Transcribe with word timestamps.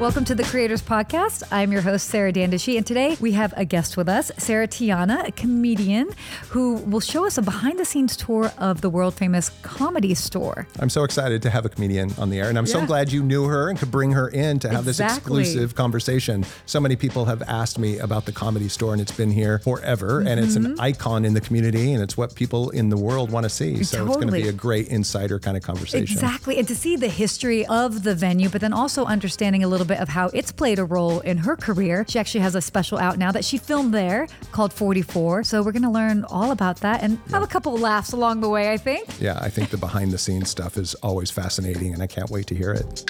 Welcome 0.00 0.24
to 0.24 0.34
the 0.34 0.44
Creators 0.44 0.80
Podcast. 0.80 1.42
I'm 1.52 1.70
your 1.72 1.82
host, 1.82 2.08
Sarah 2.08 2.32
Dandashi, 2.32 2.78
and 2.78 2.86
today 2.86 3.18
we 3.20 3.32
have 3.32 3.52
a 3.58 3.66
guest 3.66 3.98
with 3.98 4.08
us, 4.08 4.32
Sarah 4.38 4.66
Tiana, 4.66 5.28
a 5.28 5.32
comedian 5.32 6.08
who 6.48 6.76
will 6.76 7.00
show 7.00 7.26
us 7.26 7.36
a 7.36 7.42
behind 7.42 7.78
the 7.78 7.84
scenes 7.84 8.16
tour 8.16 8.50
of 8.56 8.80
the 8.80 8.88
world 8.88 9.12
famous 9.12 9.50
comedy 9.60 10.14
store. 10.14 10.66
I'm 10.78 10.88
so 10.88 11.04
excited 11.04 11.42
to 11.42 11.50
have 11.50 11.66
a 11.66 11.68
comedian 11.68 12.12
on 12.16 12.30
the 12.30 12.40
air, 12.40 12.48
and 12.48 12.56
I'm 12.56 12.64
so 12.64 12.86
glad 12.86 13.12
you 13.12 13.22
knew 13.22 13.44
her 13.44 13.68
and 13.68 13.78
could 13.78 13.90
bring 13.90 14.12
her 14.12 14.28
in 14.28 14.58
to 14.60 14.70
have 14.70 14.86
this 14.86 15.00
exclusive 15.00 15.74
conversation. 15.74 16.46
So 16.64 16.80
many 16.80 16.96
people 16.96 17.26
have 17.26 17.42
asked 17.42 17.78
me 17.78 17.98
about 17.98 18.24
the 18.24 18.32
comedy 18.32 18.70
store, 18.70 18.94
and 18.94 19.02
it's 19.02 19.12
been 19.12 19.30
here 19.30 19.58
forever, 19.58 20.20
and 20.20 20.40
it's 20.40 20.56
Mm-hmm. 20.56 20.72
an 20.72 20.80
icon 20.80 21.24
in 21.26 21.34
the 21.34 21.42
community, 21.42 21.92
and 21.92 22.02
it's 22.02 22.16
what 22.16 22.34
people 22.34 22.70
in 22.70 22.88
the 22.88 22.96
world 22.96 23.30
want 23.30 23.44
to 23.44 23.50
see. 23.50 23.84
So 23.84 24.06
it's 24.06 24.16
going 24.16 24.28
to 24.28 24.32
be 24.32 24.48
a 24.48 24.52
great 24.52 24.88
insider 24.88 25.38
kind 25.38 25.58
of 25.58 25.62
conversation. 25.62 26.16
Exactly. 26.16 26.58
And 26.58 26.66
to 26.68 26.74
see 26.74 26.96
the 26.96 27.08
history 27.08 27.66
of 27.66 28.02
the 28.02 28.14
venue, 28.14 28.48
but 28.48 28.62
then 28.62 28.72
also 28.72 29.04
understanding 29.04 29.62
a 29.62 29.68
little 29.68 29.89
bit 29.90 29.98
of 30.00 30.08
how 30.08 30.28
it's 30.28 30.50
played 30.52 30.78
a 30.78 30.84
role 30.84 31.20
in 31.20 31.36
her 31.38 31.56
career. 31.56 32.04
She 32.08 32.18
actually 32.18 32.40
has 32.40 32.54
a 32.54 32.60
special 32.60 32.98
out 32.98 33.18
now 33.18 33.30
that 33.32 33.44
she 33.44 33.58
filmed 33.58 33.92
there 33.92 34.26
called 34.52 34.72
44. 34.72 35.44
So 35.44 35.62
we're 35.62 35.72
going 35.72 35.82
to 35.82 35.90
learn 35.90 36.24
all 36.24 36.50
about 36.52 36.76
that 36.80 37.02
and 37.02 37.18
have 37.30 37.42
a 37.42 37.46
couple 37.46 37.74
of 37.74 37.80
laughs 37.80 38.12
along 38.12 38.40
the 38.40 38.48
way, 38.48 38.72
I 38.72 38.76
think. 38.76 39.20
Yeah, 39.20 39.38
I 39.40 39.50
think 39.50 39.70
the 39.70 39.76
behind 39.76 40.12
the 40.12 40.18
scenes 40.18 40.48
stuff 40.50 40.76
is 40.76 40.94
always 40.96 41.30
fascinating, 41.30 41.92
and 41.92 42.02
I 42.02 42.06
can't 42.06 42.30
wait 42.30 42.46
to 42.48 42.54
hear 42.54 42.72
it. 42.72 43.04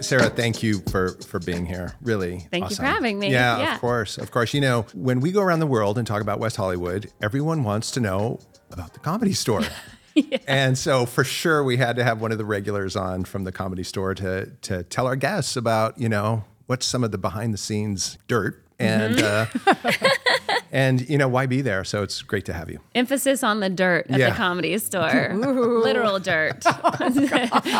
Sarah, 0.00 0.30
thank 0.30 0.62
you 0.62 0.80
for 0.90 1.08
for 1.26 1.38
being 1.40 1.66
here. 1.66 1.92
Really, 2.00 2.46
Thank 2.50 2.70
you 2.70 2.76
for 2.76 2.84
having 2.84 3.18
me. 3.18 3.30
Yeah, 3.30 3.58
Yeah. 3.58 3.74
of 3.74 3.80
course, 3.80 4.16
of 4.16 4.30
course. 4.30 4.54
You 4.54 4.60
know, 4.60 4.86
when 4.94 5.20
we 5.20 5.32
go 5.32 5.42
around 5.42 5.58
the 5.60 5.66
world 5.66 5.98
and 5.98 6.06
talk 6.06 6.22
about 6.22 6.38
West 6.38 6.56
Hollywood, 6.56 7.10
everyone 7.20 7.62
wants 7.64 7.90
to 7.92 8.00
know 8.00 8.38
about 8.70 8.94
the 8.94 9.00
comedy 9.00 9.32
store. 9.34 9.62
And 10.46 10.76
so, 10.78 11.04
for 11.06 11.24
sure, 11.24 11.62
we 11.62 11.76
had 11.76 11.96
to 11.96 12.04
have 12.04 12.20
one 12.20 12.32
of 12.32 12.38
the 12.38 12.44
regulars 12.44 12.96
on 12.96 13.24
from 13.24 13.44
the 13.44 13.52
comedy 13.52 13.82
store 13.84 14.14
to 14.14 14.46
to 14.62 14.82
tell 14.84 15.06
our 15.06 15.16
guests 15.16 15.56
about 15.56 15.98
you 15.98 16.08
know 16.08 16.44
what's 16.66 16.86
some 16.86 17.04
of 17.04 17.10
the 17.10 17.18
behind 17.18 17.52
the 17.54 17.58
scenes 17.58 18.18
dirt 18.28 18.62
and 18.78 19.16
Mm-hmm. 19.16 19.68
uh, 19.68 20.08
and 20.72 21.08
you 21.08 21.18
know 21.18 21.28
why 21.28 21.46
be 21.46 21.60
there. 21.60 21.84
So 21.84 22.02
it's 22.02 22.22
great 22.22 22.44
to 22.46 22.52
have 22.52 22.70
you. 22.70 22.80
Emphasis 22.94 23.42
on 23.42 23.60
the 23.60 23.68
dirt 23.68 24.06
at 24.10 24.18
Yeah. 24.18 24.30
the 24.30 24.36
comedy 24.36 24.76
store. 24.78 25.34
Literal 25.34 26.18
dirt. 26.18 26.62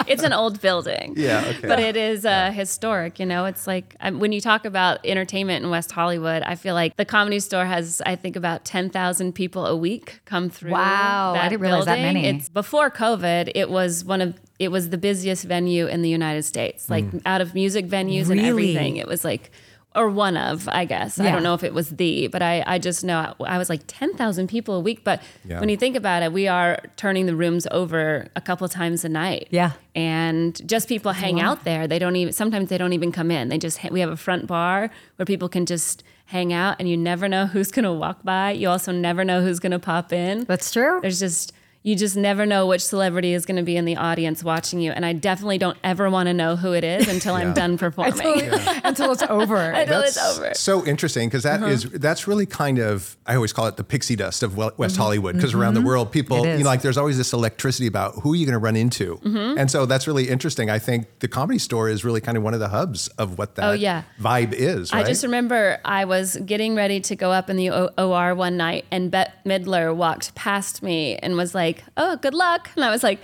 it's 0.07 0.23
an 0.23 0.33
old 0.33 0.61
building. 0.61 1.15
Yeah, 1.17 1.45
okay. 1.47 1.69
But 1.69 1.81
it 1.81 1.97
is 1.97 2.25
uh, 2.25 2.51
historic. 2.51 3.19
You 3.19 3.27
know, 3.27 3.45
it's 3.45 3.67
like 3.67 3.95
um, 4.01 4.21
when 4.21 4.33
you 4.33 4.41
talk 4.41 4.65
about 4.65 5.05
entertainment 5.05 5.65
in 5.65 5.71
West 5.71 5.93
Hollywood, 5.93 6.43
I 6.43 6.55
feel 6.55 6.75
like 6.75 6.97
the 6.97 7.05
comedy 7.05 7.41
store 7.41 7.65
has, 7.67 8.01
I 8.07 8.17
think, 8.17 8.37
about 8.37 8.65
10,000 8.65 9.33
people 9.35 9.67
a 9.67 9.77
week 9.77 10.21
come 10.25 10.51
through. 10.51 10.73
Wow, 10.73 11.33
I 11.35 11.39
that 11.39 11.49
didn't 11.51 11.63
realize 11.63 11.87
that 11.87 12.01
many. 12.01 12.27
It's 12.27 12.49
before 12.49 12.91
COVID, 12.91 13.53
it 13.55 13.71
was 13.71 14.05
one 14.05 14.21
of 14.21 14.39
it 14.59 14.73
was 14.73 14.91
the 14.91 14.99
busiest 14.99 15.45
venue 15.45 15.87
in 15.87 16.03
the 16.03 16.09
United 16.09 16.43
States. 16.43 16.91
Like 16.91 17.05
out 17.25 17.41
of 17.41 17.55
music 17.55 17.87
venues 17.87 18.29
and 18.29 18.41
everything, 18.41 18.97
it 18.97 19.07
was 19.07 19.25
like 19.25 19.53
or 19.99 20.09
one 20.09 20.37
of, 20.37 20.69
I 20.69 20.85
guess. 20.85 21.19
I 21.21 21.31
don't 21.31 21.43
know 21.43 21.55
if 21.55 21.65
it 21.65 21.75
was 21.75 21.91
the, 21.91 22.29
but 22.29 22.41
I, 22.41 22.63
I 22.67 22.79
just 22.79 23.05
know 23.05 23.35
I 23.45 23.59
was 23.59 23.69
like 23.69 23.83
10,000 23.87 24.47
people 24.49 24.75
a 24.77 24.81
week. 24.81 25.03
But 25.05 25.21
Yeah. 25.45 25.59
when 25.61 25.69
you 25.69 25.77
think 25.77 25.97
about 25.97 26.23
it, 26.23 26.33
we 26.33 26.47
are 26.49 26.79
turning 26.97 27.27
the 27.27 27.35
rooms 27.35 27.67
over 27.71 28.29
a 28.37 28.41
couple 28.41 28.65
of 28.65 28.71
times 28.71 29.05
a 29.05 29.09
night. 29.09 29.49
Yeah. 29.51 29.73
And 29.95 30.61
just 30.69 30.89
people 30.89 31.13
hang 31.13 31.41
out 31.41 31.65
there. 31.65 31.87
They 31.89 31.99
don't 31.99 32.17
even, 32.17 32.33
sometimes 32.33 32.69
they 32.69 32.79
don't 32.79 32.93
even 32.93 33.11
come 33.13 33.31
in. 33.31 33.49
They 33.49 33.59
just, 33.59 33.79
we 33.91 34.01
have 34.01 34.11
a 34.11 34.17
front 34.17 34.47
bar 34.47 34.91
where 35.17 35.27
people 35.27 35.49
can 35.49 35.67
just 35.67 36.05
hang 36.27 36.53
out 36.53 36.77
and 36.79 36.89
you 36.89 36.97
never 36.97 37.27
know 37.27 37.47
who's 37.47 37.71
going 37.73 37.85
to 37.85 37.93
walk 37.93 38.23
by. 38.23 38.53
You 38.53 38.69
also 38.69 38.93
never 38.93 39.25
know 39.25 39.43
who's 39.43 39.59
going 39.59 39.73
to 39.73 39.79
pop 39.79 40.13
in. 40.13 40.45
That's 40.45 40.71
true. 40.73 41.01
There's 41.03 41.19
just, 41.19 41.53
you 41.89 41.97
just 41.97 42.17
never 42.17 42.45
know 42.45 42.67
which 42.67 42.85
celebrity 42.85 43.33
is 43.33 43.47
going 43.47 43.57
to 43.57 43.63
be 43.63 43.77
in 43.77 43.85
the 43.87 43.97
audience 43.97 44.45
watching 44.45 44.79
you. 44.81 44.91
And 44.93 45.07
I 45.07 45.13
definitely 45.15 45.59
don't 45.59 45.79
ever 45.83 46.11
want 46.11 46.27
to 46.27 46.35
know 46.35 46.55
who 46.57 46.73
it 46.75 46.85
is 46.85 47.09
until 47.09 47.35
I'm 47.35 47.55
done 47.55 47.79
performing. 47.79 48.43
Until 48.85 49.13
it's 49.13 49.23
over. 49.23 49.57
Until 49.57 50.01
it's 50.03 50.19
over. 50.19 50.53
So 50.55 50.85
interesting 50.87 51.29
because 51.29 51.45
Uh-huh. 51.47 51.59
that 51.67 51.71
is 51.73 51.85
that's 52.07 52.27
really 52.29 52.47
kind 52.47 52.79
of 52.79 53.17
I 53.27 53.35
always 53.37 53.53
call 53.53 53.67
it 53.67 53.77
the 53.77 53.85
pixie 53.85 54.17
dust 54.17 54.43
of 54.43 54.57
Wel- 54.57 54.73
West 54.77 54.97
Hollywood 54.97 55.35
because 55.37 55.55
around 55.55 55.75
the 55.75 55.81
world 55.83 56.11
people 56.13 56.39
Mm-hmm. 56.39 56.59
You 56.59 56.65
know 56.65 56.71
like 56.71 56.83
there's 56.83 56.99
always 56.99 57.17
this 57.17 57.33
electricity 57.33 57.87
about 57.87 58.15
who 58.23 58.33
are 58.33 58.37
you 58.37 58.45
going 58.47 58.53
to 58.61 58.65
run 58.69 58.77
into 58.77 59.17
Mm-hmm. 59.25 59.59
and 59.59 59.71
so 59.71 59.87
that's 59.87 60.07
really 60.07 60.29
interesting. 60.29 60.69
I 60.71 60.79
think 60.79 61.07
the 61.21 61.29
comedy 61.29 61.59
store 61.59 61.89
is 61.89 62.05
really 62.05 62.21
kind 62.21 62.37
of 62.37 62.43
one 62.43 62.55
of 62.55 62.61
the 62.61 62.69
hubs 62.69 63.09
of 63.23 63.39
what 63.39 63.55
that 63.57 63.65
Oh, 63.69 63.73
yeah. 63.73 64.03
vibe 64.21 64.53
is. 64.53 64.93
I 64.93 65.03
just 65.05 65.23
remember 65.23 65.81
I 65.85 66.05
was 66.05 66.37
getting 66.45 66.75
ready 66.75 67.01
to 67.01 67.17
go 67.17 67.31
up 67.33 67.49
in 67.51 67.57
the 67.57 67.71
o- 67.71 67.91
OR 67.99 68.35
one 68.35 68.57
night, 68.57 68.85
and 68.91 69.11
Bette 69.11 69.33
Midler 69.47 69.95
walked 69.95 70.35
past 70.35 70.83
me 70.83 71.17
and 71.17 71.37
was 71.37 71.55
like, 71.55 71.78
"Oh, 71.97 72.17
good 72.17 72.35
luck," 72.35 72.71
and 72.77 72.85
I 72.85 72.91
was 72.91 73.03
like, 73.03 73.21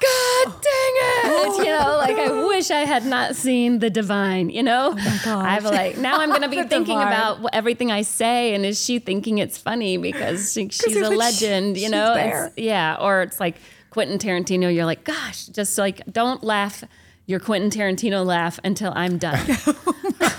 "God 0.00 0.44
dang 0.46 0.94
it!" 0.96 1.58
you 1.58 1.64
know, 1.64 1.96
like 1.98 2.16
I 2.16 2.44
wish 2.46 2.70
I 2.70 2.80
had 2.80 3.04
not 3.04 3.36
seen 3.36 3.78
the 3.78 3.90
divine. 3.90 4.50
You 4.50 4.62
know, 4.62 4.94
I'm 5.26 5.64
like 5.64 5.98
now 5.98 6.20
I'm 6.20 6.30
going 6.30 6.42
to 6.48 6.48
be 6.48 6.62
thinking 6.62 6.98
Divine. 6.98 7.08
about 7.08 7.50
everything 7.52 7.90
I 7.90 8.02
say, 8.02 8.54
and 8.54 8.64
is 8.64 8.82
she 8.82 8.98
thinking 8.98 9.38
it's 9.38 9.58
funny 9.58 9.96
because 9.96 10.52
she, 10.52 10.68
she's 10.68 10.96
a 10.96 11.08
like, 11.08 11.18
legend? 11.18 11.76
You 11.76 11.90
know. 11.90 12.50
Yeah, 12.56 12.96
or 13.00 13.22
it's 13.22 13.40
like 13.40 13.56
Quentin 13.90 14.18
Tarantino. 14.18 14.74
You're 14.74 14.86
like, 14.86 15.04
gosh, 15.04 15.46
just 15.46 15.78
like 15.78 16.02
don't 16.10 16.42
laugh. 16.42 16.84
Your 17.26 17.40
Quentin 17.40 17.68
Tarantino 17.68 18.24
laugh 18.24 18.58
until 18.64 18.90
I'm 18.96 19.18
done. 19.18 19.46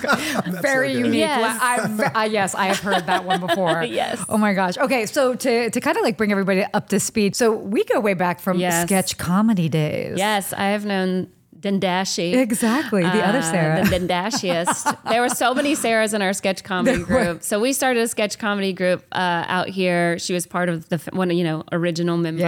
very 0.62 0.94
good. 0.94 1.06
unique. 1.06 1.20
Yes. 1.20 1.60
I, 1.62 2.12
I, 2.16 2.26
yes, 2.26 2.56
I 2.56 2.66
have 2.68 2.80
heard 2.80 3.06
that 3.08 3.26
one 3.26 3.40
before. 3.40 3.84
Yes. 3.90 4.24
Oh 4.30 4.38
my 4.38 4.54
gosh. 4.54 4.78
Okay, 4.78 5.06
so 5.06 5.34
to, 5.36 5.70
to 5.70 5.82
kind 5.82 5.98
of 5.98 6.04
like 6.04 6.16
bring 6.18 6.32
everybody 6.32 6.64
up 6.74 6.90
to 6.90 7.00
speed, 7.00 7.36
so 7.36 7.52
we 7.56 7.84
go 7.86 8.00
way 8.00 8.14
back 8.14 8.40
from 8.40 8.60
Yes. 8.60 8.86
sketch 8.86 9.18
comedy 9.18 9.68
days. 9.70 10.18
Yes, 10.18 10.54
I 10.54 10.68
have 10.68 10.86
known 10.86 11.28
Dandashi. 11.60 12.36
Exactly. 12.36 13.02
The 13.04 13.26
other 13.26 13.40
uh, 13.40 13.42
Sarah. 13.42 13.84
The 13.84 14.00
Dendashiest. 14.00 15.04
there 15.10 15.22
were 15.22 15.30
so 15.30 15.54
many 15.54 15.76
Sarahs 15.76 16.14
in 16.14 16.22
our 16.22 16.34
sketch 16.34 16.64
comedy 16.64 17.04
There 17.04 17.06
were. 17.18 17.24
group. 17.26 17.44
So 17.44 17.60
we 17.60 17.74
started 17.74 18.02
a 18.04 18.08
sketch 18.08 18.38
comedy 18.40 18.72
group 18.74 19.04
uh, 19.12 19.44
out 19.48 19.68
here. 19.70 20.18
She 20.20 20.34
was 20.34 20.46
part 20.48 20.70
of 20.70 20.88
the 20.90 20.98
one, 21.12 21.32
of, 21.32 21.38
you 21.38 21.44
know, 21.44 21.64
original 21.72 22.18
members. 22.18 22.42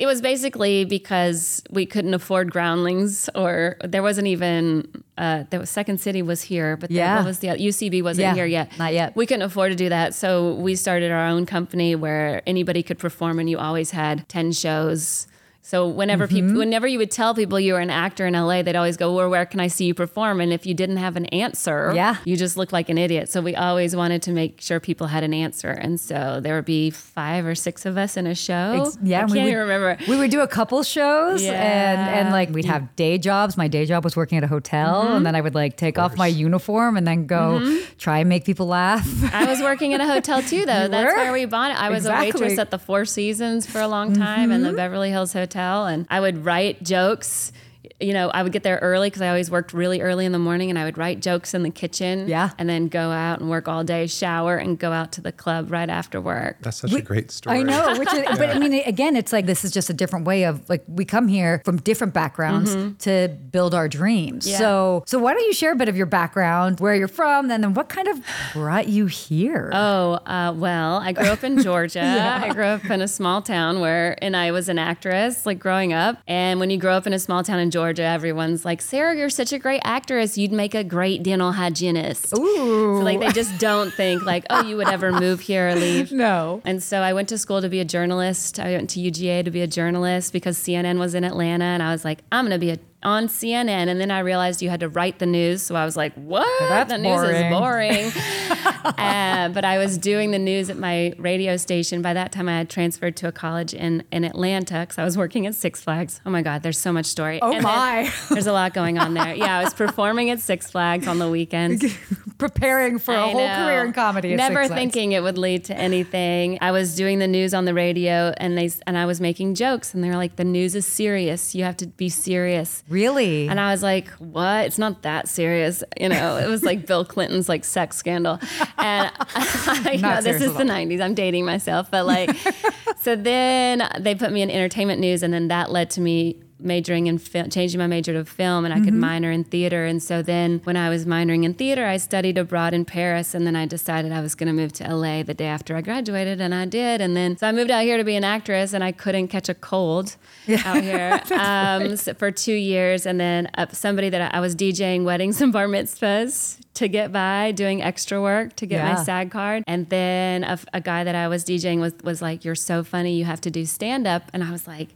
Yeah. 0.00 0.04
It 0.04 0.06
was 0.06 0.20
basically 0.22 0.84
because 0.84 1.62
we 1.70 1.84
couldn't 1.86 2.14
afford 2.14 2.50
groundlings, 2.52 3.28
or 3.34 3.76
there 3.84 4.02
wasn't 4.02 4.28
even. 4.28 4.88
Uh, 5.16 5.44
there 5.50 5.60
was 5.60 5.70
Second 5.70 6.00
City 6.00 6.22
was 6.22 6.42
here, 6.42 6.76
but 6.76 6.90
Yeah. 6.90 7.18
what 7.18 7.26
was 7.26 7.38
the 7.38 7.48
UCB 7.48 8.02
wasn't 8.02 8.22
Yeah, 8.22 8.34
here 8.34 8.46
yet. 8.46 8.76
not 8.78 8.92
yet. 8.92 9.14
We 9.14 9.26
couldn't 9.26 9.42
afford 9.42 9.70
to 9.70 9.76
do 9.76 9.88
that, 9.88 10.12
so 10.12 10.54
we 10.54 10.74
started 10.74 11.12
our 11.12 11.26
own 11.28 11.46
company 11.46 11.94
where 11.94 12.42
anybody 12.48 12.82
could 12.82 12.98
perform, 12.98 13.38
and 13.38 13.48
you 13.48 13.58
always 13.58 13.92
had 13.92 14.28
ten 14.28 14.50
shows. 14.50 15.28
So 15.66 15.88
whenever 15.88 16.26
Mm-hmm. 16.28 16.46
people, 16.48 16.58
whenever 16.58 16.86
you 16.86 16.98
would 16.98 17.10
tell 17.10 17.34
people 17.34 17.58
you 17.58 17.72
were 17.72 17.80
an 17.80 17.88
actor 17.88 18.26
in 18.26 18.34
LA, 18.34 18.60
they'd 18.62 18.76
always 18.76 18.98
go, 18.98 19.14
"Well, 19.14 19.30
where 19.30 19.46
can 19.46 19.60
I 19.60 19.68
see 19.68 19.86
you 19.86 19.94
perform?" 19.94 20.42
And 20.42 20.52
if 20.52 20.66
you 20.66 20.74
didn't 20.74 20.98
have 20.98 21.16
an 21.16 21.24
answer, 21.26 21.90
Yeah. 21.94 22.16
you 22.26 22.36
just 22.36 22.58
looked 22.58 22.72
like 22.74 22.90
an 22.90 22.98
idiot. 22.98 23.30
So 23.30 23.40
we 23.40 23.56
always 23.56 23.96
wanted 23.96 24.20
to 24.22 24.30
make 24.32 24.60
sure 24.60 24.78
people 24.78 25.06
had 25.06 25.24
an 25.24 25.32
answer, 25.32 25.70
and 25.70 25.98
so 25.98 26.38
there 26.42 26.54
would 26.56 26.66
be 26.66 26.90
five 26.90 27.46
or 27.46 27.54
six 27.54 27.86
of 27.86 27.96
us 27.96 28.18
in 28.18 28.26
a 28.26 28.34
show. 28.34 28.84
Ex- 28.86 28.98
yeah, 29.02 29.16
I 29.16 29.20
can't 29.20 29.32
we 29.32 29.38
even 29.40 29.54
would, 29.54 29.58
remember. 29.60 29.96
We 30.06 30.16
would 30.18 30.30
do 30.30 30.40
a 30.42 30.46
couple 30.46 30.82
shows, 30.82 31.42
and 31.42 31.98
and 32.18 32.30
like 32.30 32.50
we'd 32.50 32.66
have 32.66 32.94
day 32.96 33.16
jobs. 33.16 33.56
My 33.56 33.66
day 33.66 33.86
job 33.86 34.04
was 34.04 34.16
working 34.16 34.36
at 34.36 34.44
a 34.44 34.48
hotel, 34.48 35.04
Mm-hmm. 35.04 35.12
and 35.16 35.26
then 35.26 35.34
I 35.34 35.40
would 35.40 35.54
like 35.54 35.78
take 35.78 35.98
off 35.98 36.14
my 36.18 36.26
uniform 36.26 36.98
and 36.98 37.06
then 37.06 37.24
go 37.26 37.80
try 37.96 38.18
and 38.18 38.28
make 38.28 38.44
people 38.44 38.66
laugh. 38.66 39.08
I 39.32 39.46
was 39.46 39.62
working 39.62 39.94
at 39.94 40.00
a 40.02 40.06
hotel 40.06 40.42
too, 40.42 40.66
though. 40.66 40.88
That's 40.94 41.10
were? 41.14 41.16
where 41.22 41.32
we 41.32 41.46
bonded. 41.46 41.78
I 41.78 41.88
was 41.88 42.04
Exactly. 42.04 42.28
a 42.28 42.32
waitress 42.42 42.58
at 42.58 42.70
the 42.70 42.78
Four 42.78 43.06
Seasons 43.06 43.64
for 43.66 43.80
a 43.80 43.88
long 43.88 44.12
time 44.14 44.52
in 44.52 44.60
the 44.60 44.68
Mm-hmm. 44.68 44.76
Beverly 44.76 45.10
Hills 45.10 45.32
Hotel, 45.32 45.53
and 45.56 46.06
I 46.10 46.20
would 46.20 46.44
write 46.44 46.82
jokes. 46.82 47.52
You 48.00 48.12
know, 48.12 48.28
I 48.30 48.42
would 48.42 48.52
get 48.52 48.62
there 48.64 48.78
early 48.82 49.08
because 49.08 49.22
I 49.22 49.28
always 49.28 49.50
worked 49.50 49.72
really 49.72 50.00
early 50.00 50.24
in 50.26 50.32
the 50.32 50.38
morning, 50.38 50.68
and 50.70 50.78
I 50.78 50.84
would 50.84 50.98
write 50.98 51.20
jokes 51.20 51.54
in 51.54 51.62
the 51.62 51.70
kitchen. 51.70 52.28
Yeah. 52.28 52.50
and 52.58 52.68
then 52.68 52.88
go 52.88 53.10
out 53.10 53.40
and 53.40 53.48
work 53.50 53.68
all 53.68 53.84
day, 53.84 54.06
shower, 54.06 54.56
and 54.56 54.78
go 54.78 54.92
out 54.92 55.12
to 55.12 55.20
the 55.20 55.32
club 55.32 55.70
right 55.70 55.88
after 55.88 56.20
work. 56.20 56.56
that's 56.60 56.78
such 56.78 56.92
a 56.92 57.00
great 57.00 57.30
story. 57.30 57.58
I 57.60 57.62
know, 57.62 57.94
which 57.98 58.12
is, 58.12 58.38
but 58.38 58.50
I 58.50 58.58
mean, 58.58 58.74
again, 58.74 59.16
it's 59.16 59.32
like 59.32 59.46
this 59.46 59.64
is 59.64 59.70
just 59.70 59.90
a 59.90 59.92
different 59.92 60.26
way 60.26 60.44
of 60.44 60.68
like 60.68 60.82
we 60.88 61.04
come 61.04 61.28
here 61.28 61.62
from 61.64 61.76
different 61.78 62.12
backgrounds 62.14 62.74
to 63.04 63.28
build 63.50 63.74
our 63.74 63.88
dreams. 63.88 64.44
Mm-hmm. 64.44 64.52
Yeah. 64.52 64.58
So, 64.58 65.04
so 65.06 65.18
why 65.18 65.32
don't 65.34 65.44
you 65.44 65.52
share 65.52 65.72
a 65.72 65.76
bit 65.76 65.88
of 65.88 65.96
your 65.96 66.06
background, 66.06 66.80
where 66.80 66.94
you're 66.94 67.08
from, 67.08 67.50
and 67.50 67.62
then 67.62 67.74
what 67.74 67.88
kind 67.88 68.08
of 68.08 68.20
brought 68.52 68.88
you 68.88 69.06
here? 69.06 69.70
Oh, 69.72 70.14
uh, 70.26 70.52
well, 70.56 70.96
I 70.98 71.12
grew 71.12 71.26
up 71.26 71.44
in 71.44 71.62
Georgia. 71.62 72.02
I 72.42 72.52
grew 72.52 72.64
up 72.64 72.84
in 72.90 73.00
a 73.00 73.08
small 73.08 73.40
town 73.42 73.80
where, 73.80 74.18
and 74.22 74.36
I 74.36 74.50
was 74.50 74.68
an 74.68 74.78
actress 74.78 75.46
like 75.46 75.58
growing 75.58 75.92
up. 75.92 76.18
And 76.26 76.58
when 76.60 76.70
you 76.70 76.78
grow 76.78 76.94
up 76.94 77.06
in 77.06 77.12
a 77.12 77.18
small 77.18 77.42
town 77.44 77.58
in 77.60 77.70
Georgia, 77.70 77.93
everyone's 78.02 78.64
like, 78.64 78.82
Sarah, 78.82 79.16
you're 79.16 79.30
such 79.30 79.52
a 79.52 79.58
great 79.58 79.80
actress. 79.84 80.36
You'd 80.36 80.52
make 80.52 80.74
a 80.74 80.84
great 80.84 81.22
dental 81.22 81.52
hygienist. 81.52 82.36
Ooh. 82.36 82.98
So 82.98 83.04
like 83.04 83.20
they 83.20 83.30
just 83.32 83.58
don't 83.58 83.92
think 83.92 84.22
like, 84.24 84.44
oh, 84.50 84.62
you 84.62 84.76
would 84.76 84.88
ever 84.88 85.12
move 85.12 85.40
here 85.40 85.68
or 85.68 85.74
leave. 85.74 86.12
No. 86.24 86.62
And 86.64 86.82
so 86.82 87.00
I 87.00 87.12
went 87.12 87.28
to 87.30 87.38
school 87.38 87.60
to 87.60 87.68
be 87.68 87.80
a 87.80 87.84
journalist. 87.84 88.58
I 88.58 88.72
went 88.72 88.88
to 88.90 89.00
UGA 89.00 89.44
to 89.44 89.50
be 89.50 89.60
a 89.62 89.66
journalist 89.66 90.32
because 90.32 90.56
CNN 90.56 90.98
was 90.98 91.14
in 91.14 91.24
Atlanta, 91.24 91.64
and 91.64 91.82
I 91.82 91.90
was 91.90 92.04
like, 92.04 92.20
I'm 92.32 92.44
gonna 92.44 92.58
be 92.58 92.70
a 92.70 92.78
on 93.04 93.28
CNN, 93.28 93.88
and 93.88 94.00
then 94.00 94.10
I 94.10 94.20
realized 94.20 94.62
you 94.62 94.70
had 94.70 94.80
to 94.80 94.88
write 94.88 95.18
the 95.18 95.26
news. 95.26 95.62
So 95.62 95.74
I 95.74 95.84
was 95.84 95.96
like, 95.96 96.14
"What? 96.14 96.46
That's 96.60 96.90
the 96.90 96.98
news 96.98 97.22
is 97.22 97.42
boring." 97.50 98.10
boring." 98.10 98.12
uh, 98.84 99.48
but 99.50 99.64
I 99.64 99.78
was 99.78 99.98
doing 99.98 100.30
the 100.30 100.38
news 100.38 100.70
at 100.70 100.78
my 100.78 101.14
radio 101.18 101.56
station. 101.56 102.02
By 102.02 102.14
that 102.14 102.32
time, 102.32 102.48
I 102.48 102.58
had 102.58 102.70
transferred 102.70 103.16
to 103.18 103.28
a 103.28 103.32
college 103.32 103.74
in 103.74 104.04
in 104.10 104.24
Atlanta 104.24 104.80
because 104.80 104.98
I 104.98 105.04
was 105.04 105.16
working 105.16 105.46
at 105.46 105.54
Six 105.54 105.80
Flags. 105.82 106.20
Oh 106.24 106.30
my 106.30 106.42
God, 106.42 106.62
there's 106.62 106.78
so 106.78 106.92
much 106.92 107.06
story. 107.06 107.40
Oh 107.42 107.50
then 107.50 107.62
my. 107.62 108.12
there's 108.30 108.46
a 108.46 108.52
lot 108.52 108.74
going 108.74 108.98
on 108.98 109.14
there. 109.14 109.34
Yeah, 109.34 109.58
I 109.58 109.64
was 109.64 109.74
performing 109.74 110.30
at 110.30 110.40
Six 110.40 110.70
Flags 110.70 111.06
on 111.06 111.18
the 111.18 111.28
weekends. 111.28 111.84
Preparing 112.38 112.98
for 112.98 113.14
a 113.14 113.18
I 113.18 113.30
whole 113.30 113.46
know. 113.46 113.64
career 113.64 113.84
in 113.84 113.92
comedy. 113.92 114.32
at 114.32 114.36
Never 114.36 114.66
thinking 114.66 115.12
it 115.12 115.22
would 115.22 115.38
lead 115.38 115.64
to 115.66 115.76
anything. 115.76 116.58
I 116.60 116.72
was 116.72 116.96
doing 116.96 117.20
the 117.20 117.28
news 117.28 117.54
on 117.54 117.64
the 117.64 117.74
radio, 117.74 118.34
and 118.38 118.58
they 118.58 118.70
and 118.86 118.98
I 118.98 119.06
was 119.06 119.20
making 119.20 119.54
jokes, 119.54 119.94
and 119.94 120.02
they 120.02 120.08
were 120.08 120.16
like, 120.16 120.36
"The 120.36 120.44
news 120.44 120.74
is 120.74 120.86
serious. 120.86 121.54
You 121.54 121.64
have 121.64 121.76
to 121.78 121.86
be 121.86 122.08
serious." 122.08 122.82
Really? 122.94 123.48
And 123.48 123.58
I 123.58 123.72
was 123.72 123.82
like, 123.82 124.08
"What? 124.18 124.66
It's 124.66 124.78
not 124.78 125.02
that 125.02 125.26
serious." 125.26 125.82
You 126.00 126.10
know, 126.10 126.36
it 126.36 126.46
was 126.46 126.62
like 126.62 126.86
Bill 126.86 127.04
Clinton's 127.04 127.48
like 127.48 127.64
sex 127.64 127.96
scandal, 127.96 128.38
and 128.78 129.10
you 129.92 129.98
know, 129.98 130.22
this 130.22 130.40
is 130.40 130.54
the 130.54 130.62
'90s. 130.62 131.00
I'm 131.00 131.14
dating 131.14 131.44
myself, 131.44 131.90
but 131.90 132.06
like, 132.06 132.30
so 133.00 133.16
then 133.16 133.88
they 133.98 134.14
put 134.14 134.30
me 134.30 134.42
in 134.42 134.50
entertainment 134.50 135.00
news, 135.00 135.24
and 135.24 135.34
then 135.34 135.48
that 135.48 135.72
led 135.72 135.90
to 135.90 136.00
me 136.00 136.40
majoring 136.64 137.06
in 137.06 137.18
film, 137.18 137.50
changing 137.50 137.78
my 137.78 137.86
major 137.86 138.12
to 138.12 138.24
film, 138.24 138.64
and 138.64 138.72
I 138.72 138.76
Mm-hmm. 138.78 138.84
could 138.86 138.94
minor 138.94 139.30
in 139.30 139.44
theater. 139.44 139.84
And 139.84 140.02
so 140.02 140.20
then 140.22 140.60
when 140.64 140.76
I 140.76 140.88
was 140.88 141.04
minoring 141.06 141.44
in 141.44 141.54
theater, 141.54 141.86
I 141.86 141.96
studied 141.98 142.36
abroad 142.38 142.74
in 142.74 142.84
Paris, 142.84 143.34
and 143.34 143.46
then 143.46 143.54
I 143.56 143.66
decided 143.66 144.10
I 144.12 144.20
was 144.20 144.34
going 144.34 144.46
to 144.48 144.52
move 144.52 144.72
to 144.74 144.84
LA 144.94 145.22
the 145.22 145.34
day 145.34 145.46
after 145.46 145.76
I 145.76 145.80
graduated, 145.80 146.40
and 146.40 146.54
I 146.54 146.64
did. 146.66 147.00
And 147.00 147.16
then 147.16 147.36
so 147.36 147.46
I 147.46 147.52
moved 147.52 147.70
out 147.70 147.82
here 147.84 147.96
to 147.98 148.04
be 148.04 148.16
an 148.16 148.24
actress, 148.24 148.72
and 148.72 148.82
I 148.82 148.92
couldn't 148.92 149.28
catch 149.28 149.48
a 149.48 149.54
cold 149.54 150.16
out 150.64 150.82
here 150.82 151.20
um, 151.38 151.96
so 151.96 152.14
for 152.14 152.30
two 152.30 152.54
years, 152.54 153.06
and 153.06 153.20
then 153.20 153.48
uh, 153.56 153.66
somebody 153.72 154.08
that 154.10 154.34
I, 154.34 154.38
I 154.38 154.40
was 154.40 154.56
DJing 154.56 155.04
weddings 155.04 155.40
and 155.40 155.52
bar 155.52 155.66
mitzvahs 155.68 156.58
to 156.74 156.88
get 156.88 157.12
by, 157.12 157.52
doing 157.52 157.80
extra 157.82 158.20
work 158.20 158.56
to 158.56 158.66
get 158.66 158.76
Yeah. 158.84 158.94
my 158.94 159.02
SAG 159.04 159.30
card, 159.30 159.62
and 159.66 159.88
then 159.90 160.42
a, 160.44 160.58
a 160.72 160.80
guy 160.80 161.04
that 161.04 161.14
I 161.14 161.28
was 161.28 161.44
DJing 161.44 161.80
with 161.80 162.02
was 162.04 162.20
like, 162.20 162.44
"You're 162.44 162.54
so 162.56 162.82
funny, 162.82 163.14
you 163.16 163.24
have 163.24 163.40
to 163.42 163.50
do 163.50 163.64
stand 163.64 164.06
up," 164.06 164.30
and 164.32 164.42
I 164.42 164.50
was 164.50 164.66
like. 164.66 164.88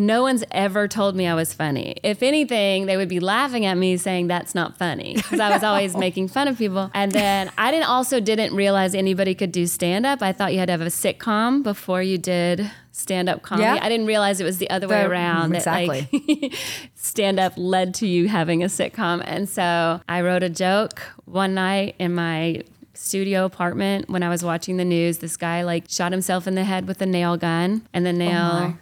No 0.00 0.22
one's 0.22 0.42
ever 0.50 0.88
told 0.88 1.14
me 1.14 1.26
I 1.26 1.34
was 1.34 1.52
funny. 1.52 1.96
If 2.02 2.22
anything, 2.22 2.86
they 2.86 2.96
would 2.96 3.08
be 3.08 3.20
laughing 3.20 3.66
at 3.66 3.76
me 3.76 3.98
saying 3.98 4.28
that's 4.28 4.54
not 4.54 4.78
funny 4.78 5.14
because 5.14 5.38
I 5.40 5.50
was 5.50 5.62
always 5.70 5.94
making 5.94 6.28
fun 6.28 6.48
of 6.48 6.56
people. 6.56 6.90
And 6.94 7.12
then 7.12 7.52
I 7.58 7.70
didn't 7.70 7.88
also 7.88 8.18
didn't 8.18 8.54
realize 8.54 8.94
anybody 8.94 9.34
could 9.34 9.52
do 9.52 9.66
stand 9.66 10.06
up. 10.06 10.22
I 10.22 10.32
thought 10.32 10.52
you 10.54 10.58
had 10.58 10.66
to 10.66 10.72
have 10.72 10.80
a 10.80 10.86
sitcom 10.86 11.62
before 11.62 12.02
you 12.02 12.16
did 12.16 12.70
stand 12.92 13.28
up 13.28 13.42
comedy. 13.42 13.64
Yeah. 13.64 13.78
I 13.84 13.90
didn't 13.90 14.06
realize 14.06 14.40
it 14.40 14.44
was 14.44 14.56
the 14.58 14.70
other 14.70 14.88
way 14.88 15.02
The- 15.02 15.10
around. 15.10 15.50
That 15.52 15.86
like 15.86 16.10
stand 16.94 17.38
up 17.38 17.52
led 17.56 17.94
to 17.96 18.06
you 18.06 18.28
having 18.28 18.62
a 18.62 18.66
sitcom. 18.66 19.22
And 19.24 19.48
so 19.48 20.00
I 20.08 20.22
wrote 20.22 20.42
a 20.42 20.48
joke 20.50 21.02
one 21.26 21.54
night 21.54 21.94
in 21.98 22.14
my 22.14 22.62
studio 22.94 23.44
apartment 23.44 24.08
when 24.08 24.22
I 24.22 24.28
was 24.30 24.42
watching 24.42 24.76
the 24.78 24.84
news. 24.84 25.18
This 25.18 25.36
guy 25.36 25.62
like 25.62 25.84
shot 25.90 26.12
himself 26.12 26.46
in 26.46 26.54
the 26.54 26.64
head 26.64 26.88
with 26.88 27.02
a 27.02 27.06
nail 27.06 27.36
gun 27.36 27.86
and 27.92 28.06
the 28.06 28.10
oh 28.10 28.12
nail 28.12 28.52
my. 28.52 28.74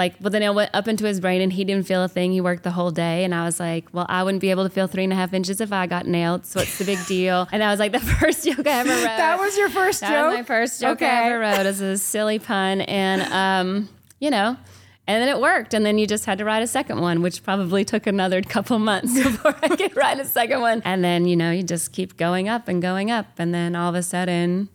Like 0.00 0.14
well 0.20 0.30
then 0.30 0.42
it 0.42 0.54
went 0.54 0.70
up 0.74 0.88
into 0.88 1.04
his 1.04 1.20
brain 1.20 1.40
and 1.40 1.52
he 1.52 1.62
didn't 1.64 1.86
feel 1.86 2.02
a 2.02 2.08
thing. 2.08 2.32
He 2.32 2.40
worked 2.40 2.64
the 2.64 2.70
whole 2.78 2.90
day 2.90 3.22
and 3.24 3.34
I 3.34 3.44
was 3.44 3.60
like, 3.60 3.84
Well, 3.92 4.06
I 4.08 4.22
wouldn't 4.24 4.40
be 4.40 4.50
able 4.50 4.64
to 4.64 4.70
feel 4.70 4.86
three 4.86 5.04
and 5.04 5.12
a 5.12 5.16
half 5.16 5.32
inches 5.32 5.60
if 5.60 5.72
I 5.72 5.86
got 5.86 6.06
nailed. 6.06 6.46
So 6.46 6.60
what's 6.60 6.78
the 6.78 6.84
big 6.84 6.98
deal? 7.06 7.46
And 7.52 7.62
I 7.62 7.70
was 7.70 7.78
like 7.78 7.92
the 7.92 8.00
first 8.20 8.44
joke 8.44 8.66
I 8.66 8.80
ever 8.80 8.90
wrote. 8.90 9.04
that 9.04 9.38
was 9.38 9.56
your 9.56 9.68
first 9.68 10.00
That 10.00 10.10
joke? 10.10 10.30
was 10.30 10.38
my 10.38 10.42
first 10.44 10.80
joke 10.80 10.96
Okay. 11.02 11.06
I 11.06 11.26
ever 11.30 11.38
wrote 11.38 11.66
as 11.66 11.80
a 11.80 11.96
silly 12.12 12.38
pun, 12.38 12.80
and 12.82 13.22
um, 13.32 13.88
you 14.18 14.30
know, 14.30 14.56
and 15.06 15.20
then 15.22 15.28
it 15.28 15.40
worked, 15.40 15.74
and 15.74 15.84
then 15.84 15.98
you 15.98 16.06
just 16.06 16.24
had 16.24 16.38
to 16.38 16.44
write 16.44 16.62
a 16.62 16.66
second 16.68 17.00
one, 17.00 17.20
which 17.22 17.42
probably 17.42 17.84
took 17.84 18.06
another 18.06 18.40
couple 18.42 18.78
months 18.78 19.12
before 19.22 19.56
I 19.62 19.68
could 19.76 19.96
write 19.96 20.20
a 20.20 20.24
second 20.24 20.60
one, 20.60 20.82
and 20.84 21.02
then 21.04 21.26
you 21.26 21.36
know 21.36 21.50
you 21.50 21.62
just 21.62 21.92
keep 21.92 22.16
going 22.16 22.48
up 22.48 22.68
and 22.68 22.80
going 22.80 23.10
up, 23.10 23.26
and 23.38 23.52
then 23.54 23.74
all 23.76 23.88
of 23.90 23.94
a 23.94 24.02
sudden. 24.02 24.68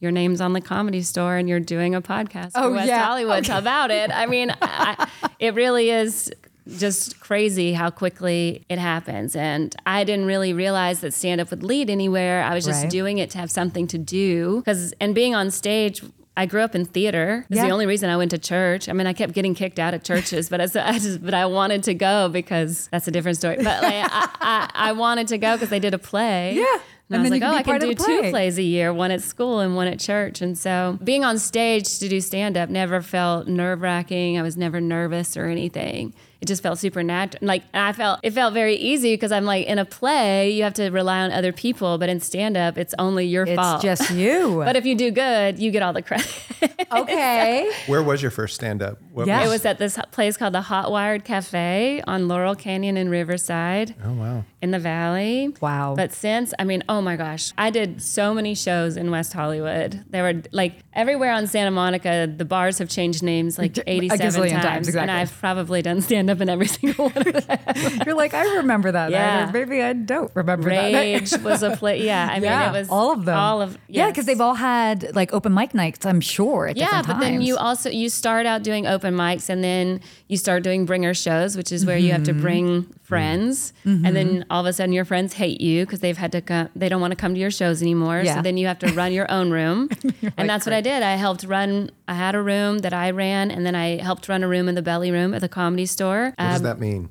Your 0.00 0.10
name's 0.12 0.40
on 0.40 0.54
the 0.54 0.60
comedy 0.60 1.02
store, 1.02 1.36
and 1.36 1.48
you're 1.48 1.60
doing 1.60 1.94
a 1.94 2.00
podcast 2.02 2.52
for 2.52 2.60
Oh, 2.60 2.72
West 2.72 2.88
yeah. 2.88 3.04
Hollywood 3.04 3.46
How 3.46 3.58
about 3.58 3.90
it. 3.90 4.10
I 4.10 4.26
mean, 4.26 4.54
I, 4.62 5.08
it 5.38 5.54
really 5.54 5.90
is 5.90 6.32
just 6.78 7.20
crazy 7.20 7.72
how 7.72 7.90
quickly 7.90 8.64
it 8.68 8.78
happens. 8.78 9.34
And 9.36 9.74
I 9.86 10.04
didn't 10.04 10.26
really 10.26 10.52
realize 10.52 11.00
that 11.00 11.12
stand 11.12 11.40
up 11.40 11.50
would 11.50 11.62
lead 11.62 11.90
anywhere. 11.90 12.42
I 12.44 12.54
was 12.54 12.64
just 12.64 12.82
Right. 12.84 12.90
doing 12.90 13.18
it 13.18 13.30
to 13.30 13.38
have 13.38 13.50
something 13.50 13.86
to 13.88 13.98
do. 13.98 14.56
Because, 14.64 14.94
and 15.00 15.14
being 15.14 15.34
on 15.34 15.50
stage, 15.50 16.02
I 16.36 16.46
grew 16.46 16.62
up 16.62 16.74
in 16.74 16.84
theater. 16.86 17.44
It's 17.50 17.56
Yeah. 17.58 17.66
the 17.66 17.72
only 17.72 17.86
reason 17.86 18.08
I 18.08 18.16
went 18.16 18.30
to 18.30 18.38
church. 18.38 18.88
I 18.88 18.92
mean, 18.92 19.06
I 19.06 19.12
kept 19.12 19.32
getting 19.34 19.54
kicked 19.54 19.78
out 19.78 19.92
of 19.94 20.02
churches, 20.04 20.48
but 20.48 20.60
I, 20.60 20.88
I 20.88 20.98
just, 20.98 21.22
but 21.22 21.34
I 21.34 21.44
wanted 21.46 21.82
to 21.84 21.94
go 21.94 22.28
because 22.28 22.88
that's 22.92 23.08
a 23.08 23.10
different 23.10 23.36
story. 23.36 23.56
But 23.56 23.82
like, 23.82 23.94
I, 23.94 24.28
I, 24.40 24.70
I 24.74 24.92
wanted 24.92 25.28
to 25.28 25.38
go 25.38 25.56
because 25.56 25.68
they 25.70 25.80
did 25.80 25.92
a 25.92 25.98
play. 25.98 26.54
Yeah. 26.54 26.78
And, 27.10 27.16
And 27.16 27.26
I 27.26 27.30
was 27.30 27.40
like, 27.40 27.42
oh, 27.42 27.54
I 27.56 27.62
can 27.64 27.80
do 27.80 27.94
the 27.94 28.02
two 28.04 28.30
plays 28.30 28.56
a 28.56 28.62
year, 28.62 28.92
one 28.92 29.10
at 29.10 29.20
school 29.20 29.58
and 29.58 29.74
one 29.74 29.88
at 29.88 29.98
church. 29.98 30.40
And 30.40 30.56
so 30.56 30.96
being 31.02 31.24
on 31.24 31.38
stage 31.38 31.98
to 31.98 32.08
do 32.08 32.20
stand 32.20 32.56
up 32.56 32.70
never 32.70 33.02
felt 33.02 33.48
nerve 33.48 33.80
wracking. 33.82 34.38
I 34.38 34.42
was 34.42 34.56
never 34.56 34.80
nervous 34.80 35.36
or 35.36 35.46
anything. 35.46 36.14
It 36.40 36.46
just 36.48 36.62
felt 36.62 36.78
supernatural. 36.78 37.46
Like 37.46 37.62
I 37.74 37.92
felt 37.92 38.20
it 38.22 38.32
felt 38.32 38.54
very 38.54 38.74
easy 38.76 39.12
because 39.12 39.30
I'm 39.30 39.44
like 39.44 39.66
in 39.66 39.78
a 39.78 39.84
play, 39.84 40.50
you 40.50 40.62
have 40.62 40.72
to 40.74 40.88
rely 40.90 41.20
on 41.20 41.32
other 41.32 41.52
people, 41.52 41.98
but 41.98 42.08
in 42.08 42.20
stand 42.20 42.56
up, 42.56 42.78
it's 42.78 42.94
only 42.98 43.26
your 43.26 43.44
It's 43.46 43.56
fault. 43.56 43.84
It's 43.84 44.00
just 44.00 44.10
you. 44.14 44.62
but 44.64 44.74
if 44.76 44.86
you 44.86 44.94
do 44.94 45.10
good, 45.10 45.58
you 45.58 45.70
get 45.70 45.82
all 45.82 45.92
the 45.92 46.00
credit. 46.02 46.32
okay. 46.92 47.70
Where 47.86 48.02
was 48.02 48.22
your 48.22 48.30
first 48.30 48.54
stand 48.54 48.82
up? 48.82 48.98
What 49.12 49.26
Yeah. 49.26 49.44
it 49.44 49.48
was 49.48 49.64
at 49.66 49.78
this 49.78 49.98
place 50.12 50.36
called 50.36 50.54
the 50.54 50.62
Hot 50.62 50.90
Wired 50.90 51.24
Cafe 51.24 52.02
on 52.06 52.26
Laurel 52.28 52.54
Canyon 52.54 52.96
in 52.96 53.08
Riverside. 53.10 53.94
Oh 54.04 54.12
wow. 54.12 54.44
in 54.62 54.70
the 54.70 54.78
valley. 54.78 55.54
Wow. 55.60 55.94
But 55.96 56.12
since, 56.12 56.52
I 56.58 56.64
mean, 56.64 56.82
oh 56.88 57.00
my 57.02 57.16
gosh, 57.16 57.52
I 57.58 57.70
did 57.70 58.02
so 58.02 58.32
many 58.34 58.54
shows 58.54 58.96
in 58.96 59.10
West 59.10 59.32
Hollywood. 59.32 60.04
There 60.10 60.22
were 60.22 60.42
like 60.52 60.74
everywhere 60.92 61.32
on 61.32 61.46
Santa 61.46 61.70
Monica, 61.70 62.32
the 62.34 62.44
bars 62.44 62.78
have 62.78 62.88
changed 62.88 63.22
names 63.22 63.58
like 63.58 63.78
87 63.86 64.20
times. 64.50 64.62
times, 64.64 64.88
exactly. 64.88 65.00
And 65.02 65.10
I've 65.10 65.32
probably 65.38 65.82
done 65.82 66.00
stand 66.00 66.29
up 66.30 66.40
in 66.40 66.48
every 66.48 66.66
single 66.78 67.10
one 67.10 67.28
of 67.28 67.46
them. 67.46 67.58
You're 68.06 68.14
like, 68.14 68.32
I 68.34 68.56
remember 68.56 68.92
that. 68.92 69.10
Yeah. 69.10 69.44
night, 69.44 69.52
maybe 69.52 69.82
I 69.82 69.92
don't 69.92 70.30
remember 70.34 70.70
that. 70.70 70.92
Rage 70.94 71.32
was 71.42 71.62
a 71.62 71.76
play. 71.76 72.02
Yeah. 72.04 72.26
I 72.30 72.34
mean, 72.34 72.44
yeah, 72.44 72.70
it 72.70 72.72
was 72.78 72.88
all 72.88 73.12
of 73.12 73.24
them. 73.24 73.36
All 73.36 73.60
of, 73.60 73.76
yeah, 73.88 74.08
because 74.08 74.24
they've 74.26 74.40
all 74.40 74.54
had 74.54 75.14
like 75.14 75.32
open 75.34 75.52
mic 75.52 75.74
nights. 75.74 76.06
I'm 76.06 76.20
sure. 76.20 76.68
At 76.68 76.76
yeah, 76.76 77.02
but 77.06 77.20
then 77.20 77.42
you 77.42 77.56
also 77.56 77.90
you 77.90 78.08
start 78.08 78.46
out 78.46 78.62
doing 78.62 78.86
open 78.86 79.14
mics 79.14 79.48
and 79.50 79.62
then 79.62 80.00
you 80.28 80.36
start 80.36 80.62
doing 80.62 80.86
bringer 80.86 81.12
shows, 81.14 81.56
which 81.56 81.72
is 81.72 81.84
where 81.84 81.98
you 81.98 82.12
have 82.12 82.24
to 82.24 82.30
Mm-hmm. 82.30 82.40
bring 82.42 82.94
friends, 83.10 83.72
and 83.84 84.16
then 84.16 84.28
mm-hmm. 84.28 84.52
all 84.52 84.60
of 84.60 84.66
a 84.66 84.72
sudden 84.72 84.92
your 84.92 85.04
friends 85.04 85.34
hate 85.34 85.60
you 85.60 85.84
because 85.84 86.00
they've 86.00 86.16
had 86.16 86.32
to 86.32 86.40
come. 86.40 86.70
They 86.74 86.88
don't 86.88 87.00
want 87.00 87.10
to 87.10 87.16
come 87.16 87.34
to 87.34 87.40
your 87.40 87.50
shows 87.50 87.82
anymore. 87.82 88.22
Yeah. 88.24 88.36
So 88.36 88.42
then 88.42 88.56
you 88.56 88.66
have 88.66 88.78
to 88.78 88.92
run 88.92 89.12
your 89.12 89.30
own 89.30 89.50
room, 89.50 89.90
and 90.38 90.48
that's 90.48 90.64
what 90.64 90.72
I 90.72 90.80
did. 90.80 91.02
I 91.02 91.16
helped 91.16 91.44
run. 91.44 91.90
I 92.08 92.14
had 92.14 92.34
a 92.34 92.42
room 92.42 92.78
that 92.78 92.94
I 92.94 93.10
ran, 93.10 93.50
and 93.50 93.66
then 93.66 93.74
I 93.74 93.98
helped 93.98 94.28
run 94.28 94.42
a 94.42 94.48
room 94.48 94.68
in 94.68 94.74
the 94.74 94.82
belly 94.82 95.10
room 95.10 95.34
at 95.34 95.42
the 95.42 95.48
comedy 95.48 95.86
store. 95.86 96.32
What 96.36 96.38
does 96.38 96.56
um, 96.56 96.62
that 96.62 96.78
mean? 96.80 97.10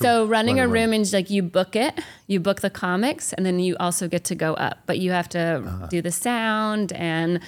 So 0.00 0.26
running 0.26 0.58
run 0.58 0.66
a 0.66 0.68
room 0.68 0.92
is 0.94 1.12
like 1.12 1.30
you 1.30 1.42
book 1.42 1.74
it, 1.74 2.00
you 2.26 2.40
book 2.40 2.60
the 2.60 2.70
comics, 2.70 3.32
and 3.32 3.44
then 3.44 3.58
you 3.58 3.76
also 3.80 4.08
get 4.08 4.24
to 4.24 4.34
go 4.34 4.54
up. 4.54 4.78
But 4.86 4.98
you 4.98 5.10
have 5.10 5.28
to 5.30 5.62
uh-huh. 5.64 5.86
do 5.86 6.02
the 6.02 6.12
sound 6.12 6.92
and 6.92 7.40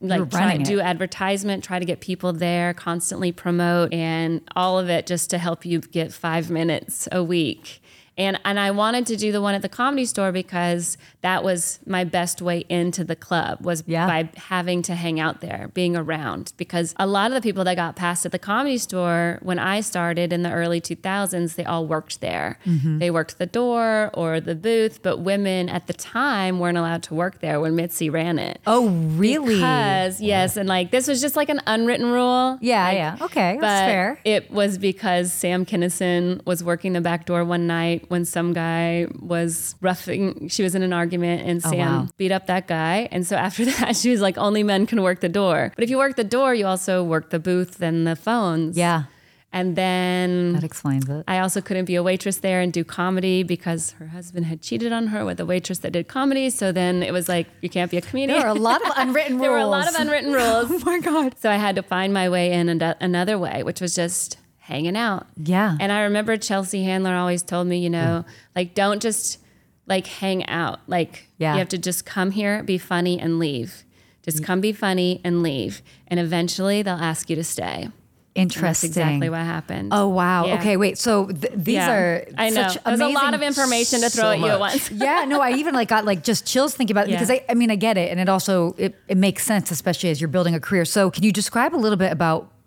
like 0.00 0.30
try 0.30 0.40
running 0.40 0.62
do 0.62 0.80
advertisement, 0.80 1.64
try 1.64 1.78
to 1.78 1.84
get 1.84 2.00
people 2.00 2.32
there, 2.32 2.74
constantly 2.74 3.32
promote, 3.32 3.92
and 3.92 4.40
all 4.54 4.78
of 4.78 4.88
it 4.88 5.06
just 5.06 5.30
to 5.30 5.38
help 5.38 5.64
you 5.64 5.80
get 5.80 6.12
five 6.12 6.50
minutes 6.50 7.08
a 7.10 7.22
week. 7.22 7.80
And 8.18 8.38
and 8.44 8.58
I 8.60 8.70
wanted 8.72 9.06
to 9.06 9.16
do 9.16 9.30
the 9.32 9.40
one 9.40 9.54
at 9.54 9.62
the 9.62 9.68
comedy 9.68 10.04
store 10.04 10.32
because 10.32 10.98
that 11.22 11.42
was 11.44 11.78
my 11.86 12.04
best 12.04 12.42
way 12.42 12.64
into 12.68 13.04
the 13.04 13.16
club 13.16 13.64
was 13.64 13.82
Yeah. 13.86 14.06
by 14.06 14.28
having 14.36 14.82
to 14.82 14.94
hang 14.94 15.18
out 15.20 15.40
there, 15.40 15.70
being 15.72 15.96
around. 15.96 16.52
Because 16.56 16.94
a 16.98 17.06
lot 17.06 17.30
of 17.30 17.34
the 17.34 17.40
people 17.40 17.64
that 17.64 17.76
got 17.76 17.96
passed 17.96 18.26
at 18.26 18.32
the 18.32 18.38
comedy 18.38 18.76
store 18.78 19.38
when 19.42 19.58
I 19.58 19.80
started 19.80 20.32
in 20.32 20.42
the 20.42 20.50
early 20.52 20.80
2000s, 20.80 21.54
they 21.54 21.64
all 21.64 21.86
worked 21.86 22.20
there. 22.20 22.58
Mm-hmm. 22.66 22.98
They 22.98 23.10
worked 23.10 23.38
the 23.38 23.46
door 23.46 24.10
or 24.14 24.40
the 24.40 24.54
booth, 24.54 25.00
but 25.02 25.18
women 25.18 25.68
at 25.68 25.86
the 25.86 25.92
time 25.92 26.58
weren't 26.58 26.76
allowed 26.78 27.02
to 27.04 27.14
work 27.14 27.40
there 27.40 27.60
when 27.60 27.76
Mitzi 27.76 28.10
ran 28.10 28.38
it. 28.38 28.60
oh, 28.66 28.88
really? 28.88 29.56
Because, 29.56 30.20
yes, 30.20 30.56
and 30.56 30.68
like 30.68 30.90
this 30.90 31.06
was 31.06 31.20
just 31.20 31.36
like 31.36 31.48
an 31.48 31.60
unwritten 31.66 32.06
rule. 32.06 32.58
yeah, 32.60 32.84
Like, 32.84 32.94
yeah. 32.96 33.16
Okay, 33.22 33.58
that's 33.60 33.86
fair. 33.90 34.20
it 34.24 34.50
was 34.50 34.76
because 34.78 35.32
Sam 35.32 35.64
Kinison 35.64 36.44
was 36.44 36.64
working 36.64 36.92
the 36.94 37.00
back 37.00 37.26
door 37.26 37.44
one 37.44 37.66
night 37.66 38.07
when 38.10 38.24
some 38.24 38.52
guy 38.52 39.06
was 39.20 39.74
roughing, 39.80 40.48
she 40.48 40.62
was 40.62 40.74
in 40.74 40.82
an 40.82 40.92
argument 40.92 41.46
and 41.48 41.60
oh, 41.64 41.70
Sam 41.70 41.88
Oh, 41.88 41.98
wow. 42.02 42.08
beat 42.16 42.32
up 42.32 42.46
that 42.46 42.66
guy. 42.66 43.08
And 43.10 43.26
so 43.26 43.36
after 43.36 43.64
that, 43.72 43.96
she 43.96 44.10
was 44.10 44.20
like, 44.20 44.36
only 44.38 44.62
men 44.62 44.86
can 44.86 45.02
work 45.02 45.20
the 45.20 45.28
door. 45.28 45.72
But 45.74 45.84
if 45.84 45.90
you 45.90 45.98
work 45.98 46.16
the 46.16 46.24
door, 46.24 46.54
you 46.54 46.66
also 46.66 47.02
work 47.04 47.30
the 47.30 47.38
booth 47.38 47.80
and 47.82 48.06
the 48.06 48.16
phones. 48.16 48.76
Yeah, 48.76 49.04
And 49.52 49.76
then 49.76 50.52
that 50.52 50.64
explains 50.64 51.08
it. 51.08 51.24
I 51.26 51.38
also 51.38 51.60
couldn't 51.60 51.86
be 51.86 51.94
a 51.94 52.02
waitress 52.02 52.38
there 52.38 52.60
and 52.60 52.70
do 52.72 52.84
comedy 52.84 53.42
because 53.42 53.92
her 53.92 54.08
husband 54.08 54.44
had 54.46 54.60
cheated 54.60 54.92
on 54.92 55.06
her 55.08 55.24
with 55.24 55.40
a 55.40 55.46
waitress 55.46 55.78
that 55.80 55.92
did 55.92 56.06
comedy. 56.08 56.50
So 56.50 56.70
then 56.72 57.02
it 57.02 57.12
was 57.12 57.28
like, 57.28 57.46
you 57.62 57.68
can't 57.70 57.90
be 57.90 57.96
a 57.96 58.02
comedian. 58.02 58.38
There 58.38 58.46
are 58.46 58.54
a 58.54 58.60
lot 58.70 58.80
of 58.84 58.92
unwritten 58.96 59.34
rules. 59.38 59.42
There 59.48 59.52
were 59.52 59.58
a 59.58 59.66
lot 59.66 59.88
of 59.88 59.94
unwritten 59.94 60.32
rules. 60.32 60.70
Oh 60.82 60.82
my 60.84 60.98
god. 61.00 61.34
So 61.40 61.50
I 61.50 61.56
had 61.56 61.76
to 61.76 61.82
find 61.82 62.12
my 62.12 62.28
way 62.28 62.52
in 62.52 62.68
and 62.68 62.82
uh, 62.82 62.94
another 63.00 63.38
way, 63.38 63.62
which 63.62 63.80
was 63.80 63.94
just 63.94 64.36
hanging 64.68 64.96
out. 64.96 65.26
Yeah. 65.42 65.76
And 65.80 65.90
I 65.90 66.02
remember 66.02 66.36
Chelsea 66.36 66.84
Handler 66.84 67.14
always 67.14 67.42
told 67.42 67.66
me, 67.66 67.78
you 67.78 67.88
know, 67.88 68.24
mm. 68.26 68.32
like 68.54 68.74
don't 68.74 69.00
just 69.00 69.38
like 69.86 70.06
hang 70.06 70.46
out. 70.46 70.80
Like 70.86 71.26
Yeah. 71.38 71.54
you 71.54 71.58
have 71.60 71.70
to 71.70 71.78
just 71.78 72.04
come 72.04 72.32
here, 72.32 72.62
be 72.62 72.76
funny, 72.76 73.18
and 73.18 73.38
leave. 73.38 73.84
Just 74.22 74.42
mm. 74.42 74.44
come 74.44 74.60
be 74.60 74.72
funny 74.72 75.22
and 75.24 75.42
leave. 75.42 75.80
And 76.06 76.20
eventually 76.20 76.82
they'll 76.82 76.96
ask 76.96 77.30
you 77.30 77.36
to 77.36 77.44
stay. 77.44 77.88
And 78.36 78.50
that's 78.50 78.56
Interesting. 78.56 78.90
exactly 78.90 79.30
what 79.30 79.40
happened. 79.40 79.88
Oh 79.90 80.08
wow. 80.08 80.44
Yeah. 80.44 80.58
Okay, 80.58 80.76
wait. 80.76 80.98
So 80.98 81.28
th- 81.28 81.54
these 81.56 81.74
Yeah. 81.76 81.90
are 81.90 82.24
I 82.36 82.50
know. 82.50 82.68
such 82.68 82.84
There's 82.84 83.00
a 83.00 83.08
lot 83.08 83.32
of 83.32 83.40
information 83.40 84.02
to 84.02 84.10
throw 84.10 84.24
so 84.24 84.30
at 84.32 84.38
you 84.38 84.46
at 84.48 84.60
once. 84.60 84.90
yeah, 84.90 85.24
no, 85.26 85.40
I 85.40 85.52
even 85.52 85.74
like 85.74 85.88
got 85.88 86.04
like 86.04 86.22
just 86.22 86.46
chills 86.46 86.74
thinking 86.74 86.94
about 86.94 87.08
it 87.08 87.12
Yeah. 87.12 87.16
because 87.16 87.30
I, 87.30 87.42
I 87.48 87.54
mean 87.54 87.70
I 87.70 87.76
get 87.76 87.96
it 87.96 88.10
and 88.10 88.20
it 88.20 88.28
also 88.28 88.74
it, 88.76 88.94
it 89.08 89.16
makes 89.16 89.44
sense 89.46 89.70
especially 89.70 90.10
as 90.10 90.20
you're 90.20 90.28
building 90.28 90.54
a 90.54 90.60
career. 90.60 90.84
So 90.84 91.10
can 91.10 91.24
you 91.24 91.32
describe 91.32 91.74
a 91.74 91.80
little 91.80 91.96
bit 91.96 92.12
about 92.12 92.42
like 92.42 92.57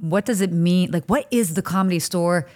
what 0.00 0.24
does 0.24 0.40
it 0.40 0.52
mean? 0.52 0.90
Like 0.90 1.04
what 1.06 1.26
is 1.30 1.54
the 1.54 1.62
comedy 1.62 1.98
store 1.98 2.46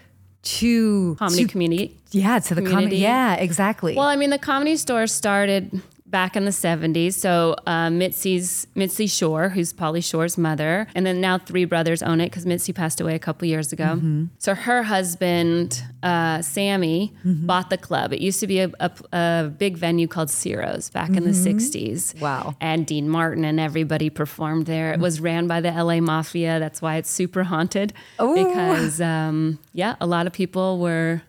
to 0.43 1.15
Comedy 1.19 1.45
to- 1.45 1.49
community. 1.51 1.97
Yeah, 2.11 2.39
to 2.41 2.55
the 2.55 2.61
comedy. 2.63 2.71
community. 2.73 2.97
Yeah, 2.99 3.35
exactly. 3.35 3.95
Well, 3.95 4.07
I 4.07 4.17
mean, 4.17 4.31
the 4.31 4.39
comedy 4.39 4.77
store 4.77 5.07
started 5.07 5.81
back 6.13 6.37
in 6.37 6.45
the 6.45 6.53
70s. 6.53 7.15
So 7.15 7.57
uh, 7.67 7.91
Mitzi's 7.91 8.69
Mitzi 8.77 9.09
Shore, 9.09 9.49
who's 9.49 9.73
Pauly 9.73 10.05
Shore's 10.05 10.39
mother, 10.39 10.87
and 10.95 11.05
then 11.05 11.21
now 11.21 11.39
three 11.39 11.65
brothers 11.65 12.03
own 12.05 12.21
it 12.21 12.27
because 12.27 12.47
Mitzi 12.47 12.73
passed 12.73 13.01
away 13.01 13.17
a 13.17 13.19
couple 13.19 13.49
years 13.49 13.73
ago. 13.73 13.95
Mm-hmm. 13.97 14.27
So 14.39 14.55
her 14.55 14.85
husband, 14.85 15.83
uh, 16.05 16.41
Sammy, 16.43 17.13
Mm-hmm. 17.25 17.47
bought 17.47 17.71
the 17.71 17.79
club. 17.79 18.13
It 18.13 18.21
used 18.21 18.39
to 18.41 18.47
be 18.47 18.61
a, 18.61 18.71
a, 18.79 18.91
a 19.13 19.49
big 19.57 19.77
venue 19.77 20.07
called 20.07 20.29
Ciro's 20.31 20.91
back 20.91 21.09
in 21.11 21.25
the 21.25 21.31
60s. 21.31 21.73
Mm-hmm. 21.73 22.21
Wow. 22.21 22.55
And 22.61 22.87
Dean 22.87 23.09
Martin 23.09 23.45
and 23.45 23.59
everybody 23.59 24.11
performed 24.11 24.67
there. 24.67 24.93
It 24.93 25.01
was 25.01 25.19
ran 25.21 25.47
by 25.49 25.61
the 25.61 25.71
LA 25.73 26.01
Mafia. 26.01 26.59
That's 26.59 26.83
why 26.83 26.97
it's 26.97 27.11
super 27.11 27.43
haunted. 27.45 27.93
Oh. 28.19 28.35
Because, 28.35 29.01
um, 29.01 29.59
yeah, 29.73 29.97
a 30.01 30.07
lot 30.07 30.27
of 30.27 30.33
people 30.35 30.79
were 30.79 31.23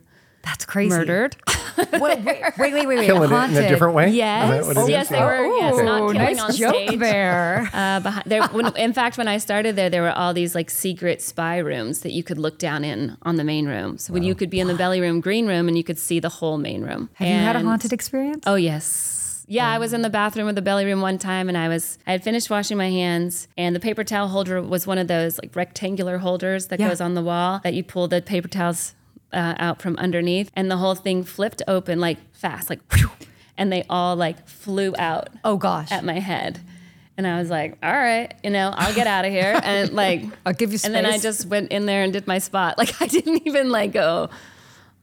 That's 0.43 0.65
crazy. 0.65 0.89
murdered. 0.95 1.35
Wait, 1.93 2.19
wait, 2.23 2.43
wait, 2.57 2.73
wait, 2.73 2.87
wait. 2.87 3.05
Killing 3.05 3.31
it 3.31 3.57
in 3.57 3.63
a 3.63 3.67
different 3.67 3.93
way. 3.95 4.09
Is 4.09 4.15
Yes, 4.15 4.65
what 4.75 4.89
yes, 4.89 5.09
they 5.09 5.19
were. 5.19 5.45
yes, 5.57 5.75
not 5.77 5.97
killing 5.99 6.17
nice 6.17 6.39
on 6.39 6.51
joke 6.55 6.75
stage. 6.87 6.99
there. 6.99 7.69
Uh, 7.73 7.99
behind, 7.99 8.23
there, 8.25 8.43
when, 8.47 8.75
in 8.77 8.93
fact, 8.93 9.17
when 9.17 9.27
I 9.27 9.37
started 9.37 9.75
there, 9.75 9.89
there 9.89 10.01
were 10.01 10.11
all 10.11 10.33
these 10.33 10.53
like 10.55 10.69
secret 10.69 11.21
spy 11.21 11.57
rooms 11.57 12.01
that 12.01 12.11
you 12.11 12.23
could 12.23 12.37
look 12.37 12.57
down 12.59 12.83
in 12.83 13.17
on 13.23 13.35
the 13.37 13.43
main 13.43 13.67
room. 13.67 13.97
So 13.97 14.13
when 14.13 14.23
you 14.23 14.35
could 14.35 14.49
be 14.49 14.59
in 14.59 14.67
the 14.67 14.75
belly 14.75 14.99
room, 15.01 15.21
green 15.21 15.47
room, 15.47 15.67
and 15.67 15.77
you 15.77 15.83
could 15.83 15.97
see 15.99 16.19
the 16.19 16.29
whole 16.29 16.57
main 16.57 16.81
room. 16.83 17.09
Have 17.13 17.27
you 17.27 17.33
had 17.35 17.55
a 17.55 17.61
haunted 17.61 17.93
experience? 17.93 18.43
Oh 18.45 18.55
yes. 18.55 19.45
Yeah, 19.47 19.69
I 19.69 19.77
was 19.77 19.91
in 19.93 20.01
the 20.03 20.09
bathroom 20.09 20.47
of 20.47 20.55
the 20.55 20.61
belly 20.61 20.85
room 20.85 21.01
one 21.01 21.17
time 21.17 21.49
and 21.49 21.57
I 21.57 21.67
was 21.67 21.97
I 22.07 22.11
had 22.13 22.23
finished 22.23 22.49
washing 22.49 22.77
my 22.77 22.89
hands 22.89 23.47
and 23.57 23.75
the 23.75 23.79
paper 23.79 24.03
towel 24.05 24.29
holder 24.29 24.61
was 24.61 24.87
one 24.87 24.97
of 24.97 25.07
those 25.09 25.37
like 25.37 25.53
rectangular 25.55 26.17
holders 26.19 26.67
that 26.67 26.79
Yeah. 26.79 26.87
goes 26.87 27.01
on 27.01 27.13
the 27.13 27.21
wall 27.21 27.59
that 27.65 27.73
you 27.73 27.83
pull 27.83 28.07
the 28.07 28.21
paper 28.21 28.47
towels 28.47 28.95
uh, 29.33 29.55
out 29.57 29.81
from 29.81 29.95
underneath 29.97 30.51
and 30.55 30.69
the 30.71 30.77
whole 30.77 30.95
thing 30.95 31.23
flipped 31.23 31.61
open 31.67 31.99
like 31.99 32.17
fast 32.33 32.69
like 32.69 32.79
whew, 32.93 33.09
and 33.57 33.71
they 33.71 33.83
all 33.89 34.15
like 34.15 34.47
flew 34.47 34.93
out 34.97 35.29
Oh 35.43 35.57
gosh. 35.57 35.91
at 35.91 36.03
my 36.05 36.19
head. 36.19 36.59
And 37.15 37.27
I 37.27 37.37
was 37.39 37.47
like, 37.51 37.77
all 37.83 37.91
right, 37.93 38.33
you 38.43 38.49
know, 38.49 38.73
I'll 38.75 38.95
get 38.95 39.05
out 39.05 39.23
of 39.23 39.31
here. 39.31 39.59
And 39.63 39.93
like, 39.93 40.23
I'll 40.47 40.53
give 40.53 40.71
you 40.71 40.79
some 40.79 40.95
And 40.95 41.05
then 41.05 41.13
I 41.13 41.19
just 41.19 41.45
went 41.45 41.71
in 41.71 41.85
there 41.85 42.01
and 42.03 42.11
did 42.11 42.25
my 42.25 42.39
spot. 42.39 42.75
Like, 42.79 42.99
I 43.01 43.05
didn't 43.05 43.45
even 43.45 43.69
like 43.69 43.91
go, 43.93 44.29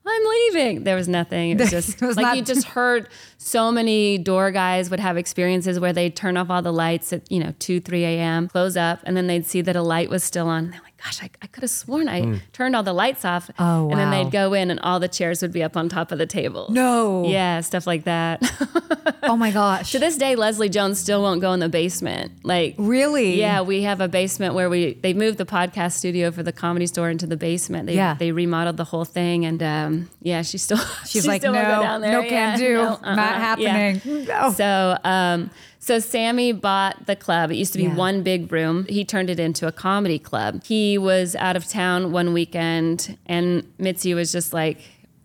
I'm 0.05 0.25
leaving. 0.29 0.83
There 0.83 0.97
was 0.97 1.07
nothing. 1.07 1.51
It 1.51 1.59
was 1.61 1.71
just 1.79 2.03
It 2.03 2.07
was 2.07 2.17
like 2.17 2.25
not- 2.25 2.37
you 2.37 2.43
just 2.43 2.67
heard 2.67 3.09
so 3.39 3.71
many 3.71 4.19
door 4.19 4.51
guys 4.51 4.91
would 4.91 4.99
have 4.99 5.17
experiences 5.17 5.79
where 5.79 5.93
they'd 5.93 6.17
turn 6.17 6.37
off 6.37 6.51
all 6.51 6.63
the 6.63 6.73
lights 6.73 7.13
at, 7.13 7.31
you 7.31 7.39
know, 7.39 7.55
2, 7.61 7.79
3 7.81 8.05
a.m., 8.05 8.49
close 8.49 8.77
up, 8.77 8.99
and 9.05 9.17
then 9.17 9.29
they'd 9.29 9.47
see 9.47 9.61
that 9.61 9.77
a 9.77 9.83
light 9.83 10.11
was 10.11 10.25
still 10.25 10.49
on. 10.49 10.75
And 11.03 11.13
they're 11.15 11.25
like, 11.25 11.33
gosh, 11.33 11.41
I, 11.43 11.45
I 11.45 11.47
could 11.47 11.63
have 11.63 11.71
sworn 11.71 12.09
I 12.09 12.41
turned 12.53 12.77
all 12.77 12.83
the 12.83 12.93
lights 12.93 13.25
off. 13.25 13.51
Oh, 13.59 13.91
And 13.91 13.99
then 13.99 14.11
they'd 14.11 14.31
go 14.31 14.53
in 14.55 14.71
and 14.71 14.79
all 14.81 15.01
the 15.01 15.09
chairs 15.09 15.43
would 15.43 15.53
be 15.53 15.63
up 15.63 15.77
on 15.77 15.89
top 15.89 16.13
of 16.13 16.19
the 16.19 16.27
table. 16.27 16.67
No. 16.71 17.27
Yeah, 17.27 17.61
stuff 17.61 17.87
like 17.87 18.05
that. 18.05 18.43
Oh 19.23 19.37
my 19.37 19.51
gosh. 19.53 19.93
To 19.93 19.99
this 19.99 20.17
day, 20.17 20.35
Leslie 20.35 20.69
Jones 20.71 20.99
still 20.99 21.23
won't 21.23 21.41
go 21.41 21.53
in 21.53 21.61
the 21.61 21.69
basement. 21.69 22.33
Like, 22.43 22.75
Really? 22.79 23.39
Yeah, 23.39 23.61
we 23.61 23.83
have 23.83 24.01
a 24.01 24.09
basement 24.09 24.55
where 24.55 24.69
we 24.69 24.95
they 24.95 25.13
moved 25.13 25.39
the 25.39 25.45
podcast 25.47 25.93
studio 25.93 26.31
for 26.33 26.43
the 26.43 26.53
comedy 26.53 26.87
store 26.87 27.11
into 27.11 27.27
the 27.27 27.37
basement. 27.37 27.87
They 27.87 27.95
Yeah. 27.95 28.15
they 28.15 28.33
remodeled 28.33 28.77
the 28.77 28.85
whole 28.85 29.05
thing, 29.05 29.45
and 29.45 29.63
um, 29.63 30.11
yeah, 30.23 30.43
she 30.43 30.59
still 30.59 30.79
She's 31.07 31.23
she 31.23 31.29
like, 31.29 31.43
still 31.43 31.53
no, 31.53 31.63
down 31.63 32.01
there. 32.01 32.13
no 32.13 32.21
Yeah, 32.23 32.29
can 32.29 32.59
do, 32.59 32.75
no, 32.75 32.83
not 32.85 33.03
uh-uh, 33.05 33.15
yeah. 33.17 33.39
happening. 33.39 34.25
No. 34.27 34.53
So, 34.53 34.97
um, 35.05 35.51
so 35.83 35.99
Sammy 35.99 36.53
bought 36.53 37.07
the 37.07 37.17
club. 37.17 37.51
It 37.51 37.57
used 37.57 37.73
to 37.73 37.79
be 37.79 37.85
Yeah. 37.85 37.95
one 37.97 38.23
big 38.23 38.53
room. 38.53 38.85
He 38.89 39.05
turned 39.05 39.31
it 39.31 39.41
into 39.41 39.67
a 39.67 39.73
comedy 39.73 40.19
club. 40.19 40.63
He 40.65 40.99
was 40.99 41.35
out 41.37 41.57
of 41.57 41.67
town 41.67 42.13
one 42.13 42.33
weekend, 42.35 43.17
and 43.27 43.65
Mitzi 43.79 44.13
was 44.15 44.31
just 44.31 44.53
like 44.53 44.79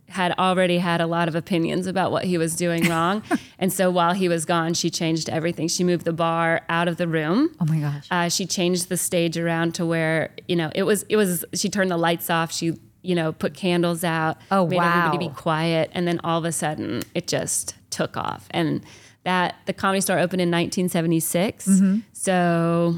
had 0.07 0.31
already 0.39 0.77
had 0.77 1.01
a 1.01 1.07
lot 1.07 1.27
of 1.27 1.35
opinions 1.35 1.88
about 1.88 2.09
what 2.09 2.24
he 2.24 2.38
was 2.38 2.55
doing 2.55 2.83
wrong. 2.89 3.21
and 3.59 3.74
so 3.74 3.91
while 3.91 4.13
he 4.13 4.29
was 4.29 4.45
gone, 4.45 4.74
she 4.74 4.89
changed 4.89 5.27
everything. 5.29 5.67
She 5.67 5.83
moved 5.83 6.05
the 6.05 6.13
bar 6.13 6.62
out 6.69 6.88
of 6.88 6.95
the 6.95 7.07
room. 7.07 7.50
Oh 7.59 7.65
my 7.65 7.79
gosh. 7.79 8.07
Uh, 8.09 8.29
she 8.29 8.45
changed 8.45 8.88
the 8.88 8.97
stage 8.97 9.38
around 9.38 9.75
to 9.75 9.85
where 9.85 10.31
you 10.47 10.55
know 10.55 10.71
it 10.74 10.83
was. 10.83 11.03
It 11.09 11.17
was. 11.17 11.43
She 11.53 11.69
turned 11.69 11.91
the 11.91 11.97
lights 11.97 12.29
off. 12.29 12.51
She 12.51 12.77
you 13.01 13.13
know 13.15 13.33
put 13.33 13.55
candles 13.55 14.03
out. 14.05 14.38
Oh, 14.51 14.65
made 14.67 14.77
everybody 14.79 15.25
wow. 15.25 15.29
be 15.31 15.35
quiet, 15.35 15.89
and 15.93 16.07
then 16.07 16.21
all 16.24 16.39
of 16.39 16.45
a 16.45 16.51
sudden 16.53 17.01
it 17.13 17.27
just 17.27 17.75
took 17.89 18.15
off. 18.15 18.47
And 18.51 18.83
that 19.25 19.55
the 19.65 19.74
comedy 19.74 20.00
store 20.01 20.17
opened 20.17 20.41
in 20.41 20.50
1976. 20.50 21.67
Mm-hmm. 21.67 22.00
So. 22.13 22.96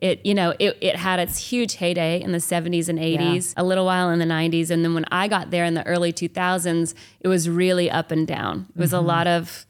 It 0.00 0.18
you 0.26 0.34
know 0.34 0.52
it, 0.58 0.76
it 0.80 0.96
had 0.96 1.20
its 1.20 1.38
huge 1.38 1.74
heyday 1.74 2.20
in 2.20 2.32
the 2.32 2.38
70s 2.38 2.88
and 2.88 2.98
80s, 2.98 3.54
a 3.56 3.62
little 3.62 3.84
while 3.84 4.10
in 4.10 4.18
the 4.18 4.24
90s, 4.24 4.68
and 4.68 4.84
then 4.84 4.94
when 4.94 5.04
I 5.12 5.28
got 5.28 5.52
there 5.52 5.64
in 5.64 5.74
the 5.74 5.86
early 5.86 6.12
2000s, 6.12 6.92
it 7.20 7.28
was 7.28 7.48
really 7.48 7.88
up 7.88 8.10
and 8.10 8.26
down. 8.26 8.66
It 8.74 8.80
was 8.80 8.90
Mm-hmm. 8.90 8.96
a 9.04 9.06
lot 9.06 9.26
of 9.28 9.64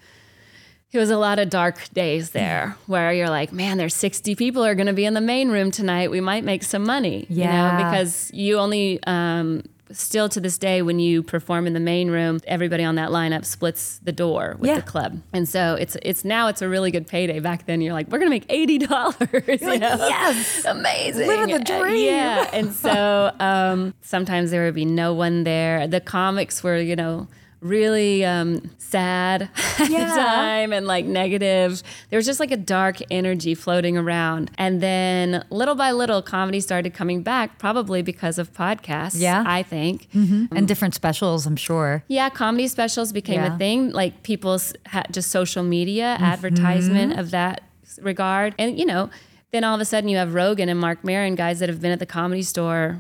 it 0.90 0.96
was 0.99 1.11
a 1.11 1.18
lot 1.18 1.38
of 1.38 1.50
dark 1.50 1.87
days 1.92 2.30
there 2.30 2.76
where 2.87 3.12
you're 3.12 3.28
like, 3.28 3.52
man, 3.52 3.76
there's 3.76 3.92
60 3.94 4.34
people 4.37 4.64
are 4.64 4.75
going 4.75 4.87
to 4.87 4.94
be 4.94 5.04
in 5.04 5.12
the 5.12 5.20
main 5.20 5.50
room 5.50 5.70
tonight. 5.70 6.11
We 6.11 6.22
might 6.22 6.44
make 6.44 6.62
some 6.62 6.84
money. 6.84 7.26
You 7.28 7.42
Yeah. 7.42 7.70
know, 7.78 7.84
because 7.84 8.30
you 8.32 8.56
only, 8.58 9.00
um, 9.06 9.64
still 9.92 10.28
to 10.30 10.40
this 10.40 10.58
day, 10.58 10.82
when 10.82 10.99
you 10.99 11.22
perform 11.22 11.66
in 11.66 11.72
the 11.72 11.80
main 11.80 12.11
room, 12.11 12.40
everybody 12.46 12.84
on 12.84 12.94
that 12.96 13.11
lineup 13.11 13.44
splits 13.44 13.99
the 13.99 14.12
door 14.12 14.56
with 14.58 14.68
Yeah. 14.68 14.76
the 14.76 14.82
club. 14.82 15.20
And 15.32 15.49
so 15.49 15.75
it's, 15.75 15.96
it's 16.02 16.25
now 16.25 16.49
it's 16.49 16.62
a 16.62 16.68
really 16.68 16.90
good 16.90 17.06
payday. 17.06 17.40
Back 17.40 17.66
then 17.66 17.80
you're 17.80 17.92
like, 17.92 18.08
we're 18.08 18.18
going 18.18 18.30
to 18.30 18.30
make 18.30 18.49
$80. 18.49 19.61
you 19.72 19.78
know? 19.78 19.96
yes. 19.96 20.64
Amazing. 20.64 21.26
Living 21.28 21.49
the 21.54 21.75
Uh, 21.75 21.80
dream. 21.80 22.04
Yeah. 22.06 22.49
And 22.52 22.72
so 22.72 23.34
um, 23.40 23.94
sometimes 24.02 24.50
there 24.50 24.64
would 24.64 24.75
be 24.75 24.84
no 24.84 25.12
one 25.14 25.44
there. 25.44 25.87
The 25.87 26.00
comics 26.00 26.62
were, 26.62 26.78
you 26.78 26.96
know, 26.96 27.28
really 27.62 28.25
um, 28.25 28.71
sad 28.78 29.49
at 29.78 29.88
Yeah. 29.90 30.09
the 30.09 30.14
time 30.21 30.73
and 30.73 30.87
like 30.87 31.04
negative. 31.07 31.83
There 32.11 32.16
was 32.19 32.26
just 32.26 32.40
like 32.40 32.50
a 32.50 32.57
dark 32.57 32.99
energy 33.11 33.54
floating 33.54 33.97
around. 33.97 34.50
And 34.59 34.81
then 34.81 35.45
little 35.50 35.75
by 35.76 35.92
little, 35.92 36.21
comedy 36.23 36.61
started 36.61 36.92
coming 36.92 37.23
back, 37.23 37.59
probably 37.59 38.02
because 38.02 38.38
of 38.38 38.52
podcasts. 38.52 39.19
Yeah. 39.19 39.45
I 39.47 39.62
think. 39.62 40.09
And 40.12 40.66
different 40.69 40.95
specials, 40.95 41.47
I'm 41.47 41.57
sure. 41.57 42.04
Yeah, 42.09 42.28
comedy 42.28 42.69
specials 42.69 43.12
became 43.12 43.40
Yeah. 43.40 43.54
a 43.54 43.59
thing. 43.59 43.90
Like 43.92 44.23
people's 44.25 44.75
ha- 44.88 45.04
just 45.11 45.31
social 45.31 45.62
media 45.62 46.16
Mm-hmm. 46.16 46.25
advertisement 46.25 47.19
of 47.19 47.31
that 47.31 47.62
regard, 48.00 48.54
and 48.59 48.78
you 48.78 48.85
know, 48.85 49.09
then 49.52 49.62
all 49.64 49.75
of 49.75 49.81
a 49.81 49.85
sudden 49.85 50.09
you 50.11 50.16
have 50.16 50.35
Rogan 50.35 50.69
and 50.69 50.81
Marc 50.81 51.04
Maron, 51.04 51.35
guys 51.37 51.61
that 51.61 51.69
have 51.69 51.81
been 51.81 51.92
at 51.92 51.99
the 52.00 52.07
comedy 52.07 52.42
store 52.42 52.99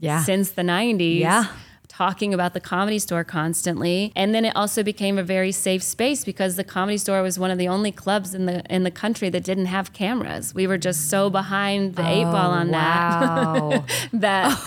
Yeah. 0.00 0.22
since 0.22 0.50
the 0.50 0.62
'90s. 0.62 1.20
Yeah. 1.20 1.46
Talking 1.96 2.34
about 2.34 2.52
the 2.52 2.60
comedy 2.60 2.98
store 2.98 3.24
constantly, 3.24 4.12
and 4.14 4.34
then 4.34 4.44
it 4.44 4.54
also 4.54 4.82
became 4.82 5.16
a 5.16 5.22
very 5.22 5.50
safe 5.50 5.82
space 5.82 6.26
because 6.26 6.56
the 6.56 6.62
comedy 6.62 6.98
store 6.98 7.22
was 7.22 7.38
one 7.38 7.50
of 7.50 7.56
the 7.56 7.68
only 7.68 7.90
clubs 7.90 8.34
in 8.34 8.44
the 8.44 8.62
in 8.68 8.82
the 8.82 8.90
country 8.90 9.30
that 9.30 9.42
didn't 9.44 9.64
have 9.64 9.94
cameras. 9.94 10.54
We 10.54 10.66
were 10.66 10.76
just 10.76 11.08
so 11.08 11.30
behind 11.30 11.94
the 11.94 12.06
eight 12.06 12.24
ball 12.24 12.50
oh, 12.50 12.60
on 12.60 12.70
that 12.72 13.20
Wow. 13.22 13.84
that 14.12 14.60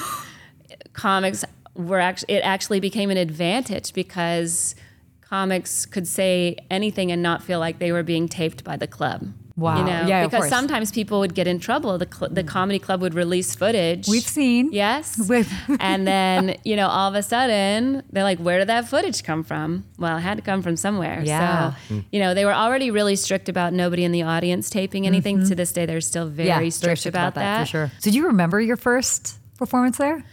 comics 0.93 1.45
were 1.75 1.99
actually 1.99 2.33
it 2.33 2.39
actually 2.39 2.79
became 2.79 3.11
an 3.11 3.17
advantage 3.17 3.93
because 3.93 4.73
comics 5.21 5.85
could 5.85 6.07
say 6.07 6.57
anything 6.71 7.11
and 7.11 7.21
not 7.21 7.43
feel 7.43 7.59
like 7.59 7.77
they 7.77 7.91
were 7.91 8.01
being 8.01 8.27
taped 8.27 8.63
by 8.63 8.75
the 8.75 8.87
club. 8.87 9.31
Wow. 9.59 9.77
You 9.79 9.83
know, 9.85 10.07
Yeah, 10.07 10.23
of 10.25 10.31
because 10.31 10.49
sometimes 10.49 10.91
people 10.91 11.19
would 11.19 11.33
get 11.35 11.47
in 11.47 11.59
trouble. 11.59 11.97
The 11.97 12.07
cl- 12.11 12.31
the 12.31 12.43
comedy 12.43 12.79
club 12.79 13.01
would 13.01 13.13
release 13.13 13.55
footage. 13.55 14.07
We've 14.07 14.23
seen. 14.23 14.69
Yes. 14.71 15.19
We've- 15.29 15.49
and 15.79 16.07
then, 16.07 16.55
you 16.63 16.75
know, 16.75 16.87
all 16.87 17.09
of 17.09 17.15
a 17.15 17.23
sudden 17.23 18.03
they're 18.11 18.23
like, 18.23 18.39
where 18.39 18.59
did 18.59 18.69
that 18.69 18.87
footage 18.87 19.23
come 19.23 19.43
from? 19.43 19.85
Well, 19.97 20.17
it 20.17 20.21
had 20.21 20.37
to 20.37 20.43
come 20.43 20.61
from 20.61 20.75
somewhere. 20.77 21.21
Yeah. 21.25 21.73
So, 21.89 22.01
you 22.11 22.19
know, 22.19 22.33
they 22.33 22.45
were 22.45 22.53
already 22.53 22.91
really 22.91 23.15
strict 23.15 23.49
about 23.49 23.73
nobody 23.73 24.03
in 24.03 24.11
the 24.11 24.23
audience 24.23 24.69
taping 24.69 25.05
anything. 25.05 25.45
To 25.47 25.55
this 25.55 25.71
day, 25.71 25.85
they're 25.85 26.01
still 26.01 26.27
very 26.27 26.49
Mm-hmm. 26.49 26.63
yeah, 26.63 26.69
strict, 26.69 27.05
about, 27.05 27.35
that. 27.35 27.61
for 27.61 27.65
sure. 27.69 27.91
So 27.99 28.09
do 28.11 28.17
you 28.17 28.27
remember 28.27 28.59
your 28.61 28.77
first 28.77 29.37
performance 29.57 29.97
there? 29.97 30.23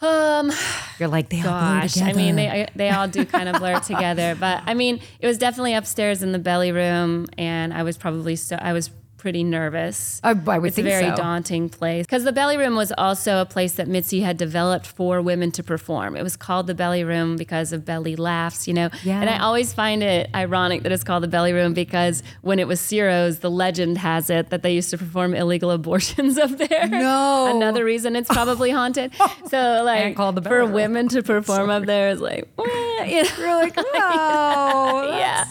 Um, 0.00 0.52
You're 0.98 1.08
like 1.08 1.30
they 1.30 1.38
all 1.38 1.44
blur 1.44 1.80
gosh, 1.80 1.94
together. 1.94 2.10
I 2.10 2.12
mean, 2.12 2.36
they 2.36 2.68
they 2.74 2.90
all 2.90 3.08
do 3.08 3.24
kind 3.24 3.48
of 3.48 3.56
blur 3.56 3.80
together. 3.84 4.34
But 4.38 4.62
I 4.66 4.74
mean, 4.74 5.00
it 5.20 5.26
was 5.26 5.38
definitely 5.38 5.74
upstairs 5.74 6.22
in 6.22 6.32
the 6.32 6.38
belly 6.38 6.72
room, 6.72 7.26
and 7.38 7.72
I 7.72 7.82
was 7.82 7.96
probably 7.96 8.36
so 8.36 8.56
I 8.60 8.72
was 8.72 8.90
pretty 9.16 9.42
nervous. 9.44 10.20
I- 10.22 10.30
I 10.46 10.58
would 10.58 10.68
it's 10.68 10.76
think 10.76 10.86
a 10.86 10.90
very 10.90 11.10
so. 11.10 11.16
daunting 11.16 11.68
place 11.68 12.06
because 12.06 12.24
the 12.24 12.32
Belly 12.32 12.56
Room 12.56 12.76
was 12.76 12.92
also 12.96 13.40
a 13.40 13.44
place 13.46 13.72
that 13.74 13.88
Mitzi 13.88 14.20
had 14.20 14.36
developed 14.36 14.86
for 14.86 15.20
women 15.22 15.50
to 15.52 15.62
perform. 15.62 16.16
It 16.16 16.22
was 16.22 16.36
called 16.36 16.66
the 16.66 16.74
Belly 16.74 17.04
Room 17.04 17.36
because 17.36 17.72
of 17.72 17.84
belly 17.84 18.16
laughs, 18.16 18.68
you 18.68 18.74
know. 18.74 18.90
Yeah. 19.02 19.20
And 19.20 19.28
I 19.30 19.38
always 19.38 19.72
find 19.72 20.02
it 20.02 20.30
ironic 20.34 20.82
that 20.82 20.92
it's 20.92 21.04
called 21.04 21.22
the 21.22 21.28
Belly 21.28 21.52
Room 21.52 21.74
because 21.74 22.22
when 22.42 22.58
it 22.58 22.68
was 22.68 22.80
Ciro's, 22.80 23.40
the 23.40 23.50
legend 23.50 23.98
has 23.98 24.30
it 24.30 24.50
that 24.50 24.62
they 24.62 24.74
used 24.74 24.90
to 24.90 24.98
perform 24.98 25.34
illegal 25.34 25.70
abortions 25.80 26.38
up 26.38 26.50
there. 26.50 26.86
No. 26.88 27.54
Another 27.56 27.84
reason 27.84 28.16
it's 28.16 28.28
probably 28.28 28.70
haunted. 28.70 29.12
So 29.48 29.82
like 29.84 30.16
for 30.16 30.32
Room. 30.60 30.72
women 30.72 31.08
to 31.08 31.22
perform 31.22 31.70
up 31.70 31.84
there 31.84 32.10
is 32.10 32.20
like, 32.20 32.48
you 32.58 33.22
know. 33.22 33.28
You're 33.38 33.54
like, 33.54 33.76
no. 33.76 35.06
yeah. 35.16 35.44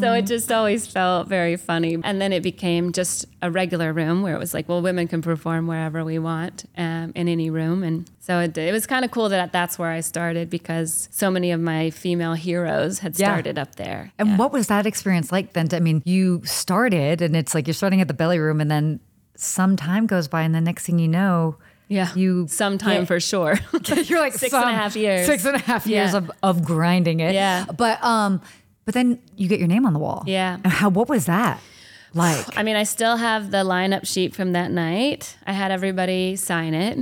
So 0.00 0.12
it 0.12 0.22
just 0.26 0.50
always 0.52 0.86
felt 0.86 1.28
very 1.28 1.56
funny. 1.56 1.96
And 2.02 2.20
then 2.20 2.32
it 2.32 2.42
became 2.42 2.92
just 3.00 3.24
a 3.40 3.50
regular 3.50 3.92
room 3.92 4.20
where 4.22 4.34
it 4.34 4.38
was 4.38 4.52
like, 4.52 4.68
well, 4.68 4.82
women 4.82 5.08
can 5.08 5.22
perform 5.22 5.66
wherever 5.66 6.04
we 6.04 6.18
want 6.18 6.64
um, 6.76 7.12
in 7.14 7.28
any 7.28 7.48
room. 7.50 7.82
And 7.82 8.08
so 8.20 8.40
it, 8.40 8.56
it 8.58 8.72
was 8.72 8.86
kind 8.86 9.04
of 9.04 9.10
cool 9.10 9.28
that 9.30 9.52
that's 9.52 9.78
where 9.78 9.90
I 9.90 10.00
started 10.00 10.50
because 10.50 11.08
so 11.10 11.30
many 11.30 11.50
of 11.50 11.60
my 11.60 11.90
female 11.90 12.34
heroes 12.34 12.98
had 12.98 13.18
Yeah. 13.18 13.28
started 13.28 13.58
up 13.58 13.76
there. 13.76 14.12
And 14.18 14.38
what 14.38 14.52
was 14.52 14.66
that 14.66 14.84
experience 14.86 15.32
like 15.32 15.54
then? 15.54 15.68
I 15.72 15.80
mean, 15.80 16.02
you 16.04 16.42
started 16.44 17.22
and 17.22 17.34
it's 17.34 17.54
like 17.54 17.66
you're 17.66 17.74
starting 17.82 18.00
at 18.00 18.08
the 18.08 18.14
belly 18.14 18.38
room 18.38 18.60
and 18.60 18.70
then 18.70 19.00
some 19.34 19.76
time 19.76 20.06
goes 20.06 20.28
by 20.28 20.42
and 20.42 20.54
the 20.54 20.60
next 20.60 20.84
thing 20.86 20.98
you 20.98 21.08
know, 21.08 21.56
Yeah. 21.88 22.10
you 22.14 22.46
Sometime 22.48 23.00
get- 23.02 23.08
for 23.08 23.18
sure. 23.20 23.58
you're 24.04 24.20
like 24.20 24.34
Six 24.44 24.52
and 24.52 24.64
a 24.68 24.72
half 24.82 24.94
years. 24.94 25.24
Six 25.26 25.44
and 25.46 25.56
a 25.56 25.60
half 25.70 25.86
years 25.86 26.12
Yeah. 26.12 26.18
of, 26.18 26.30
of 26.42 26.64
grinding 26.64 27.20
it. 27.20 27.32
Yeah. 27.34 27.64
But 27.76 27.96
um, 28.04 28.42
but 28.84 28.94
then 28.94 29.18
you 29.36 29.48
get 29.48 29.58
your 29.58 29.68
name 29.68 29.86
on 29.86 29.92
the 29.94 29.98
wall. 30.00 30.22
Yeah. 30.26 30.58
And 30.62 30.72
how 30.72 30.88
what 30.90 31.08
was 31.08 31.24
that 31.26 31.60
like? 32.14 32.56
I 32.58 32.62
mean, 32.62 32.76
I 32.76 32.82
still 32.84 33.16
have 33.16 33.50
the 33.50 33.58
lineup 33.64 34.06
sheet 34.06 34.34
from 34.34 34.52
that 34.52 34.70
night. 34.70 35.36
I 35.46 35.52
had 35.52 35.70
everybody 35.70 36.36
sign 36.36 36.74
it. 36.74 36.98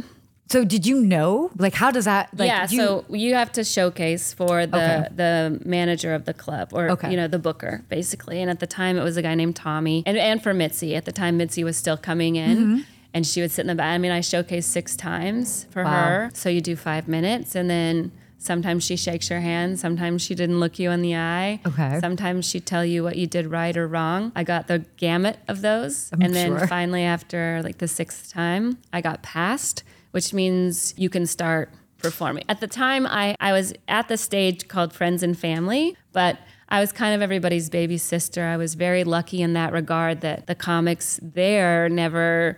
So 0.50 0.64
did 0.64 0.86
you 0.86 1.02
know? 1.02 1.50
Like 1.58 1.74
how 1.74 1.90
does 1.90 2.06
that 2.06 2.30
like 2.38 2.48
yeah, 2.48 2.66
you, 2.70 2.78
so 2.78 3.04
you 3.10 3.34
have 3.34 3.52
to 3.52 3.64
showcase 3.64 4.32
for 4.32 4.64
the 4.66 4.76
Okay. 4.78 5.08
the 5.14 5.60
manager 5.64 6.14
of 6.14 6.24
the 6.24 6.32
club 6.32 6.70
or 6.72 6.90
Okay. 6.92 7.10
you 7.10 7.16
know 7.18 7.28
the 7.28 7.38
booker 7.38 7.84
basically. 7.90 8.40
And 8.40 8.50
at 8.50 8.58
the 8.58 8.66
time 8.66 8.96
it 8.96 9.02
was 9.02 9.18
a 9.18 9.22
guy 9.22 9.34
named 9.34 9.56
Tommy 9.56 10.02
and 10.06 10.16
and 10.16 10.42
for 10.42 10.54
Mitzi 10.54 10.94
at 10.96 11.04
the 11.04 11.12
time 11.12 11.36
Mitzi 11.36 11.64
was 11.64 11.76
still 11.76 11.98
coming 11.98 12.36
in. 12.36 12.56
Mm-hmm. 12.58 12.78
And 13.14 13.26
she 13.26 13.40
would 13.42 13.50
sit 13.50 13.62
in 13.62 13.66
the 13.68 13.74
back. 13.74 13.92
I 13.94 13.98
mean, 13.98 14.10
I 14.12 14.20
showcased 14.20 14.64
six 14.64 14.94
times 14.96 15.66
for 15.70 15.82
Wow. 15.84 16.04
her. 16.04 16.30
So 16.34 16.48
you 16.50 16.60
do 16.60 16.76
five 16.76 17.08
minutes, 17.08 17.54
and 17.54 17.68
then 17.68 18.12
sometimes 18.38 18.85
she 18.85 18.97
shakes 18.97 19.28
your 19.28 19.40
hand. 19.40 19.78
Sometimes 19.78 20.23
she 20.23 20.35
didn't 20.35 20.61
look 20.61 20.78
you 20.78 20.90
in 20.90 21.02
the 21.02 21.16
eye. 21.16 21.61
Okay. 21.66 21.99
Sometimes 22.00 22.49
she'd 22.49 22.66
tell 22.66 22.85
you 22.85 23.02
what 23.02 23.16
you 23.16 23.26
did 23.26 23.47
right 23.47 23.76
or 23.76 23.87
wrong. 23.87 24.33
I 24.35 24.45
got 24.45 24.68
the 24.68 24.85
gamut 24.97 25.38
of 25.49 25.61
those. 25.61 26.11
and 26.12 26.35
then 26.35 26.57
sure. 26.57 26.66
finally, 26.68 27.02
after 27.02 27.61
like 27.62 27.78
the 27.78 27.88
sixth 27.88 28.33
time, 28.33 28.78
I 28.92 29.00
got 29.00 29.23
passed, 29.23 29.83
which 30.12 30.33
means 30.33 30.95
you 30.97 31.11
can 31.11 31.26
start 31.26 31.71
performing. 31.99 32.45
At 32.49 32.61
the 32.61 32.68
time, 32.68 33.07
I, 33.07 33.37
I 33.40 33.52
was 33.52 33.75
at 33.88 34.09
the 34.09 34.16
stage 34.16 34.68
called 34.68 34.92
Friends 34.92 35.23
and 35.23 35.37
Family, 35.37 35.97
but 36.12 36.38
I 36.68 36.80
was 36.80 36.92
kind 36.92 37.14
of 37.14 37.23
everybody's 37.23 37.68
baby 37.71 37.99
sister. 37.99 38.45
I 38.45 38.57
was 38.57 38.75
very 38.75 39.04
lucky 39.04 39.42
in 39.42 39.54
that 39.54 39.73
regard 39.73 40.21
that 40.21 40.47
the 40.47 40.54
comics 40.54 41.18
there 41.23 41.88
never. 41.88 42.57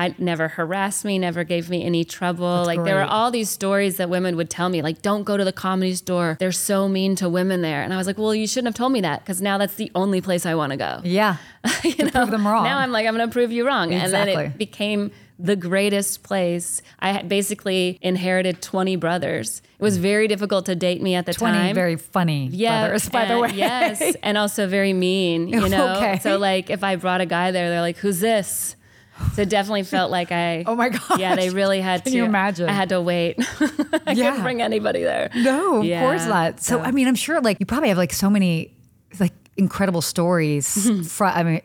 I 0.00 0.14
never 0.16 0.48
harassed 0.48 1.04
me, 1.04 1.18
never 1.18 1.44
gave 1.44 1.68
me 1.68 1.84
any 1.84 2.04
trouble. 2.04 2.64
like 2.64 2.82
there 2.84 2.94
were 2.94 3.04
all 3.04 3.30
these 3.30 3.50
stories 3.50 3.98
that 3.98 4.08
women 4.08 4.34
would 4.36 4.48
tell 4.48 4.70
me, 4.70 4.80
like, 4.80 5.02
don't 5.02 5.24
go 5.24 5.36
to 5.36 5.44
the 5.44 5.52
comedy 5.52 5.94
store. 5.94 6.38
They're 6.40 6.52
so 6.52 6.88
mean 6.88 7.16
to 7.16 7.28
women 7.28 7.60
there. 7.60 7.82
And 7.82 7.92
I 7.92 7.98
was 7.98 8.06
like, 8.06 8.16
well, 8.16 8.34
you 8.34 8.46
shouldn't 8.46 8.68
have 8.68 8.74
told 8.74 8.92
me 8.92 9.02
that 9.02 9.20
because 9.20 9.42
now 9.42 9.58
that's 9.58 9.74
the 9.74 9.92
only 9.94 10.22
place 10.22 10.46
I 10.46 10.54
want 10.54 10.70
to 10.70 10.78
go. 10.78 11.02
Yeah. 11.04 11.36
you 11.84 11.92
to 11.92 12.10
prove 12.10 12.30
them 12.30 12.46
wrong. 12.46 12.64
Now 12.64 12.78
I'm 12.78 12.92
like, 12.92 13.06
I'm 13.06 13.14
going 13.14 13.28
to 13.28 13.32
prove 13.32 13.52
you 13.52 13.66
wrong. 13.66 13.92
Exactly. 13.92 14.32
And 14.32 14.38
then 14.38 14.46
it 14.52 14.56
became 14.56 15.10
the 15.38 15.54
greatest 15.54 16.22
place. 16.22 16.80
I 17.00 17.20
basically 17.20 17.98
inherited 18.00 18.62
20 18.62 18.96
brothers. 18.96 19.60
It 19.78 19.82
was 19.82 19.98
very 19.98 20.28
difficult 20.28 20.64
to 20.66 20.74
date 20.74 21.02
me 21.02 21.14
at 21.14 21.26
the 21.26 21.34
20 21.34 21.58
time. 21.58 21.74
very 21.74 21.96
funny 21.96 22.48
yeah, 22.52 22.86
brothers, 22.86 23.10
by 23.10 23.26
the 23.26 23.38
way. 23.38 23.50
yes, 23.52 24.16
and 24.22 24.38
also 24.38 24.66
very 24.66 24.94
mean, 24.94 25.48
you 25.48 25.68
know. 25.68 25.96
Okay. 25.96 26.18
So 26.20 26.38
like, 26.38 26.70
if 26.70 26.82
I 26.82 26.96
brought 26.96 27.20
a 27.20 27.26
guy 27.26 27.50
there, 27.50 27.68
they're 27.68 27.80
like, 27.80 27.98
"Who's 27.98 28.20
this?" 28.20 28.76
So 29.34 29.42
it 29.42 29.48
definitely 29.48 29.82
felt 29.84 30.10
like 30.10 30.32
I. 30.32 30.64
Oh 30.70 30.76
my 30.76 30.88
god! 30.90 31.18
Yeah, 31.18 31.36
they 31.36 31.50
really 31.50 31.80
had 31.80 32.02
Can 32.04 32.12
to. 32.12 32.18
you 32.18 32.24
imagine? 32.24 32.68
I 32.68 32.72
had 32.72 32.88
to 32.90 33.00
wait. 33.00 33.36
I 34.06 34.12
Yeah. 34.12 34.30
couldn't 34.30 34.42
bring 34.42 34.62
anybody 34.62 35.02
there. 35.02 35.30
No, 35.34 35.78
of 35.78 35.84
Yeah, 35.84 36.00
course 36.02 36.26
not. 36.26 36.60
So, 36.60 36.76
so- 36.78 36.82
I 36.82 36.90
mean, 36.90 37.06
I'm 37.08 37.14
sure 37.14 37.40
like 37.40 37.58
you 37.60 37.66
probably 37.66 37.88
have 37.88 37.98
like 37.98 38.12
so 38.12 38.28
many 38.30 38.74
like 39.18 39.32
incredible 39.56 40.02
stories. 40.02 40.88
fro- 41.12 41.28
I 41.28 41.42
mean, 41.42 41.60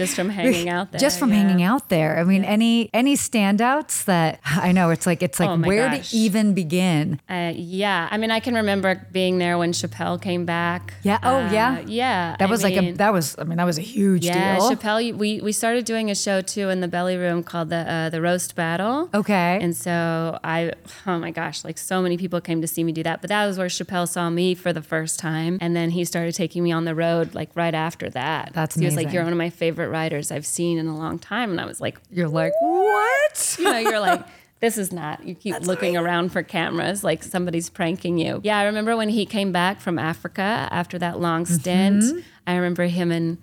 Just 0.00 0.16
from 0.16 0.28
hanging 0.38 0.68
out 0.70 0.92
there. 0.92 0.98
just 0.98 1.18
from 1.18 1.28
yeah. 1.30 1.36
hanging 1.42 1.62
out 1.62 1.90
there. 1.90 2.18
I 2.18 2.24
mean, 2.24 2.42
any 2.42 2.88
any 2.94 3.16
standouts 3.16 4.04
that 4.06 4.40
I 4.44 4.72
know 4.72 4.88
it's 4.90 5.06
like 5.06 5.22
it's 5.22 5.38
like 5.38 5.50
Oh 5.50 5.58
where 5.58 5.88
gosh. 5.90 6.10
to 6.10 6.16
even 6.16 6.54
begin. 6.54 7.20
Uh, 7.28 7.52
yeah, 7.54 8.08
I 8.10 8.16
mean, 8.16 8.30
I 8.30 8.40
can 8.40 8.54
remember 8.54 9.06
being 9.12 9.36
there 9.38 9.58
when 9.58 9.72
Chappelle 9.72 10.20
came 10.20 10.44
back. 10.46 10.94
Yeah. 11.02 11.18
Oh, 11.22 11.36
Uh, 11.40 11.50
yeah? 11.52 11.80
yeah. 11.86 12.36
That 12.38 12.48
I 12.48 12.50
was 12.50 12.62
like 12.62 12.76
a 12.76 12.92
that 12.92 13.12
was 13.12 13.36
I 13.38 13.44
mean 13.44 13.58
that 13.58 13.64
was 13.64 13.76
a 13.78 13.82
huge 13.82 14.24
yeah. 14.24 14.56
deal. 14.56 14.70
Chappelle. 14.70 15.14
We 15.16 15.40
we 15.42 15.52
started 15.52 15.84
doing 15.84 16.10
a 16.10 16.14
show 16.14 16.40
too 16.40 16.70
in 16.70 16.80
the 16.80 16.88
belly 16.88 17.16
room 17.16 17.42
called 17.42 17.68
the 17.68 17.82
uh, 17.90 18.08
the 18.10 18.22
roast 18.22 18.56
battle. 18.56 19.10
Okay. 19.12 19.58
And 19.60 19.76
so 19.76 20.38
I, 20.42 20.72
oh 21.06 21.18
my 21.18 21.30
gosh, 21.30 21.62
like 21.64 21.76
so 21.76 22.00
many 22.00 22.16
people 22.16 22.40
came 22.40 22.60
to 22.62 22.66
see 22.66 22.82
me 22.84 22.92
do 22.92 23.02
that. 23.02 23.20
But 23.20 23.28
that 23.28 23.46
was 23.46 23.58
where 23.58 23.68
Chappelle 23.68 24.08
saw 24.08 24.30
me 24.30 24.54
for 24.54 24.72
the 24.72 24.82
first 24.82 25.18
time, 25.18 25.58
and 25.60 25.76
then 25.76 25.90
he 25.90 26.04
started 26.04 26.34
taking 26.34 26.62
me 26.62 26.72
on 26.72 26.84
the 26.86 26.94
road 26.94 27.34
like 27.34 27.50
right 27.54 27.74
after 27.74 28.08
that. 28.10 28.52
That's 28.54 28.76
he 28.76 28.84
was 28.86 28.96
like, 28.96 29.12
"You're 29.12 29.24
one 29.24 29.32
of 29.32 29.38
my 29.38 29.50
favorite 29.50 29.89
writers 29.90 30.30
I've 30.30 30.46
seen 30.46 30.78
in 30.78 30.86
a 30.86 30.96
long 30.96 31.18
time," 31.18 31.50
and 31.50 31.60
I 31.60 31.66
was 31.66 31.80
like, 31.80 31.98
You're 32.10 32.28
like 32.28 32.52
what? 32.60 33.56
you 33.58 33.64
know, 33.64 33.78
you're 33.78 34.00
like, 34.00 34.24
this 34.60 34.78
is 34.78 34.92
not. 34.92 35.24
You 35.24 35.34
keep 35.34 35.60
looking 35.60 35.96
around 35.96 36.30
for 36.32 36.42
cameras, 36.42 37.02
like 37.04 37.22
somebody's 37.22 37.68
pranking 37.70 38.18
you. 38.18 38.40
Yeah, 38.44 38.58
I 38.58 38.64
remember 38.64 38.96
when 38.96 39.08
he 39.08 39.26
came 39.26 39.52
back 39.52 39.80
from 39.80 39.98
Africa 39.98 40.68
after 40.70 40.98
that 40.98 41.20
long 41.20 41.46
stint. 41.46 42.02
Mm-hmm. 42.02 42.18
I 42.46 42.54
remember 42.56 42.84
him 42.84 43.10
and 43.12 43.38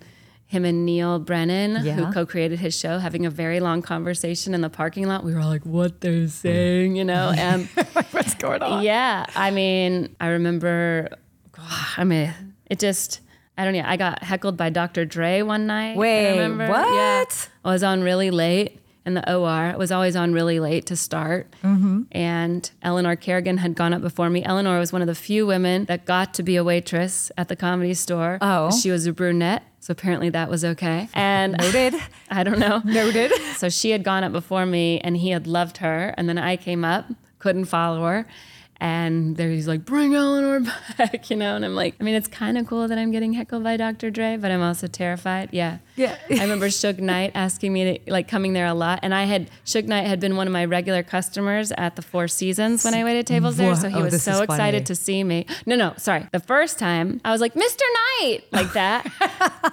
him 0.46 0.64
and 0.64 0.86
Neal 0.86 1.18
Brennan, 1.18 1.84
Yeah. 1.84 1.92
who 1.94 2.10
co-created 2.12 2.58
his 2.58 2.74
show, 2.74 2.98
having 2.98 3.26
a 3.26 3.30
very 3.30 3.60
long 3.60 3.82
conversation 3.82 4.54
in 4.54 4.62
the 4.62 4.70
parking 4.70 5.06
lot. 5.06 5.22
We 5.22 5.34
were 5.34 5.40
all 5.40 5.48
like, 5.50 5.66
"What 5.66 6.00
they're 6.00 6.26
saying," 6.28 6.96
you 6.96 7.04
know, 7.04 7.32
and 7.36 7.66
What's 8.12 8.34
going 8.34 8.62
on? 8.62 8.82
yeah, 8.82 9.26
I 9.36 9.50
mean, 9.50 10.14
I 10.20 10.28
remember. 10.28 11.10
I 11.96 12.04
mean, 12.04 12.32
it 12.70 12.78
just. 12.78 13.20
I 13.58 13.64
don't 13.64 13.74
know. 13.74 13.82
I 13.84 13.96
got 13.96 14.22
heckled 14.22 14.56
by 14.56 14.70
Dr. 14.70 15.04
Dre 15.04 15.42
one 15.42 15.66
night. 15.66 15.94
I 15.94 15.96
Wait, 15.96 16.30
remember. 16.30 16.64
Yeah. 16.64 17.18
what? 17.18 17.50
I 17.64 17.72
was 17.72 17.82
on 17.82 18.02
really 18.02 18.30
late 18.30 18.78
in 19.04 19.14
the 19.14 19.34
OR. 19.34 19.48
I 19.48 19.76
was 19.76 19.90
always 19.90 20.14
on 20.14 20.32
really 20.32 20.60
late 20.60 20.86
to 20.86 20.96
start. 20.96 21.52
Mm-hmm. 21.64 22.02
And 22.12 22.70
Eleanor 22.82 23.16
Kerrigan 23.16 23.56
had 23.56 23.74
gone 23.74 23.92
up 23.92 24.00
before 24.00 24.30
me. 24.30 24.44
Eleanor 24.44 24.78
was 24.78 24.92
one 24.92 25.02
of 25.02 25.08
the 25.08 25.14
few 25.14 25.44
women 25.44 25.86
that 25.86 26.04
got 26.04 26.34
to 26.34 26.44
be 26.44 26.54
a 26.54 26.62
waitress 26.62 27.32
at 27.36 27.48
the 27.48 27.56
comedy 27.56 27.94
store. 27.94 28.38
Oh. 28.40 28.70
She 28.70 28.92
was 28.92 29.06
a 29.06 29.12
brunette. 29.12 29.64
So 29.80 29.92
apparently 29.92 30.28
that 30.30 30.48
was 30.48 30.64
okay. 30.64 31.08
And 31.14 31.56
Noted. 31.58 31.94
I 32.30 32.44
don't 32.44 32.58
know. 32.60 32.80
Noted. 32.84 33.32
So 33.58 33.68
she 33.68 33.90
had 33.90 34.04
gone 34.04 34.22
up 34.22 34.30
before 34.30 34.66
me 34.66 35.00
and 35.00 35.16
he 35.16 35.30
had 35.30 35.48
loved 35.48 35.78
her. 35.78 36.14
And 36.16 36.28
then 36.28 36.38
I 36.38 36.56
came 36.56 36.84
up, 36.84 37.06
couldn't 37.40 37.64
follow 37.64 38.04
her. 38.04 38.24
And 38.80 39.36
there 39.36 39.50
he's 39.50 39.66
like, 39.66 39.84
bring 39.84 40.14
Eleanor 40.14 40.60
back, 40.98 41.30
you 41.30 41.36
know? 41.36 41.56
And 41.56 41.64
I'm 41.64 41.74
like, 41.74 41.96
I 42.00 42.04
mean, 42.04 42.14
it's 42.14 42.28
kind 42.28 42.56
of 42.56 42.66
cool 42.66 42.86
that 42.86 42.96
I'm 42.96 43.10
getting 43.10 43.32
heckled 43.32 43.64
by 43.64 43.76
Dr. 43.76 44.10
Dre, 44.10 44.36
but 44.36 44.50
I'm 44.52 44.62
also 44.62 44.86
terrified. 44.86 45.48
Yeah. 45.52 45.78
Yeah. 45.96 46.16
I 46.30 46.40
remember 46.42 46.66
Suge 46.68 47.00
Knight 47.00 47.32
asking 47.34 47.72
me 47.72 47.98
to, 47.98 48.10
like, 48.12 48.28
coming 48.28 48.52
there 48.52 48.66
a 48.66 48.74
lot. 48.74 49.00
And 49.02 49.12
I 49.12 49.24
had, 49.24 49.50
Suge 49.64 49.86
Knight 49.86 50.06
had 50.06 50.20
been 50.20 50.36
one 50.36 50.46
of 50.46 50.52
my 50.52 50.64
regular 50.64 51.02
customers 51.02 51.72
at 51.72 51.96
the 51.96 52.02
Four 52.02 52.28
Seasons 52.28 52.84
when 52.84 52.94
I 52.94 53.02
waited 53.02 53.26
tables 53.26 53.56
there. 53.56 53.74
So 53.74 53.88
he 53.88 53.94
Whoa, 53.94 54.02
oh, 54.02 54.04
was 54.04 54.22
so 54.22 54.42
excited 54.42 54.86
to 54.86 54.94
see 54.94 55.24
me. 55.24 55.46
No, 55.66 55.74
no, 55.74 55.94
sorry. 55.96 56.28
The 56.30 56.40
first 56.40 56.78
time 56.78 57.20
I 57.24 57.32
was 57.32 57.40
like, 57.40 57.54
Mr. 57.54 57.80
Knight, 58.20 58.44
like 58.52 58.72
that. 58.74 59.10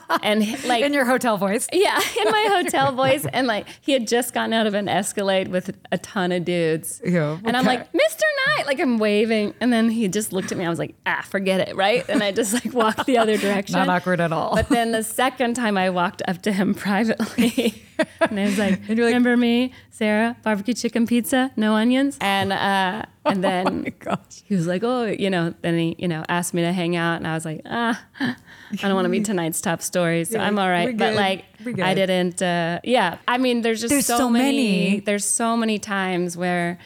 and 0.24 0.42
like, 0.66 0.84
In 0.84 0.94
your 0.94 1.06
hotel 1.06 1.38
voice. 1.38 1.68
yeah, 1.72 2.00
in 2.20 2.32
my 2.32 2.62
hotel 2.62 2.92
voice. 2.92 3.26
And 3.32 3.46
like 3.46 3.68
he 3.82 3.92
had 3.92 4.08
just 4.08 4.34
gotten 4.34 4.54
out 4.54 4.66
of 4.68 4.74
an 4.74 4.88
Escalade 4.88 5.50
with 5.50 5.76
a 5.92 5.98
ton 6.00 6.32
of 6.32 6.44
dudes. 6.46 7.02
Yeah, 7.06 7.38
And 7.44 7.56
I'm 7.56 7.66
like, 7.66 7.92
Mr. 7.92 8.22
Knight, 8.58 8.66
like 8.66 8.80
I'm 8.80 8.95
waving. 9.00 9.54
And 9.62 9.72
then 9.72 9.90
he 9.90 10.08
just 10.08 10.34
looked 10.34 10.52
at 10.52 10.58
me. 10.58 10.66
I 10.66 10.70
was 10.70 10.80
like, 10.80 10.96
ah, 11.06 11.24
forget 11.28 11.68
it, 11.68 11.76
right? 11.76 12.08
And 12.10 12.22
I 12.24 12.32
just 12.32 12.54
like 12.54 12.74
walked 12.74 13.06
the 13.06 13.18
other 13.18 13.38
direction. 13.46 13.76
Not 13.76 13.90
awkward 13.90 14.20
at 14.22 14.32
all. 14.32 14.56
But 14.56 14.70
then 14.70 14.92
the 14.92 15.04
second 15.04 15.56
time 15.56 15.78
I 15.78 15.90
walked 15.90 16.22
up 16.28 16.42
to 16.44 16.52
him 16.52 16.74
privately, 16.86 17.84
and 18.22 18.40
I 18.40 18.44
was 18.46 18.58
like, 18.60 18.80
like- 18.90 18.98
remember 18.98 19.36
me, 19.38 19.72
Sarah, 19.92 20.36
barbecue 20.44 20.74
chicken 20.74 21.08
pizza, 21.08 21.52
no 21.56 21.74
onions? 21.76 22.18
And 22.22 22.52
uh, 22.52 23.04
and 23.26 23.44
then 23.44 23.94
Oh 24.08 24.18
he 24.46 24.56
was 24.56 24.68
like, 24.68 24.84
oh, 24.84 25.06
you 25.06 25.30
know, 25.30 25.54
then 25.62 25.78
he, 25.78 25.96
you 25.98 26.08
know, 26.08 26.24
asked 26.30 26.54
me 26.54 26.62
to 26.62 26.72
hang 26.74 26.96
out. 26.96 27.16
And 27.16 27.28
I 27.28 27.34
was 27.34 27.46
like, 27.46 27.62
ah, 27.66 28.00
I 28.20 28.36
don't 28.82 28.94
want 28.96 29.06
to 29.06 29.10
be 29.10 29.22
tonight's 29.22 29.62
top 29.62 29.82
story. 29.82 30.26
So 30.26 30.38
Yeah, 30.38 30.46
I'm 30.46 30.60
all 30.60 30.70
right. 30.70 30.96
But 30.96 31.16
like, 31.16 31.46
I 31.82 31.94
didn't, 31.94 32.42
uh, 32.42 32.82
yeah. 32.84 33.18
I 33.28 33.38
mean, 33.38 33.62
there's 33.62 33.82
just 33.82 33.90
There's 33.92 34.06
so, 34.06 34.18
so 34.18 34.30
many, 34.30 34.52
many. 34.86 35.00
there's 35.00 35.26
so 35.26 35.56
many 35.58 35.80
times 35.80 36.36
where 36.38 36.78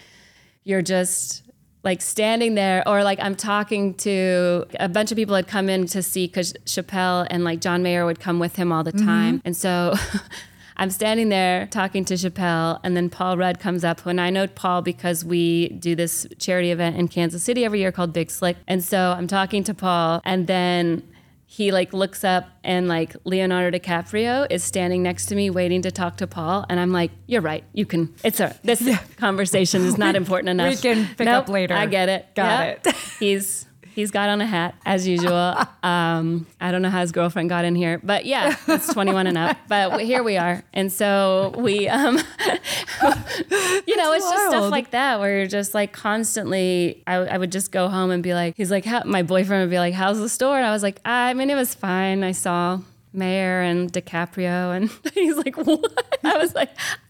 you're 0.63 0.81
just 0.81 1.41
like 1.83 2.01
standing 2.01 2.55
there 2.55 2.85
or 2.87 3.03
like 3.03 3.19
I'm 3.21 3.35
talking 3.35 3.93
to 3.95 4.65
a 4.79 4.89
bunch 4.89 5.11
of 5.11 5.15
people 5.15 5.35
had 5.35 5.47
come 5.47 5.69
in 5.69 5.85
to 5.87 6.03
see 6.03 6.27
because 6.27 6.53
Chappelle 6.65 7.25
and 7.29 7.43
like 7.43 7.61
John 7.61 7.81
Mayer 7.83 8.05
would 8.05 8.19
come 8.19 8.37
with 8.39 8.55
him 8.57 8.71
all 8.71 8.83
the 8.83 8.91
Mm-hmm. 8.91 9.05
time. 9.05 9.41
And 9.45 9.55
so 9.55 9.93
I'm 10.77 10.89
standing 10.91 11.27
there 11.29 11.67
talking 11.67 12.05
to 12.05 12.13
Chappelle, 12.13 12.79
and 12.85 12.95
then 12.95 13.09
Paul 13.09 13.37
Rudd 13.37 13.59
comes 13.59 13.83
up. 13.83 14.05
And 14.05 14.19
I 14.21 14.29
know 14.29 14.47
Paul 14.47 14.81
because 14.81 15.25
we 15.25 15.69
do 15.69 15.93
this 15.93 16.25
charity 16.37 16.71
event 16.71 16.95
in 16.95 17.07
Kansas 17.09 17.43
City 17.43 17.65
every 17.65 17.79
year 17.79 17.91
called 17.91 18.13
Big 18.13 18.31
Slick. 18.31 18.55
And 18.65 18.81
so 18.83 19.13
I'm 19.17 19.27
talking 19.27 19.63
to 19.65 19.73
Paul, 19.73 20.21
and 20.23 20.47
then 20.47 21.03
he 21.51 21.71
like 21.71 21.93
looks 21.93 22.23
up 22.23 22.47
and 22.63 22.87
like 22.87 23.15
Leonardo 23.23 23.75
DiCaprio 23.75 24.45
is 24.51 24.63
standing 24.63 25.01
next 25.01 25.25
to 25.25 25.35
me 25.35 25.49
waiting 25.49 25.81
to 25.81 25.89
talk 25.89 26.17
to 26.17 26.27
Paul 26.27 26.63
and 26.69 26.79
I'm 26.79 26.91
like 26.91 27.09
you're 27.25 27.41
right 27.41 27.63
you 27.73 27.87
can 27.87 28.13
it's 28.23 28.39
a 28.39 28.55
this 28.63 28.87
conversation 29.17 29.83
is 29.83 29.97
not 29.97 30.15
important 30.21 30.49
enough 30.49 30.69
we 30.69 30.75
can 30.75 31.07
pick 31.15 31.25
Nope, 31.25 31.45
up 31.45 31.49
later. 31.49 31.73
I 31.73 31.87
get 31.87 32.07
it 32.07 32.27
Got 32.35 32.67
Yep. 32.67 32.87
it. 32.87 32.95
he's 33.19 33.65
he's 33.99 34.11
got 34.11 34.29
on 34.29 34.41
a 34.41 34.45
hat 34.45 34.75
as 34.85 35.07
usual 35.07 35.55
um, 35.83 36.47
I 36.59 36.71
don't 36.71 36.81
know 36.81 36.89
how 36.89 37.01
his 37.01 37.11
girlfriend 37.11 37.49
got 37.49 37.65
in 37.65 37.75
here 37.75 37.99
but 38.03 38.25
yeah 38.25 38.55
it's 38.67 38.93
21 38.93 39.27
and 39.27 39.37
up 39.37 39.57
but 39.67 40.01
here 40.01 40.23
we 40.23 40.37
are 40.37 40.63
and 40.73 40.91
so 40.91 41.53
we 41.57 41.87
um 41.87 42.19
you 43.87 43.97
know, 43.97 44.13
it's 44.13 44.29
just 44.29 44.47
stuff 44.47 44.71
like 44.71 44.91
that 44.91 45.19
where 45.19 45.37
you're 45.37 45.47
just 45.47 45.73
like 45.73 45.91
constantly. 45.91 47.03
I, 47.07 47.15
I 47.15 47.37
would 47.37 47.51
just 47.51 47.71
go 47.71 47.87
home 47.87 48.11
and 48.11 48.21
be 48.21 48.33
like, 48.33 48.55
he's 48.57 48.71
like, 48.71 48.85
how, 48.85 49.03
my 49.05 49.23
boyfriend 49.23 49.61
would 49.61 49.69
be 49.69 49.79
like, 49.79 49.93
how's 49.93 50.19
the 50.19 50.29
store? 50.29 50.57
And 50.57 50.65
I 50.65 50.71
was 50.71 50.83
like, 50.83 50.99
I 51.05 51.33
mean, 51.33 51.49
it 51.49 51.55
was 51.55 51.73
fine. 51.73 52.23
I 52.23 52.31
saw 52.31 52.79
Mayer 53.13 53.61
and 53.61 53.91
DiCaprio, 53.91 54.75
and 54.75 54.91
he's 55.13 55.37
like, 55.37 55.57
what? 55.57 56.19
I 56.23 56.37
was 56.37 56.53
like. 56.53 56.69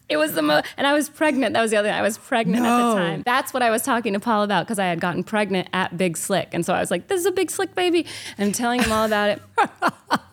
It 0.10 0.18
was 0.18 0.34
the 0.34 0.42
most, 0.42 0.66
and 0.76 0.88
I 0.88 0.94
was 0.94 1.08
pregnant. 1.08 1.54
That 1.54 1.62
was 1.62 1.72
the 1.72 1.78
other 1.78 1.90
thing. 1.90 1.96
I 1.96 2.02
was 2.02 2.18
pregnant 2.18 2.66
at 2.66 2.78
the 2.78 2.96
time. 2.96 3.24
That's 3.26 3.54
what 3.54 3.62
I 3.62 3.70
was 3.70 3.84
talking 3.84 4.14
to 4.14 4.20
Paul 4.20 4.44
about 4.44 4.66
because 4.66 4.80
I 4.80 4.86
had 4.86 5.00
gotten 5.00 5.24
pregnant 5.24 5.70
at 5.72 5.98
Big 5.98 6.18
Slick. 6.18 6.50
And 6.52 6.66
so 6.66 6.74
I 6.74 6.80
was 6.80 6.90
like, 6.90 7.08
this 7.08 7.20
is 7.20 7.26
a 7.26 7.32
Big 7.32 7.52
Slick 7.52 7.76
baby. 7.76 8.06
And 8.38 8.48
I'm 8.48 8.52
telling 8.52 8.82
him 8.82 8.92
all 8.92 9.06
about 9.06 9.30
it. 9.30 9.42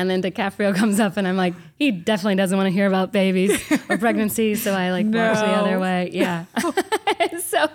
And 0.00 0.08
then 0.08 0.22
DiCaprio 0.22 0.74
comes 0.74 0.98
up, 0.98 1.18
and 1.18 1.28
I'm 1.28 1.36
like, 1.36 1.52
he 1.76 1.90
definitely 1.90 2.36
doesn't 2.36 2.56
want 2.56 2.68
to 2.68 2.70
hear 2.70 2.86
about 2.86 3.12
babies 3.12 3.60
or 3.90 3.98
pregnancy. 3.98 4.54
So 4.54 4.72
I 4.72 4.92
like 4.92 5.04
watch 5.04 5.38
the 5.38 5.44
other 5.44 5.78
way. 5.78 6.08
Yeah. 6.10 6.46
so 7.40 7.68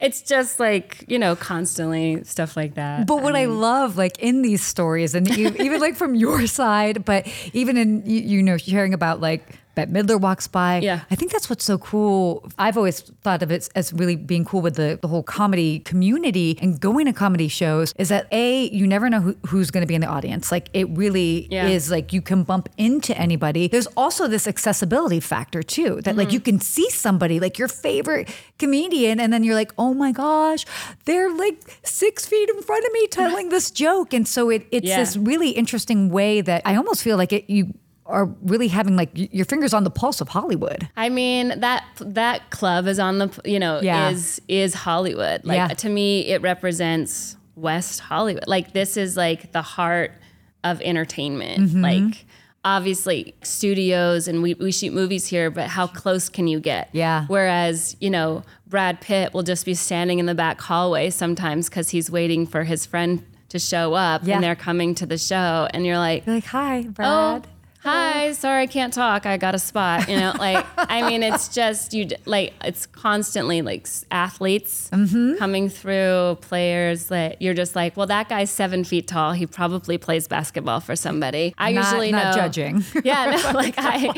it's 0.00 0.22
just 0.22 0.60
like, 0.60 1.04
you 1.08 1.18
know, 1.18 1.34
constantly 1.34 2.22
stuff 2.22 2.56
like 2.56 2.74
that. 2.74 3.08
But 3.08 3.20
what 3.20 3.34
I 3.34 3.46
um, 3.46 3.60
love, 3.60 3.96
like 3.96 4.16
in 4.20 4.42
these 4.42 4.64
stories, 4.64 5.16
and 5.16 5.28
even 5.36 5.80
like 5.80 5.96
from 5.96 6.14
your 6.14 6.46
side, 6.46 7.04
but 7.04 7.26
even 7.52 7.76
in 7.76 8.06
you, 8.06 8.20
you 8.20 8.42
know 8.44 8.58
sharing 8.58 8.94
about 8.94 9.20
like 9.20 9.58
Bette 9.74 9.90
Midler 9.90 10.20
walks 10.20 10.46
by. 10.46 10.78
Yeah. 10.78 11.00
I 11.10 11.14
think 11.14 11.32
that's 11.32 11.48
what's 11.48 11.64
so 11.64 11.78
cool. 11.78 12.46
I've 12.58 12.76
always 12.76 13.00
thought 13.00 13.42
of 13.42 13.50
it 13.50 13.68
as 13.74 13.92
really 13.92 14.16
being 14.16 14.44
cool 14.44 14.60
with 14.60 14.76
the, 14.76 14.98
the 15.00 15.08
whole 15.08 15.22
comedy 15.22 15.78
community 15.80 16.58
and 16.60 16.78
going 16.80 17.06
to 17.06 17.12
comedy 17.12 17.48
shows 17.48 17.94
is 17.96 18.08
that 18.10 18.26
A, 18.32 18.68
you 18.70 18.86
never 18.86 19.08
know 19.08 19.20
who, 19.20 19.36
who's 19.46 19.70
going 19.70 19.82
to 19.82 19.86
be 19.86 19.94
in 19.94 20.00
the 20.00 20.06
audience. 20.06 20.52
Like 20.52 20.68
it 20.72 20.88
really 20.90 21.48
Yeah. 21.50 21.68
is 21.68 21.90
like 21.90 22.12
you 22.12 22.20
can 22.20 22.42
bump 22.42 22.68
into 22.76 23.16
anybody. 23.16 23.68
There's 23.68 23.86
also 23.96 24.28
this 24.28 24.46
accessibility 24.46 25.20
factor 25.20 25.62
too, 25.62 26.00
that 26.02 26.16
like 26.16 26.32
you 26.32 26.40
mm-hmm. 26.40 26.44
can 26.56 26.60
see 26.60 26.90
somebody 26.90 27.40
like 27.40 27.58
your 27.58 27.68
favorite 27.68 28.28
comedian 28.58 29.20
and 29.20 29.32
then 29.32 29.44
you're 29.44 29.54
like, 29.54 29.72
oh 29.78 29.94
my 29.94 30.12
gosh, 30.12 30.66
they're 31.04 31.32
like 31.34 31.78
six 31.84 32.26
feet 32.26 32.48
in 32.50 32.62
front 32.62 32.84
of 32.84 32.92
me 32.92 33.06
telling 33.08 33.48
this 33.50 33.70
joke. 33.70 34.12
And 34.12 34.26
so 34.28 34.50
it, 34.50 34.66
it's 34.70 34.86
Yeah. 34.86 34.98
this 34.98 35.16
really 35.16 35.50
interesting 35.50 36.10
way 36.10 36.40
that 36.42 36.62
I 36.64 36.76
almost 36.76 37.02
feel 37.02 37.16
like 37.16 37.32
it, 37.32 37.48
you 37.48 37.72
are 38.06 38.26
really 38.42 38.68
having 38.68 38.96
like 38.96 39.10
your 39.14 39.44
fingers 39.44 39.72
on 39.72 39.84
the 39.84 39.90
pulse 39.90 40.20
of 40.20 40.28
Hollywood. 40.28 40.88
I 40.96 41.08
mean 41.08 41.60
that 41.60 41.84
that 42.00 42.50
club 42.50 42.86
is 42.86 42.98
on 42.98 43.18
the 43.18 43.40
you 43.44 43.58
know 43.58 43.80
Yeah. 43.80 44.10
is 44.10 44.40
is 44.48 44.74
Hollywood. 44.74 45.44
Like 45.44 45.56
Yeah. 45.56 45.68
to 45.68 45.88
me, 45.88 46.26
it 46.26 46.42
represents 46.42 47.36
West 47.54 48.00
Hollywood. 48.00 48.44
Like 48.48 48.72
this 48.72 48.96
is 48.96 49.16
like 49.16 49.52
the 49.52 49.62
heart 49.62 50.12
of 50.64 50.80
entertainment. 50.82 51.60
Mm-hmm. 51.70 51.80
Like 51.82 52.26
obviously 52.64 53.34
studios 53.42 54.28
and 54.28 54.42
we, 54.42 54.54
we 54.54 54.70
shoot 54.70 54.92
movies 54.92 55.26
here, 55.26 55.50
but 55.50 55.66
how 55.68 55.86
close 55.88 56.28
can 56.28 56.46
you 56.46 56.60
get? 56.60 56.88
Yeah. 56.92 57.24
Whereas 57.28 57.96
you 58.00 58.10
know 58.10 58.42
Brad 58.66 59.00
Pitt 59.00 59.32
will 59.34 59.42
just 59.42 59.64
be 59.66 59.74
standing 59.74 60.18
in 60.18 60.26
the 60.26 60.34
back 60.34 60.60
hallway 60.60 61.10
sometimes 61.10 61.68
because 61.68 61.90
he's 61.90 62.10
waiting 62.10 62.46
for 62.46 62.64
his 62.64 62.86
friend 62.86 63.24
to 63.50 63.58
show 63.58 63.92
up 63.94 64.22
Yeah. 64.24 64.36
and 64.36 64.44
they're 64.44 64.56
coming 64.56 64.94
to 64.96 65.06
the 65.06 65.18
show 65.18 65.68
and 65.74 65.84
you're 65.84 65.98
like 65.98 66.24
You're 66.26 66.36
like, 66.36 66.44
hi, 66.46 66.84
oh, 66.88 66.90
Brad. 66.90 67.48
Hi, 67.82 68.32
sorry, 68.32 68.62
I 68.62 68.66
can't 68.66 68.92
talk. 68.92 69.26
I 69.26 69.36
got 69.36 69.54
a 69.54 69.58
spot. 69.58 70.08
You 70.08 70.16
know, 70.18 70.32
like, 70.38 70.64
I 70.76 71.08
mean, 71.08 71.22
it's 71.22 71.48
just, 71.48 71.92
you, 71.92 72.08
like, 72.26 72.54
it's 72.62 72.86
constantly 72.86 73.62
like 73.62 73.86
athletes 74.10 74.88
Mm-hmm. 74.92 75.36
coming 75.38 75.68
through, 75.68 76.36
players 76.42 77.06
that 77.06 77.40
you're 77.42 77.54
just 77.54 77.74
like, 77.74 77.96
well, 77.96 78.06
that 78.06 78.28
guy's 78.28 78.50
seven 78.50 78.84
feet 78.84 79.08
tall. 79.08 79.32
He 79.32 79.46
probably 79.46 79.98
plays 79.98 80.28
basketball 80.28 80.80
for 80.80 80.94
somebody. 80.94 81.54
I 81.58 81.72
Not- 81.72 81.84
usually 81.84 82.12
not 82.12 82.34
know. 82.36 82.42
judging. 82.42 82.84
Yeah, 83.04 83.30
no, 83.42 83.50
like, 83.58 83.74
I, 83.78 84.10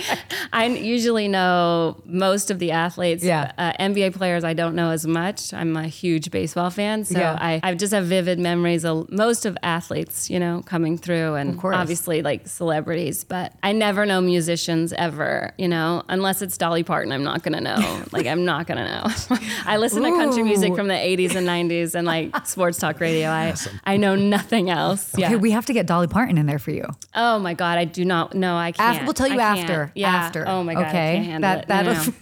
I 0.52 0.66
usually 0.66 1.26
know 1.28 1.96
most 2.04 2.50
of 2.50 2.58
the 2.58 2.72
athletes. 2.72 3.24
Yeah. 3.24 3.52
Uh, 3.56 3.72
NBA 3.80 4.14
players, 4.14 4.44
I 4.44 4.52
don't 4.52 4.74
know 4.74 4.90
as 4.90 5.06
much. 5.06 5.54
I'm 5.54 5.74
a 5.76 5.86
huge 5.88 6.30
baseball 6.30 6.68
fan. 6.70 7.04
So 7.04 7.18
Yeah. 7.18 7.38
I, 7.40 7.60
I 7.62 7.74
just 7.74 7.94
have 7.94 8.04
vivid 8.06 8.38
memories 8.38 8.84
of 8.84 9.10
most 9.10 9.46
of 9.46 9.56
athletes, 9.62 10.28
you 10.28 10.38
know, 10.38 10.62
coming 10.66 10.98
through 10.98 11.34
and 11.36 11.58
obviously 11.64 12.20
like 12.20 12.46
celebrities, 12.46 13.24
but 13.24 13.53
I 13.62 13.72
never 13.72 14.04
know 14.04 14.20
musicians 14.20 14.92
ever, 14.92 15.52
you 15.56 15.68
know, 15.68 16.02
unless 16.08 16.42
it's 16.42 16.58
Dolly 16.58 16.82
Parton, 16.82 17.12
I'm 17.12 17.24
not 17.24 17.42
gonna 17.42 17.60
know. 17.60 18.02
like 18.12 18.26
I'm 18.26 18.44
not 18.44 18.66
gonna 18.66 18.84
know. 18.84 19.38
I 19.66 19.78
listen 19.78 20.02
to 20.02 20.10
country 20.10 20.42
music 20.42 20.74
from 20.74 20.88
the 20.88 20.94
80s 20.94 21.34
and 21.34 21.46
90s 21.46 21.94
and 21.94 22.06
like 22.06 22.46
sports 22.46 22.78
talk 22.78 23.00
radio. 23.00 23.28
I 23.28 23.54
I 23.84 23.96
know 23.96 24.14
nothing 24.14 24.70
else. 24.70 25.16
Yeah. 25.16 25.26
Okay, 25.26 25.36
we 25.36 25.50
have 25.52 25.66
to 25.66 25.72
get 25.72 25.86
Dolly 25.86 26.08
Parton 26.08 26.38
in 26.38 26.46
there 26.46 26.58
for 26.58 26.72
you. 26.72 26.86
oh 27.14 27.38
my 27.38 27.54
god, 27.54 27.78
I 27.78 27.84
do 27.84 28.04
not 28.04 28.34
know. 28.34 28.56
I 28.56 28.72
can't. 28.72 28.96
After, 28.96 29.04
we'll 29.04 29.14
tell 29.14 29.28
you 29.28 29.40
I 29.40 29.54
can't. 29.54 29.70
after. 29.70 29.92
Yeah. 29.94 30.08
After. 30.08 30.48
Oh 30.48 30.62
my 30.62 30.74
god, 30.74 30.88
Okay. 30.88 31.12
I 31.12 31.14
can't 31.16 31.26
handle 31.26 31.50
That- 31.50 31.68
that'll- 31.68 31.94
no, 31.94 32.14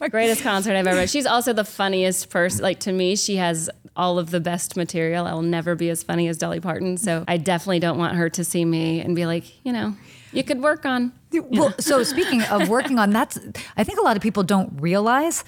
no. 0.00 0.08
Greatest 0.10 0.42
concert 0.42 0.74
I've 0.76 0.86
ever. 0.86 1.06
She's 1.06 1.26
also 1.26 1.52
the 1.52 1.64
funniest 1.64 2.30
person. 2.30 2.62
Like 2.62 2.80
to 2.80 2.92
me, 2.92 3.16
she 3.16 3.36
has 3.36 3.70
all 3.96 4.18
of 4.18 4.30
the 4.30 4.40
best 4.40 4.76
material. 4.76 5.26
I 5.26 5.32
will 5.32 5.42
never 5.42 5.74
be 5.74 5.90
as 5.90 6.02
funny 6.02 6.28
as 6.28 6.38
Dolly 6.38 6.60
Parton. 6.60 6.96
So 6.96 7.20
mm. 7.20 7.24
I 7.28 7.36
definitely 7.38 7.80
don't 7.80 7.98
want 7.98 8.16
her 8.16 8.28
to 8.30 8.44
see 8.44 8.64
me 8.64 9.00
and 9.00 9.16
be 9.16 9.26
like, 9.26 9.64
you 9.64 9.72
know, 9.72 9.94
you 10.36 10.44
could 10.44 10.62
work 10.62 10.84
on. 10.84 11.12
Well, 11.32 11.74
so 11.78 12.02
speaking 12.02 12.42
of 12.42 12.68
working 12.76 12.98
on 12.98 13.10
that's, 13.10 13.38
I 13.76 13.84
think 13.84 13.98
a 13.98 14.02
lot 14.02 14.16
of 14.16 14.22
people 14.22 14.42
don't 14.42 14.80
realize 14.80 15.44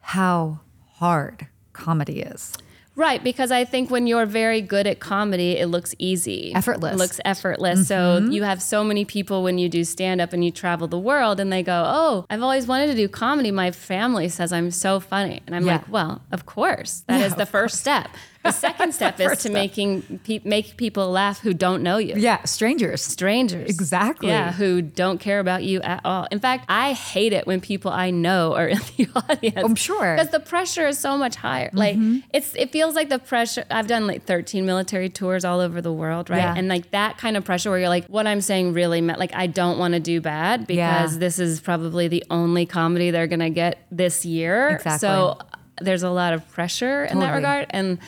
how 0.00 0.60
hard 0.94 1.46
comedy 1.72 2.20
is. 2.20 2.56
Right, 2.98 3.22
because 3.22 3.52
I 3.52 3.64
think 3.64 3.92
when 3.92 4.08
you're 4.08 4.26
very 4.26 4.60
good 4.60 4.88
at 4.88 4.98
comedy, 4.98 5.56
it 5.56 5.66
looks 5.66 5.94
easy. 6.00 6.52
Effortless. 6.52 6.94
It 6.94 6.98
looks 6.98 7.20
effortless. 7.24 7.86
So 7.86 7.94
mm-hmm. 7.94 8.32
you 8.32 8.42
have 8.42 8.60
so 8.60 8.82
many 8.82 9.04
people 9.04 9.44
when 9.44 9.56
you 9.56 9.68
do 9.68 9.84
stand 9.84 10.20
up 10.20 10.32
and 10.32 10.44
you 10.44 10.50
travel 10.50 10.88
the 10.88 10.98
world 10.98 11.38
and 11.38 11.52
they 11.52 11.62
go, 11.62 11.84
Oh, 11.86 12.26
I've 12.28 12.42
always 12.42 12.66
wanted 12.66 12.88
to 12.88 12.96
do 12.96 13.06
comedy. 13.06 13.52
My 13.52 13.70
family 13.70 14.28
says 14.28 14.52
I'm 14.52 14.72
so 14.72 14.98
funny. 14.98 15.42
And 15.46 15.54
I'm 15.54 15.64
Yeah. 15.64 15.74
like, 15.74 15.88
Well, 15.88 16.22
of 16.32 16.44
course. 16.44 17.04
That 17.06 17.20
is 17.20 17.30
Yeah, 17.30 17.36
the 17.36 17.42
of 17.42 17.48
first 17.50 17.78
step. 17.78 18.08
The 18.48 18.52
second 18.52 18.94
step 18.94 19.20
is 19.20 19.30
to 19.30 19.36
step. 19.36 19.52
making 19.52 20.20
pe- 20.24 20.40
make 20.44 20.76
people 20.76 21.10
laugh 21.10 21.40
who 21.40 21.54
don't 21.54 21.82
know 21.82 21.98
you. 21.98 22.14
Yeah, 22.16 22.42
strangers. 22.44 23.02
Strangers. 23.02 23.68
Exactly. 23.68 24.28
Yeah, 24.28 24.52
who 24.52 24.82
don't 24.82 25.18
care 25.18 25.40
about 25.40 25.64
you 25.64 25.80
at 25.82 26.00
all. 26.04 26.26
In 26.30 26.40
fact, 26.40 26.64
I 26.68 26.92
hate 26.92 27.32
it 27.32 27.46
when 27.46 27.60
people 27.60 27.90
I 27.90 28.10
know 28.10 28.54
are 28.54 28.68
in 28.74 28.80
the 28.96 29.08
audience. 29.14 29.56
I'm 29.64 29.74
sure. 29.74 30.16
Because 30.16 30.30
the 30.30 30.40
pressure 30.40 30.86
is 30.88 30.98
so 30.98 31.16
much 31.16 31.36
higher. 31.36 31.70
Like 31.72 31.96
mm-hmm. 31.96 32.18
it's 32.32 32.54
it 32.54 32.72
feels 32.72 32.94
like 32.94 33.08
the 33.08 33.18
pressure 33.18 33.64
I've 33.70 33.86
done 33.86 34.06
like 34.06 34.24
13 34.24 34.64
military 34.64 35.08
tours 35.08 35.44
all 35.44 35.60
over 35.60 35.80
the 35.80 35.92
world, 35.92 36.30
right? 36.30 36.38
Yeah. 36.38 36.54
And 36.56 36.68
like 36.68 36.90
that 36.92 37.18
kind 37.18 37.36
of 37.36 37.44
pressure 37.44 37.70
where 37.70 37.78
you're 37.78 37.88
like, 37.88 38.06
what 38.06 38.26
I'm 38.26 38.40
saying 38.40 38.72
really 38.72 39.00
meant 39.00 39.18
like 39.18 39.34
I 39.34 39.46
don't 39.46 39.78
want 39.78 39.94
to 39.94 40.00
do 40.00 40.20
bad 40.20 40.66
because 40.66 41.14
Yeah. 41.14 41.18
this 41.18 41.38
is 41.38 41.60
probably 41.60 42.08
the 42.08 42.24
only 42.30 42.66
comedy 42.66 43.10
they're 43.10 43.26
gonna 43.26 43.50
get 43.50 43.86
this 43.90 44.24
year. 44.24 44.70
Exactly. 44.70 44.98
So 45.06 45.38
there's 45.80 46.02
a 46.02 46.10
lot 46.10 46.32
of 46.32 46.48
pressure 46.50 47.04
in 47.04 47.20
that 47.20 47.34
regard. 47.34 47.66
And 47.70 47.98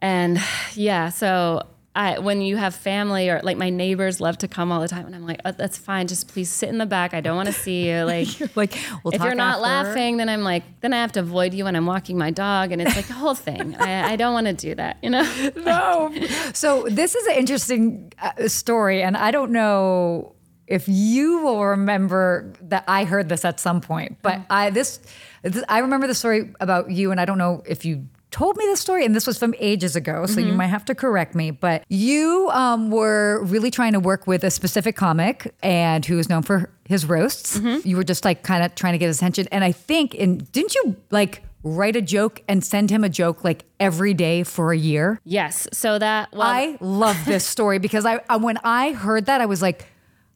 and 0.00 0.38
yeah, 0.74 1.08
so 1.10 1.62
I, 1.94 2.20
when 2.20 2.40
you 2.42 2.56
have 2.56 2.76
family 2.76 3.28
or 3.28 3.40
like 3.42 3.56
my 3.56 3.70
neighbors 3.70 4.20
love 4.20 4.38
to 4.38 4.48
come 4.48 4.70
all 4.70 4.80
the 4.80 4.86
time, 4.86 5.06
and 5.06 5.16
I'm 5.16 5.26
like, 5.26 5.40
oh, 5.44 5.50
that's 5.50 5.76
fine. 5.76 6.06
Just 6.06 6.28
please 6.28 6.48
sit 6.48 6.68
in 6.68 6.78
the 6.78 6.86
back. 6.86 7.12
I 7.12 7.20
don't 7.20 7.34
want 7.36 7.48
to 7.48 7.52
see 7.52 7.88
you. 7.88 8.04
Like, 8.04 8.28
Like, 8.56 8.78
we'll 9.02 9.14
if 9.14 9.22
you're 9.22 9.34
not 9.34 9.54
after. 9.58 9.62
laughing, 9.62 10.16
then 10.18 10.28
I'm 10.28 10.42
like, 10.42 10.62
then 10.80 10.92
I 10.92 10.98
have 10.98 11.10
to 11.12 11.20
avoid 11.20 11.54
you 11.54 11.64
when 11.64 11.74
I'm 11.74 11.86
walking 11.86 12.16
my 12.16 12.30
dog, 12.30 12.70
and 12.70 12.80
it's 12.80 12.94
like 12.94 13.08
the 13.08 13.14
whole 13.14 13.34
thing. 13.34 13.74
I, 13.76 14.12
I 14.12 14.16
don't 14.16 14.32
want 14.32 14.46
to 14.46 14.52
do 14.52 14.74
that, 14.76 14.98
you 15.02 15.10
know. 15.10 15.50
no. 15.56 16.14
So 16.52 16.86
this 16.88 17.16
is 17.16 17.26
an 17.26 17.34
interesting 17.34 18.12
uh, 18.22 18.46
story, 18.46 19.02
and 19.02 19.16
I 19.16 19.32
don't 19.32 19.50
know 19.50 20.34
if 20.68 20.84
you 20.86 21.38
will 21.40 21.64
remember 21.64 22.52
that 22.62 22.84
I 22.86 23.04
heard 23.04 23.28
this 23.28 23.44
at 23.44 23.58
some 23.58 23.80
point, 23.80 24.18
but 24.22 24.42
I 24.50 24.70
this, 24.70 25.00
this 25.42 25.64
I 25.68 25.78
remember 25.78 26.06
the 26.06 26.14
story 26.14 26.52
about 26.60 26.90
you, 26.92 27.10
and 27.10 27.20
I 27.20 27.24
don't 27.24 27.38
know 27.38 27.62
if 27.66 27.84
you 27.84 28.06
told 28.30 28.56
me 28.56 28.64
this 28.66 28.80
story 28.80 29.04
and 29.04 29.14
this 29.14 29.26
was 29.26 29.38
from 29.38 29.54
ages 29.58 29.96
ago 29.96 30.26
so 30.26 30.40
you 30.40 30.52
might 30.52 30.66
have 30.66 30.84
to 30.84 30.94
correct 30.94 31.34
me 31.34 31.50
but 31.50 31.84
you 31.88 32.50
um, 32.52 32.90
were 32.90 33.42
really 33.44 33.70
trying 33.70 33.92
to 33.92 34.00
work 34.00 34.26
with 34.26 34.44
a 34.44 34.50
specific 34.50 34.96
comic 34.96 35.54
and 35.62 36.04
who 36.04 36.18
is 36.18 36.28
known 36.28 36.42
for 36.42 36.70
his 36.84 37.04
roasts. 37.04 37.60
You 37.84 37.96
were 37.96 38.04
just 38.04 38.24
like 38.24 38.42
kind 38.42 38.64
of 38.64 38.74
trying 38.74 38.92
to 38.92 38.98
get 38.98 39.06
his 39.08 39.18
attention 39.18 39.46
and 39.52 39.64
i 39.64 39.72
think 39.72 40.14
and 40.14 40.50
didn't 40.52 40.74
you 40.74 40.96
like 41.10 41.42
write 41.62 41.96
a 41.96 42.02
joke 42.02 42.42
and 42.48 42.64
send 42.64 42.90
him 42.90 43.04
a 43.04 43.08
joke 43.08 43.44
like 43.44 43.64
every 43.80 44.14
day 44.14 44.42
for 44.42 44.72
a 44.72 44.76
year? 44.76 45.20
Yes. 45.24 45.68
So 45.72 45.98
that 45.98 46.32
well, 46.32 46.42
I 46.42 46.78
love 46.80 47.16
this 47.24 47.44
story 47.44 47.78
because 47.78 48.06
I, 48.06 48.20
I 48.28 48.36
when 48.36 48.58
I 48.64 48.92
heard 48.92 49.26
that 49.26 49.40
I 49.40 49.46
was 49.46 49.62
like, 49.62 49.86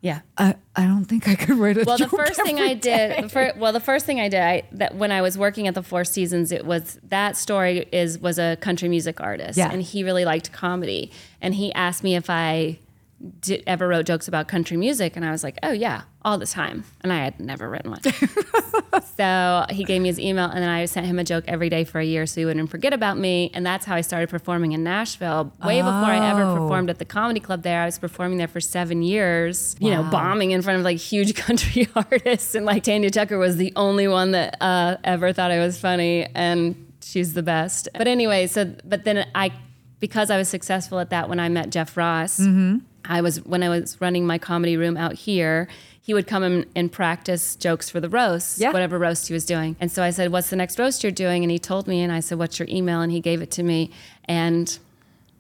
Yeah. 0.02 0.20
I, 0.36 0.56
I 0.76 0.82
don't 0.84 1.04
think 1.04 1.28
I 1.28 1.36
could 1.36 1.56
write 1.58 1.78
a 1.78 1.84
Well, 1.86 1.96
the 1.96 2.08
first 2.08 2.42
thing 2.42 2.58
I 2.58 2.74
did, 2.74 3.22
the 3.24 3.28
fir- 3.28 3.52
well, 3.56 3.72
the 3.72 3.80
first 3.80 4.04
thing 4.04 4.20
I 4.20 4.28
did, 4.28 4.42
I, 4.42 4.62
that 4.72 4.96
when 4.96 5.12
I 5.12 5.22
was 5.22 5.38
working 5.38 5.68
at 5.68 5.74
the 5.74 5.82
Four 5.82 6.04
Seasons, 6.04 6.50
it 6.50 6.66
was 6.66 6.98
that 7.04 7.36
story 7.36 7.86
is 7.92 8.18
was 8.18 8.38
a 8.38 8.56
country 8.56 8.88
music 8.88 9.20
artist, 9.20 9.56
Yeah. 9.56 9.70
and 9.72 9.80
he 9.80 10.02
really 10.02 10.24
liked 10.24 10.50
comedy, 10.52 11.12
and 11.40 11.54
he 11.54 11.72
asked 11.74 12.02
me 12.02 12.16
if 12.16 12.28
I 12.28 12.80
did, 13.40 13.62
ever 13.66 13.86
wrote 13.86 14.06
jokes 14.06 14.26
about 14.26 14.48
country 14.48 14.76
music, 14.76 15.14
and 15.14 15.24
I 15.24 15.30
was 15.30 15.44
like, 15.44 15.56
oh 15.62 15.70
yeah, 15.72 16.02
all 16.24 16.38
the 16.38 16.46
time, 16.46 16.84
and 17.02 17.12
I 17.12 17.18
had 17.24 17.40
never 17.40 17.68
written 17.68 17.90
one. 17.90 18.00
so 19.16 19.64
he 19.70 19.84
gave 19.84 20.00
me 20.02 20.08
his 20.08 20.18
email, 20.18 20.46
and 20.46 20.58
then 20.62 20.68
I 20.68 20.84
sent 20.86 21.06
him 21.06 21.18
a 21.18 21.24
joke 21.24 21.44
every 21.48 21.68
day 21.68 21.84
for 21.84 21.98
a 22.00 22.04
year, 22.04 22.26
so 22.26 22.40
he 22.40 22.44
wouldn't 22.44 22.70
forget 22.70 22.92
about 22.92 23.18
me, 23.18 23.50
and 23.54 23.64
that's 23.64 23.84
how 23.86 23.94
I 23.96 24.00
started 24.00 24.28
performing 24.28 24.72
in 24.72 24.84
Nashville. 24.84 25.52
Way 25.64 25.80
before 25.80 25.92
I 25.92 26.30
ever 26.30 26.42
Oh. 26.42 26.54
performed 26.56 26.90
at 26.90 26.98
the 26.98 27.04
comedy 27.04 27.40
club 27.40 27.62
there, 27.62 27.82
I 27.82 27.86
was 27.86 27.98
performing 27.98 28.38
there 28.38 28.48
for 28.48 28.60
seven 28.60 29.02
years. 29.02 29.76
You 29.80 29.90
know, 29.90 30.02
bombing 30.04 30.50
in 30.52 30.62
front 30.62 30.78
of 30.78 30.84
like 30.84 30.98
huge 30.98 31.34
country 31.46 31.88
artists, 31.96 32.54
and 32.54 32.64
like 32.66 32.82
Tanya 32.84 33.10
Tucker 33.10 33.38
was 33.38 33.56
the 33.56 33.72
only 33.76 34.08
one 34.08 34.32
that 34.32 34.56
uh, 34.60 34.96
ever 35.04 35.32
thought 35.32 35.50
I 35.50 35.58
was 35.58 35.78
funny, 35.78 36.26
and 36.34 36.74
she's 37.02 37.34
the 37.34 37.42
best. 37.42 37.88
But 37.96 38.06
anyway, 38.08 38.46
so 38.46 38.74
but 38.84 39.04
then 39.04 39.26
I, 39.34 39.52
because 40.00 40.30
I 40.30 40.36
was 40.38 40.48
successful 40.48 40.98
at 40.98 41.10
that 41.10 41.28
when 41.28 41.40
I 41.40 41.48
met 41.48 41.70
Jeff 41.70 41.96
Ross, 41.96 42.40
I 43.04 43.20
was 43.20 43.44
when 43.44 43.62
I 43.62 43.68
was 43.68 44.00
running 44.00 44.26
my 44.26 44.38
comedy 44.38 44.76
room 44.76 44.96
out 44.96 45.14
here. 45.14 45.68
He 46.04 46.12
would 46.14 46.26
come 46.26 46.42
in 46.42 46.66
and 46.74 46.90
practice 46.90 47.54
jokes 47.54 47.88
for 47.88 48.00
the 48.00 48.08
roast, 48.08 48.58
Yeah. 48.58 48.72
whatever 48.72 48.98
roast 48.98 49.28
he 49.28 49.34
was 49.34 49.44
doing. 49.46 49.76
And 49.80 49.90
so 49.90 50.02
I 50.02 50.10
said, 50.10 50.32
"What's 50.32 50.50
the 50.50 50.56
next 50.56 50.78
roast 50.78 51.02
you're 51.04 51.12
doing?" 51.12 51.44
And 51.44 51.50
he 51.50 51.58
told 51.60 51.86
me, 51.86 52.00
and 52.00 52.12
I 52.12 52.18
said, 52.20 52.38
"What's 52.38 52.58
your 52.58 52.68
email?" 52.68 53.00
And 53.00 53.12
he 53.12 53.20
gave 53.20 53.40
it 53.40 53.50
to 53.52 53.62
me, 53.62 53.90
and 54.24 54.78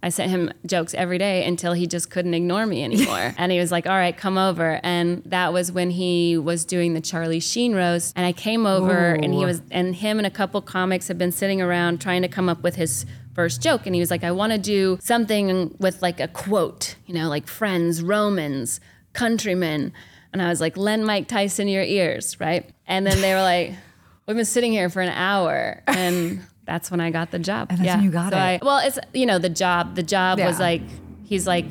I 0.04 0.08
sent 0.08 0.30
him 0.30 0.50
jokes 0.66 0.94
every 0.94 1.18
day 1.18 1.44
until 1.46 1.74
he 1.74 1.86
just 1.86 2.10
couldn't 2.10 2.34
ignore 2.34 2.66
me 2.66 2.82
anymore. 2.82 3.34
and 3.38 3.52
he 3.52 3.58
was 3.60 3.70
like, 3.70 3.86
all 3.86 3.92
right, 3.92 4.16
come 4.16 4.36
over. 4.36 4.80
And 4.82 5.22
that 5.26 5.52
was 5.52 5.70
when 5.70 5.90
he 5.90 6.36
was 6.36 6.64
doing 6.64 6.94
the 6.94 7.00
Charlie 7.00 7.38
Sheen 7.38 7.72
roast. 7.72 8.12
And 8.16 8.26
I 8.26 8.32
came 8.32 8.66
over 8.66 9.14
and 9.14 9.32
he 9.32 9.44
was, 9.44 9.62
and 9.70 9.94
him 9.94 10.18
and 10.18 10.26
a 10.26 10.30
couple 10.30 10.60
comics 10.60 11.06
had 11.06 11.18
been 11.18 11.30
sitting 11.30 11.62
around 11.62 12.00
trying 12.00 12.22
to 12.22 12.28
come 12.28 12.48
up 12.48 12.64
with 12.64 12.74
his 12.74 13.06
first 13.32 13.62
joke. 13.62 13.86
And 13.86 13.94
he 13.94 14.00
was 14.00 14.10
like, 14.10 14.24
I 14.24 14.32
want 14.32 14.52
to 14.52 14.58
do 14.58 14.98
something 15.00 15.76
with 15.78 16.02
like 16.02 16.18
a 16.18 16.26
quote, 16.26 16.96
you 17.06 17.14
know, 17.14 17.28
like 17.28 17.46
friends, 17.46 18.02
Romans, 18.02 18.80
countrymen. 19.12 19.92
And 20.32 20.40
I 20.42 20.48
was 20.48 20.60
like, 20.60 20.76
lend 20.76 21.06
Mike 21.06 21.28
Tyson 21.28 21.68
your 21.68 21.82
ears, 21.82 22.40
right? 22.40 22.68
And 22.86 23.06
then 23.06 23.20
they 23.20 23.34
were 23.34 23.42
like, 23.42 23.72
we've 24.26 24.36
been 24.36 24.44
sitting 24.46 24.72
here 24.72 24.88
for 24.88 25.02
an 25.02 25.10
hour. 25.10 25.82
And 25.86 26.40
that's 26.64 26.90
when 26.90 27.00
I 27.00 27.10
got 27.10 27.30
the 27.30 27.38
job. 27.38 27.68
And 27.70 27.78
that's 27.80 27.96
when 27.96 28.04
you 28.04 28.10
got 28.10 28.32
So 28.32 28.38
it. 28.38 28.40
I- 28.40 28.60
well, 28.62 28.78
it's 28.78 28.98
you 29.12 29.26
know 29.26 29.38
the 29.38 29.48
job. 29.50 29.94
The 29.96 30.02
job 30.02 30.38
was 30.38 30.58
like 30.58 30.82
he's 31.24 31.46
like, 31.46 31.66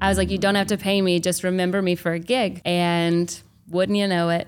I 0.00 0.08
was 0.08 0.18
like, 0.18 0.30
you 0.30 0.38
don't 0.38 0.56
have 0.56 0.66
to 0.68 0.76
pay 0.76 1.00
me. 1.00 1.20
Just 1.20 1.42
remember 1.42 1.80
me 1.80 1.94
for 1.94 2.12
a 2.12 2.18
gig. 2.18 2.60
And 2.64 3.40
wouldn't 3.68 3.96
you 3.96 4.06
know 4.06 4.28
it? 4.30 4.46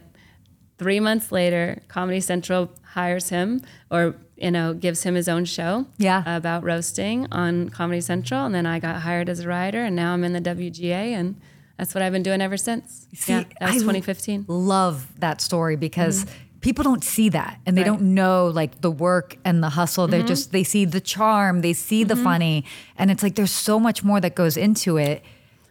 Three 0.79 1.01
months 1.01 1.33
later, 1.33 1.81
Comedy 1.89 2.21
Central 2.21 2.71
hires 2.93 3.31
him, 3.31 3.63
or 3.91 4.15
you 4.37 4.51
know, 4.53 4.75
gives 4.75 5.03
him 5.03 5.17
his 5.17 5.29
own 5.29 5.45
show. 5.45 5.87
Yeah. 5.97 6.23
About 6.37 6.63
roasting 6.63 7.27
on 7.33 7.69
Comedy 7.71 8.01
Central, 8.01 8.45
and 8.47 8.55
then 8.55 8.65
I 8.67 8.79
got 8.79 9.03
hired 9.03 9.29
as 9.29 9.41
a 9.41 9.49
writer, 9.49 9.83
and 9.83 9.97
now 9.97 10.13
I'm 10.13 10.23
in 10.23 10.35
the 10.35 10.41
WGA, 10.41 11.13
and 11.13 11.41
that's 11.79 11.95
what 11.95 12.03
I've 12.03 12.12
been 12.12 12.23
doing 12.23 12.43
ever 12.43 12.57
since. 12.57 13.07
See, 13.14 13.33
yeah, 13.33 13.45
that 13.61 13.67
was 13.73 13.77
I 13.77 13.87
2015. 13.87 14.45
Love 14.49 15.07
that 15.21 15.41
story 15.41 15.77
because 15.77 16.27
people 16.61 16.83
don't 16.83 17.05
see 17.05 17.29
that 17.31 17.61
and 17.64 17.77
they 17.79 17.83
Mm-hmm. 17.83 17.91
Right. 17.93 17.99
don't 18.01 18.14
know 18.14 18.49
like 18.49 18.81
the 18.81 18.91
work 18.91 19.37
and 19.45 19.62
the 19.62 19.69
hustle. 19.71 20.07
They're 20.09 20.23
just 20.25 20.51
they 20.53 20.64
see 20.64 20.85
the 20.85 21.01
charm, 21.01 21.61
they 21.62 21.73
see 21.73 22.01
Mm-hmm. 22.03 22.09
the 22.09 22.17
funny, 22.17 22.64
and 22.97 23.11
it's 23.11 23.23
like 23.23 23.37
there's 23.37 23.53
so 23.53 23.79
much 23.81 24.03
more 24.05 24.21
that 24.21 24.35
goes 24.35 24.57
into 24.57 24.97
it. 24.99 25.23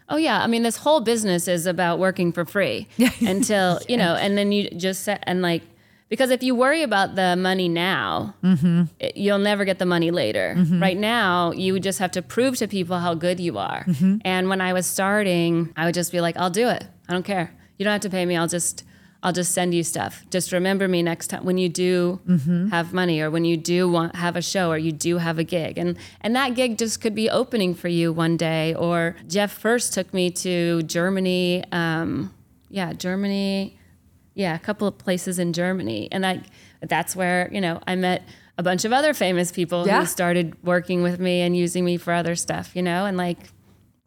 Oh 0.09 0.15
yeah, 0.15 0.41
I 0.41 0.47
mean 0.47 0.63
this 0.63 0.77
whole 0.77 1.01
business 1.01 1.49
is 1.49 1.65
about 1.65 1.99
working 1.99 2.31
for 2.31 2.45
free 2.45 2.87
until 3.19 3.81
you 3.89 3.97
know, 3.97 4.15
and 4.15 4.37
then 4.37 4.53
you 4.53 4.69
just 4.71 5.03
set 5.03 5.21
and 5.23 5.41
like 5.41 5.61
because 6.09 6.29
if 6.29 6.41
you 6.43 6.55
worry 6.55 6.83
about 6.83 7.15
the 7.15 7.35
money 7.35 7.67
now, 7.69 8.35
mm-hmm. 8.43 8.83
it- 8.99 9.17
you'll 9.17 9.39
never 9.39 9.65
get 9.65 9.79
the 9.79 9.85
money 9.85 10.11
later. 10.11 10.55
Mm-hmm. 10.57 10.81
Right 10.81 10.97
now, 10.97 11.51
you 11.51 11.79
just 11.79 11.99
have 11.99 12.11
to 12.11 12.21
prove 12.21 12.57
to 12.57 12.67
people 12.67 12.99
how 12.99 13.13
good 13.13 13.39
you 13.39 13.57
are. 13.57 13.83
Mm-hmm. 13.85 14.17
And 14.23 14.49
when 14.49 14.61
I 14.61 14.73
was 14.73 14.85
starting, 14.85 15.73
I 15.75 15.85
would 15.85 15.93
just 15.93 16.11
be 16.11 16.21
like, 16.21 16.37
"I'll 16.37 16.49
do 16.49 16.69
it. 16.69 16.85
I 17.09 17.13
don't 17.13 17.23
care. 17.23 17.53
You 17.77 17.83
don't 17.83 17.91
have 17.93 18.01
to 18.01 18.09
pay 18.09 18.25
me. 18.25 18.35
I'll 18.35 18.47
just." 18.47 18.83
I'll 19.23 19.33
just 19.33 19.51
send 19.51 19.73
you 19.73 19.83
stuff. 19.83 20.23
Just 20.29 20.51
remember 20.51 20.87
me 20.87 21.01
next 21.01 21.27
time 21.27 21.43
when 21.43 21.57
you 21.57 21.69
do 21.69 22.21
have 22.69 22.93
money 22.93 23.19
or 23.19 23.31
when 23.31 23.45
you 23.45 23.57
do 23.57 23.89
want 23.89 24.15
have 24.15 24.35
a 24.35 24.41
show 24.43 24.69
or 24.69 24.77
you 24.77 24.91
do 24.91 25.17
have 25.17 25.39
a 25.39 25.43
gig. 25.43 25.77
And 25.79 25.97
and 26.21 26.35
that 26.35 26.53
gig 26.53 26.77
just 26.77 27.01
could 27.01 27.15
be 27.15 27.29
opening 27.29 27.73
for 27.73 27.87
you 27.87 28.13
one 28.13 28.37
day. 28.37 28.75
Or 28.75 29.15
Jeff 29.27 29.51
first 29.51 29.93
took 29.93 30.13
me 30.13 30.29
to 30.31 30.83
Germany. 30.83 31.63
Um, 31.71 32.33
yeah, 32.69 32.93
Germany. 32.93 33.76
Yeah, 34.37 34.53
a 34.55 34.59
couple 34.59 34.87
of 34.87 34.97
places 34.99 35.39
in 35.39 35.51
Germany. 35.51 36.07
And 36.11 36.23
that 36.23 36.45
that's 36.81 37.15
where, 37.15 37.49
you 37.51 37.59
know, 37.59 37.81
I 37.87 37.95
met 37.95 38.21
a 38.59 38.63
bunch 38.63 38.85
of 38.85 38.93
other 38.93 39.13
famous 39.15 39.51
people 39.51 39.87
Yeah. 39.87 40.01
who 40.01 40.05
started 40.05 40.55
working 40.63 41.01
with 41.01 41.19
me 41.19 41.41
and 41.41 41.57
using 41.57 41.83
me 41.83 41.97
for 41.97 42.13
other 42.13 42.35
stuff, 42.35 42.75
you 42.75 42.83
know, 42.83 43.05
and 43.05 43.17
like 43.17 43.37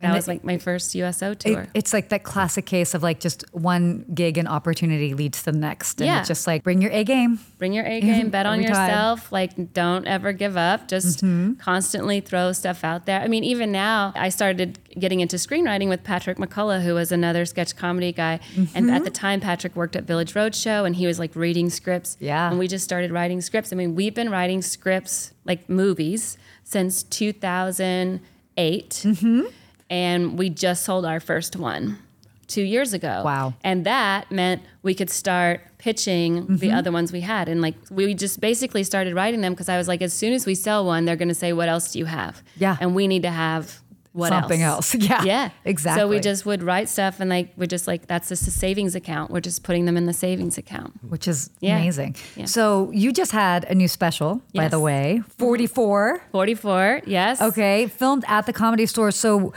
that 0.01 0.07
And 0.09 0.15
was 0.17 0.27
it- 0.27 0.31
like 0.31 0.45
my 0.45 0.59
first 0.59 0.95
USO 0.95 1.33
It- 1.33 1.41
tour. 1.41 1.67
it's 1.75 1.93
like 1.93 2.09
that 2.09 2.23
classic 2.23 2.67
case 2.67 2.95
of 2.95 3.03
like 3.03 3.21
just 3.21 3.45
one 3.53 4.05
gig 4.15 4.39
and 4.39 4.49
opportunity 4.49 5.15
leads 5.15 5.43
to 5.43 5.53
the 5.53 5.59
next. 5.59 6.01
And 6.01 6.07
Yeah. 6.07 6.21
it's 6.21 6.29
just 6.29 6.47
like 6.47 6.63
bring 6.63 6.81
your 6.81 6.91
A 6.91 7.05
game. 7.05 7.39
Bring 7.59 7.73
your 7.73 7.85
A 7.85 8.01
game, 8.01 8.31
bet 8.31 8.47
on 8.47 8.61
Every 8.61 8.73
time. 8.73 8.89
yourself. 8.89 9.31
Like, 9.31 9.73
don't 9.75 10.07
ever 10.07 10.33
give 10.33 10.57
up. 10.57 10.89
Just 10.89 11.19
mm-hmm. 11.19 11.55
constantly 11.55 12.21
throw 12.21 12.53
stuff 12.53 12.83
out 12.85 13.05
there. 13.07 13.21
I 13.21 13.29
mean, 13.29 13.45
even 13.45 13.71
now, 13.71 14.13
I 14.17 14.31
started 14.31 14.79
getting 14.99 15.21
into 15.21 15.37
screenwriting 15.37 15.89
with 15.89 16.03
Patrick 16.03 16.39
McCullough, 16.39 16.83
who 16.83 16.95
was 16.95 17.13
another 17.13 17.45
sketch 17.45 17.77
comedy 17.77 18.13
guy. 18.13 18.41
And 18.75 18.91
at 18.91 19.05
the 19.05 19.11
mm-hmm. 19.11 19.15
time, 19.15 19.41
Patrick 19.41 19.77
worked 19.77 19.97
at 19.97 20.05
Village 20.05 20.33
Roadshow 20.33 20.87
and 20.87 20.97
he 20.97 21.07
was 21.07 21.19
like 21.19 21.37
reading 21.37 21.69
scripts. 21.69 22.17
Yeah. 22.21 22.49
And 22.49 22.59
we 22.59 22.67
just 22.69 22.85
started 22.85 23.11
writing 23.11 23.41
scripts. 23.43 23.73
I 23.73 23.77
mean, 23.77 23.95
we've 23.95 24.15
been 24.15 24.31
writing 24.31 24.63
scripts, 24.63 25.33
like 25.45 25.69
movies, 25.69 26.39
since 26.65 27.03
2008. 27.03 28.91
Mm-hmm. 28.91 29.43
And 29.91 30.39
we 30.39 30.49
just 30.49 30.85
sold 30.85 31.05
our 31.05 31.21
first 31.21 31.57
one 31.57 31.99
two 32.47 32.63
years 32.63 32.93
ago. 32.95 33.23
Wow. 33.25 33.55
And 33.63 33.85
that 33.87 34.31
meant 34.33 34.63
we 34.83 34.95
could 34.95 35.11
start 35.11 35.61
pitching 35.79 36.43
Mm-hmm. 36.43 36.57
the 36.57 36.73
other 36.73 36.91
ones 36.93 37.13
we 37.13 37.21
had. 37.21 37.49
And 37.49 37.61
like 37.61 37.75
we 37.91 38.15
just 38.15 38.41
basically 38.41 38.83
started 38.85 39.15
writing 39.15 39.41
them 39.41 39.53
because 39.53 39.69
I 39.69 39.77
was 39.79 39.87
like, 39.89 40.01
as 40.03 40.13
soon 40.13 40.33
as 40.33 40.47
we 40.47 40.55
sell 40.55 40.85
one, 40.85 41.05
they're 41.05 41.17
going 41.17 41.29
to 41.29 41.35
say, 41.35 41.53
what 41.53 41.69
else 41.69 41.93
do 41.93 41.99
you 41.99 42.07
have? 42.07 42.43
Yeah. 42.57 42.77
And 42.81 42.95
we 42.95 43.07
need 43.09 43.23
to 43.23 43.31
have 43.31 43.81
what 44.13 44.31
Something 44.31 44.63
else. 44.63 44.93
Yeah, 44.97 45.23
Yeah. 45.23 45.51
exactly. 45.65 46.01
So 46.01 46.09
we 46.09 46.19
just 46.19 46.45
would 46.45 46.65
write 46.65 46.89
stuff 46.89 47.21
and 47.21 47.31
like, 47.31 47.53
we're 47.57 47.67
just 47.67 47.87
like, 47.87 48.09
that's 48.09 48.29
just 48.29 48.47
a 48.49 48.51
savings 48.51 48.97
account. 48.97 49.31
We're 49.31 49.39
just 49.41 49.63
putting 49.63 49.85
them 49.85 49.97
in 49.97 50.07
the 50.07 50.13
savings 50.13 50.59
account. 50.59 50.93
which 51.09 51.29
is 51.29 51.51
Yeah. 51.61 51.77
amazing. 51.79 52.17
Yeah. 52.35 52.47
So 52.47 52.91
you 52.93 53.13
just 53.13 53.31
had 53.31 53.65
a 53.71 53.75
new 53.77 53.87
special, 53.87 54.43
by 54.53 54.67
the 54.67 54.81
way, 54.81 55.23
44. 55.39 56.23
44. 56.33 57.03
Yes. 57.07 57.41
Okay, 57.41 57.87
filmed 57.87 58.25
at 58.27 58.47
the 58.47 58.53
comedy 58.53 58.87
store. 58.87 59.13
So 59.13 59.53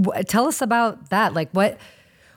w- 0.00 0.22
tell 0.24 0.46
us 0.46 0.60
about 0.60 1.10
that. 1.10 1.34
Like 1.34 1.50
what 1.52 1.78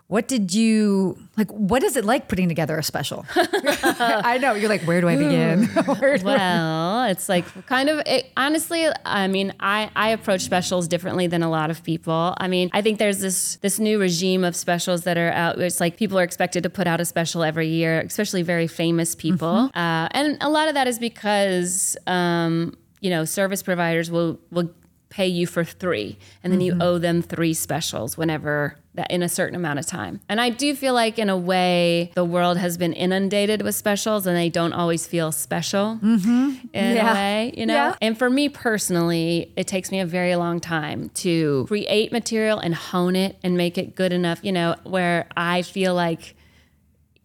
what 0.08 0.28
did 0.28 0.54
you 0.54 1.18
like 1.38 1.50
what 1.50 1.82
is 1.82 1.96
it 1.96 2.06
like 2.06 2.28
putting 2.28 2.48
together 2.48 2.78
a 2.78 2.84
special? 2.84 3.26
I 3.36 4.38
know, 4.40 4.54
you're 4.54 4.70
like 4.70 4.84
where 4.84 5.02
do 5.02 5.08
I 5.08 5.16
begin? 5.16 5.66
Do 5.74 5.82
I- 5.88 6.20
Well, 6.24 7.04
it's 7.06 7.30
like 7.30 7.46
kind 7.66 7.90
of 7.90 8.02
it, 8.06 8.30
honestly. 8.38 8.86
I 9.06 9.28
mean, 9.28 9.54
I 9.60 9.90
I 9.96 10.10
approach 10.10 10.42
specials 10.42 10.88
differently 10.88 11.26
than 11.28 11.42
a 11.42 11.50
lot 11.50 11.72
of 11.72 11.84
people. 11.84 12.36
I 12.38 12.48
mean, 12.48 12.70
I 12.74 12.82
think 12.82 13.00
there's 13.00 13.20
this 13.20 13.56
this 13.62 13.80
new 13.80 13.98
regime 14.00 14.44
of 14.44 14.56
specials 14.56 15.04
that 15.04 15.18
are 15.18 15.32
out. 15.32 15.58
It's 15.60 15.80
like 15.80 15.98
people 15.98 16.20
are 16.20 16.24
expected 16.24 16.62
to 16.64 16.70
put 16.70 16.86
out 16.86 17.00
a 17.02 17.06
special 17.06 17.42
every 17.42 17.70
year, 17.70 18.02
especially 18.02 18.44
very 18.44 18.68
famous 18.68 19.16
people, 19.16 19.72
uh, 19.74 20.08
and 20.12 20.38
a 20.42 20.50
lot 20.50 20.68
of 20.68 20.74
that 20.76 20.88
is 20.88 21.00
because 21.00 21.98
um, 22.08 22.76
you 23.02 23.10
know 23.10 23.26
service 23.26 23.64
providers 23.64 24.12
will 24.12 24.38
will 24.52 24.70
pay 25.14 25.28
you 25.28 25.46
for 25.46 25.64
three 25.64 26.18
and 26.44 26.52
then 26.52 26.60
you 26.60 26.72
mm-hmm. 26.72 26.82
owe 26.82 26.98
them 26.98 27.22
three 27.22 27.54
specials 27.54 28.18
whenever 28.18 28.76
that 28.96 29.12
in 29.12 29.22
a 29.22 29.30
certain 29.30 29.56
amount 29.56 29.78
of 29.78 29.86
time 29.86 30.20
and 30.28 30.42
i 30.42 30.50
do 30.50 30.74
feel 30.74 30.96
like 30.96 31.20
in 31.20 31.30
a 31.30 31.38
way 31.38 32.12
the 32.16 32.26
world 32.26 32.58
has 32.58 32.78
been 32.78 32.94
inundated 32.94 33.62
with 33.62 33.76
specials 33.76 34.26
and 34.26 34.36
they 34.36 34.50
don't 34.50 34.74
always 34.74 35.06
feel 35.06 35.32
special 35.32 36.00
mm-hmm. 36.02 36.56
in 36.74 36.96
Yeah. 36.96 37.12
a 37.12 37.14
way 37.14 37.54
you 37.56 37.68
know 37.68 37.76
Yeah. 37.76 37.96
and 38.02 38.18
for 38.18 38.28
me 38.28 38.50
personally 38.50 39.54
it 39.56 39.68
takes 39.68 39.92
me 39.92 40.00
a 40.00 40.06
very 40.06 40.36
long 40.36 40.60
time 40.60 41.10
to 41.10 41.66
create 41.68 42.12
material 42.12 42.58
and 42.58 42.74
hone 42.74 43.16
it 43.16 43.38
and 43.44 43.56
make 43.56 43.78
it 43.78 43.96
good 43.96 44.14
enough 44.14 44.40
you 44.42 44.52
know 44.52 44.76
where 44.84 45.28
i 45.38 45.62
feel 45.62 45.94
like 45.94 46.36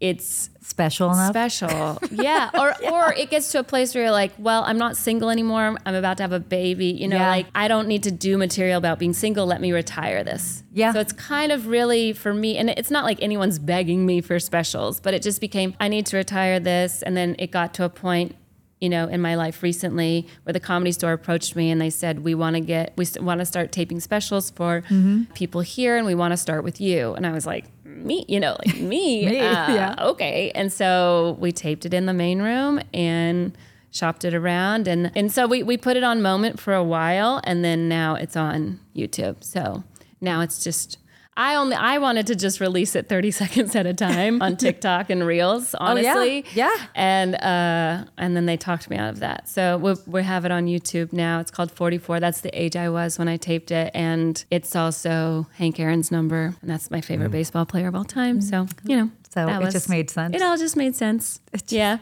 it's 0.01 0.51
special 0.61 1.11
enough? 1.11 1.31
special. 1.31 1.99
Yeah. 2.13 2.51
Or 2.55 2.75
or 2.93 3.13
it 3.15 3.31
gets 3.31 3.51
to 3.53 3.59
a 3.59 3.65
place 3.65 3.95
where 3.95 4.05
you're 4.05 4.13
like, 4.13 4.33
well, 4.39 4.63
I'm 4.65 4.79
not 4.79 4.97
single 4.97 5.29
anymore. 5.31 5.77
I'm 5.85 5.95
about 5.95 6.19
to 6.19 6.23
have 6.23 6.33
a 6.33 6.39
baby. 6.41 6.87
You 6.87 7.09
know, 7.09 7.17
Yeah. 7.17 7.29
like 7.31 7.47
I 7.55 7.67
don't 7.69 7.89
need 7.89 8.05
to 8.05 8.11
do 8.11 8.39
material 8.39 8.79
about 8.79 8.99
being 8.99 9.13
single. 9.13 9.47
Let 9.47 9.61
me 9.61 9.73
retire 9.73 10.23
this. 10.23 10.63
Yeah. 10.73 10.93
So 10.93 11.01
it's 11.01 11.13
kind 11.13 11.51
of 11.53 11.67
really 11.67 12.13
for 12.13 12.33
me, 12.33 12.57
and 12.59 12.71
it's 12.71 12.91
not 12.91 13.05
like 13.05 13.21
anyone's 13.23 13.59
begging 13.59 14.07
me 14.07 14.21
for 14.21 14.39
specials, 14.39 15.01
but 15.01 15.15
it 15.15 15.23
just 15.23 15.41
became 15.41 15.75
I 15.81 15.89
need 15.89 16.07
to 16.07 16.17
retire 16.17 16.61
this. 16.61 17.03
And 17.03 17.17
then 17.17 17.35
it 17.39 17.51
got 17.51 17.75
to 17.75 17.85
a 17.85 17.89
point 17.89 18.37
you 18.81 18.89
know, 18.89 19.09
in 19.09 19.21
my 19.21 19.35
life 19.35 19.63
recently, 19.63 20.27
where 20.45 20.53
the 20.53 20.61
comedy 20.61 20.93
store 20.93 21.13
approached 21.13 21.57
me 21.57 21.71
and 21.71 21.81
they 21.81 21.91
said, 21.91 22.25
"We 22.25 22.35
want 22.35 22.55
to 22.55 22.61
get, 22.61 22.93
we 22.97 23.07
want 23.21 23.41
to 23.41 23.47
start 23.47 23.73
taping 23.73 24.01
specials 24.01 24.51
for 24.51 24.83
Mm-hmm. 24.89 25.33
people 25.35 25.61
here, 25.63 25.97
and 25.97 26.07
we 26.07 26.15
want 26.15 26.33
to 26.33 26.37
start 26.37 26.63
with 26.65 26.81
you." 26.81 27.15
And 27.15 27.27
I 27.27 27.33
was 27.33 27.47
like, 27.47 27.65
me, 27.85 28.25
you 28.29 28.39
know, 28.39 28.57
like 28.65 28.77
me. 28.79 29.27
Me, 29.31 29.39
uh, 29.41 29.43
yeah. 29.75 29.95
Okay. 29.99 30.53
And 30.55 30.73
so 30.73 31.37
we 31.41 31.51
taped 31.51 31.85
it 31.85 31.93
in 31.93 32.07
the 32.07 32.13
main 32.13 32.41
room 32.41 32.81
and 32.95 33.57
shopped 33.91 34.25
it 34.25 34.35
around. 34.35 34.87
And, 34.87 35.11
and 35.17 35.33
so 35.33 35.49
we, 35.49 35.63
we 35.65 35.77
put 35.77 35.97
it 35.97 36.05
on 36.05 36.23
Moment 36.23 36.61
for 36.61 36.75
a 36.75 36.85
while 36.85 37.41
and 37.43 37.65
then 37.65 37.89
now 37.89 38.15
it's 38.15 38.37
on 38.37 38.79
YouTube. 38.95 39.43
So 39.43 39.83
now 40.21 40.43
it's 40.43 40.63
just. 40.63 40.99
I 41.39 41.55
only 41.55 41.77
I 41.77 41.99
wanted 41.99 42.27
to 42.27 42.35
just 42.35 42.61
release 42.61 42.97
it 42.97 43.09
30 43.09 43.31
seconds 43.43 43.77
at 43.77 43.87
a 43.87 43.95
time 43.95 44.43
on 44.43 44.57
TikTok 44.67 45.09
and 45.09 45.25
Reels, 45.25 45.75
honestly. 45.77 46.09
Oh, 46.09 46.13
yeah. 46.13 46.17
honestly. 46.17 46.45
Yeah. 46.55 46.77
And 46.97 47.35
uh, 47.37 48.11
and 48.19 48.37
then 48.37 48.47
they 48.47 48.57
talked 48.57 48.91
me 48.91 48.97
out 48.97 49.11
of 49.11 49.21
that. 49.21 49.49
So 49.49 49.79
we, 49.79 49.95
we 50.07 50.23
have 50.25 50.45
it 50.45 50.51
on 50.51 50.67
YouTube 50.67 51.13
now. 51.13 51.39
It's 51.39 51.53
called 51.53 51.71
44. 51.71 52.19
That's 52.19 52.41
the 52.41 52.51
age 52.61 52.75
I 52.75 52.89
was 52.89 53.19
when 53.19 53.29
I 53.29 53.37
taped 53.37 53.71
it, 53.71 53.93
and 53.95 54.45
it's 54.51 54.75
also 54.75 55.47
Hank 55.55 55.79
Aaron's 55.79 56.11
number, 56.11 56.57
and 56.61 56.69
that's 56.69 56.91
my 56.91 57.01
favorite 57.01 57.31
baseball 57.31 57.65
player 57.65 57.87
of 57.87 57.95
all 57.95 58.05
time. 58.05 58.41
So 58.41 58.67
you 58.83 58.97
know, 58.97 59.11
So 59.31 59.47
that 59.47 59.63
it 59.63 59.71
just 59.71 59.89
made 59.89 60.11
sense. 60.11 60.35
It 60.35 60.43
all 60.43 60.57
just 60.57 60.77
made 60.77 60.97
sense. 60.97 61.41
yeah. 61.69 61.99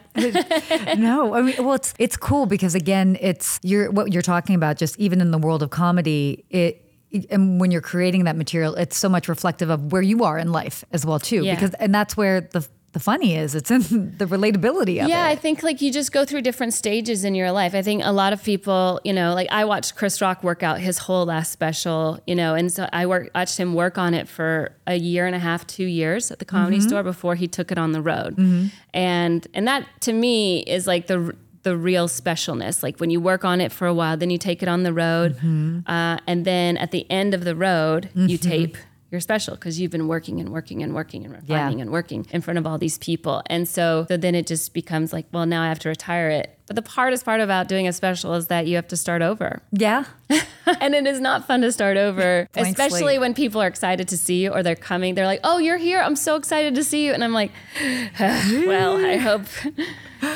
no, 0.97 1.35
I 1.35 1.41
mean, 1.43 1.63
well, 1.63 1.75
it's 1.75 1.93
it's 1.99 2.17
cool 2.17 2.47
because 2.47 2.73
again, 2.73 3.17
it's 3.21 3.59
you're 3.61 3.91
what 3.91 4.11
you're 4.11 4.23
talking 4.23 4.55
about. 4.55 4.77
Just 4.77 4.97
even 4.97 5.21
in 5.21 5.29
the 5.29 5.37
world 5.37 5.61
of 5.61 5.69
comedy, 5.69 6.43
it. 6.49 6.83
And 7.29 7.59
when 7.59 7.71
you're 7.71 7.81
creating 7.81 8.25
that 8.25 8.35
material, 8.35 8.75
it's 8.75 8.97
so 8.97 9.09
much 9.09 9.27
reflective 9.27 9.69
of 9.69 9.91
where 9.91 10.01
you 10.01 10.23
are 10.23 10.37
in 10.37 10.51
life 10.51 10.83
as 10.91 11.05
well 11.05 11.19
too. 11.19 11.43
Yeah. 11.43 11.55
Because 11.55 11.73
and 11.75 11.93
that's 11.93 12.15
where 12.15 12.41
the 12.41 12.67
the 12.97 13.03
funny 13.03 13.35
is. 13.35 13.53
It's 13.53 13.69
in 13.69 14.17
the 14.17 14.25
relatability 14.25 14.99
of 14.99 15.05
it. 15.05 15.09
Yeah, 15.09 15.25
I 15.25 15.35
think 15.35 15.61
like 15.61 15.81
you 15.81 15.91
just 15.91 16.11
go 16.11 16.25
through 16.25 16.41
different 16.41 16.73
stages 16.73 17.23
in 17.23 17.35
your 17.35 17.51
life. 17.51 17.75
I 17.75 17.83
think 17.83 18.01
a 18.03 18.11
lot 18.11 18.33
of 18.33 18.43
people, 18.43 18.99
you 19.03 19.13
know, 19.13 19.35
like 19.35 19.47
I 19.51 19.65
watched 19.65 19.95
Chris 19.95 20.19
Rock 20.19 20.43
work 20.43 20.63
out 20.63 20.79
his 20.79 20.97
whole 20.97 21.25
last 21.25 21.51
special, 21.51 22.19
you 22.25 22.35
know, 22.35 22.55
and 22.55 22.73
so 22.73 22.89
I 22.91 23.05
work, 23.05 23.29
watched 23.35 23.57
him 23.57 23.75
work 23.75 23.99
on 23.99 24.15
it 24.15 24.27
for 24.27 24.73
a 24.87 24.95
year 24.95 25.27
and 25.27 25.35
a 25.35 25.39
half, 25.39 25.67
two 25.67 25.85
years 25.85 26.31
at 26.31 26.39
the 26.39 26.45
comedy 26.45 26.79
store 26.79 27.03
before 27.03 27.35
he 27.35 27.47
took 27.47 27.71
it 27.71 27.77
on 27.77 27.91
the 27.91 28.01
road. 28.01 28.35
Mm-hmm. 28.35 28.67
And 28.93 29.47
and 29.53 29.67
that 29.67 29.85
to 30.01 30.13
me 30.13 30.61
is 30.61 30.87
like 30.87 31.05
the 31.05 31.35
the 31.67 31.75
real 31.75 32.07
specialness. 32.07 32.75
Like 32.85 32.95
when 33.01 33.09
you 33.13 33.19
work 33.31 33.43
on 33.51 33.57
it 33.65 33.71
for 33.77 33.85
a 33.87 33.93
while, 33.99 34.15
then 34.21 34.29
you 34.29 34.37
take 34.49 34.59
it 34.65 34.69
on 34.75 34.83
the 34.83 34.93
road, 35.05 35.29
uh, 35.95 36.17
and 36.31 36.39
then 36.45 36.77
at 36.77 36.91
the 36.91 37.03
end 37.09 37.33
of 37.37 37.41
the 37.49 37.55
road, 37.55 38.09
you 38.15 38.37
tape 38.51 38.75
your 39.11 39.21
special 39.21 39.55
because 39.55 39.79
you've 39.79 39.91
been 39.91 40.07
working 40.07 40.39
and 40.39 40.49
working 40.51 40.83
and 40.83 40.93
working 40.93 41.25
and 41.25 41.33
refining 41.33 41.81
and 41.81 41.91
working 41.91 42.25
in 42.31 42.41
front 42.41 42.57
of 42.57 42.67
all 42.67 42.77
these 42.77 42.97
people. 42.97 43.41
And 43.47 43.67
so, 43.67 44.05
so 44.07 44.17
then 44.17 44.35
it 44.35 44.47
just 44.47 44.73
becomes 44.73 45.13
like, 45.13 45.25
well, 45.31 45.45
now 45.45 45.63
I 45.63 45.69
have 45.69 45.79
to 45.79 45.89
retire 45.89 46.29
it. 46.29 46.57
But 46.67 46.83
the 46.83 46.91
hardest 46.91 47.23
part 47.23 47.39
about 47.39 47.69
doing 47.69 47.87
a 47.87 47.93
special 47.93 48.33
is 48.33 48.47
that 48.47 48.67
you 48.67 48.75
have 48.75 48.89
to 48.89 48.97
start 48.97 49.21
over. 49.21 49.61
Yeah. 49.71 50.03
and 50.81 50.93
it 50.93 51.07
is 51.07 51.21
not 51.21 51.47
fun 51.47 51.61
to 51.61 51.71
start 51.71 51.95
over, 51.95 52.49
especially 52.55 52.99
slate. 52.99 53.19
when 53.21 53.33
people 53.33 53.61
are 53.61 53.67
excited 53.67 54.09
to 54.09 54.17
see 54.17 54.43
you 54.43 54.51
or 54.51 54.63
they're 54.63 54.75
coming. 54.75 55.15
They're 55.15 55.25
like, 55.25 55.39
oh, 55.45 55.59
you're 55.59 55.77
here. 55.77 56.01
I'm 56.01 56.17
so 56.17 56.35
excited 56.35 56.75
to 56.75 56.83
see 56.83 57.05
you. 57.05 57.13
And 57.13 57.23
I'm 57.23 57.31
like, 57.31 57.51
well, 58.19 58.97
I 58.97 59.15
hope 59.17 59.43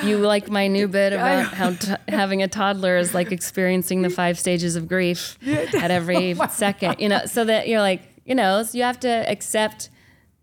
you 0.03 0.17
like 0.19 0.49
my 0.49 0.67
new 0.67 0.87
bit 0.87 1.11
about 1.11 1.45
how 1.53 1.71
t- 1.71 1.93
having 2.07 2.41
a 2.41 2.47
toddler 2.47 2.95
is 2.95 3.13
like 3.13 3.33
experiencing 3.33 4.01
the 4.01 4.09
five 4.09 4.39
stages 4.39 4.77
of 4.77 4.87
grief 4.87 5.37
at 5.45 5.91
every 5.91 6.35
second, 6.49 6.99
you 6.99 7.09
know, 7.09 7.25
so 7.25 7.43
that 7.43 7.67
you're 7.67 7.81
like, 7.81 8.01
you 8.31 8.35
know, 8.35 8.63
so 8.63 8.77
you 8.77 8.83
have 8.85 8.97
to 8.97 9.29
accept 9.29 9.89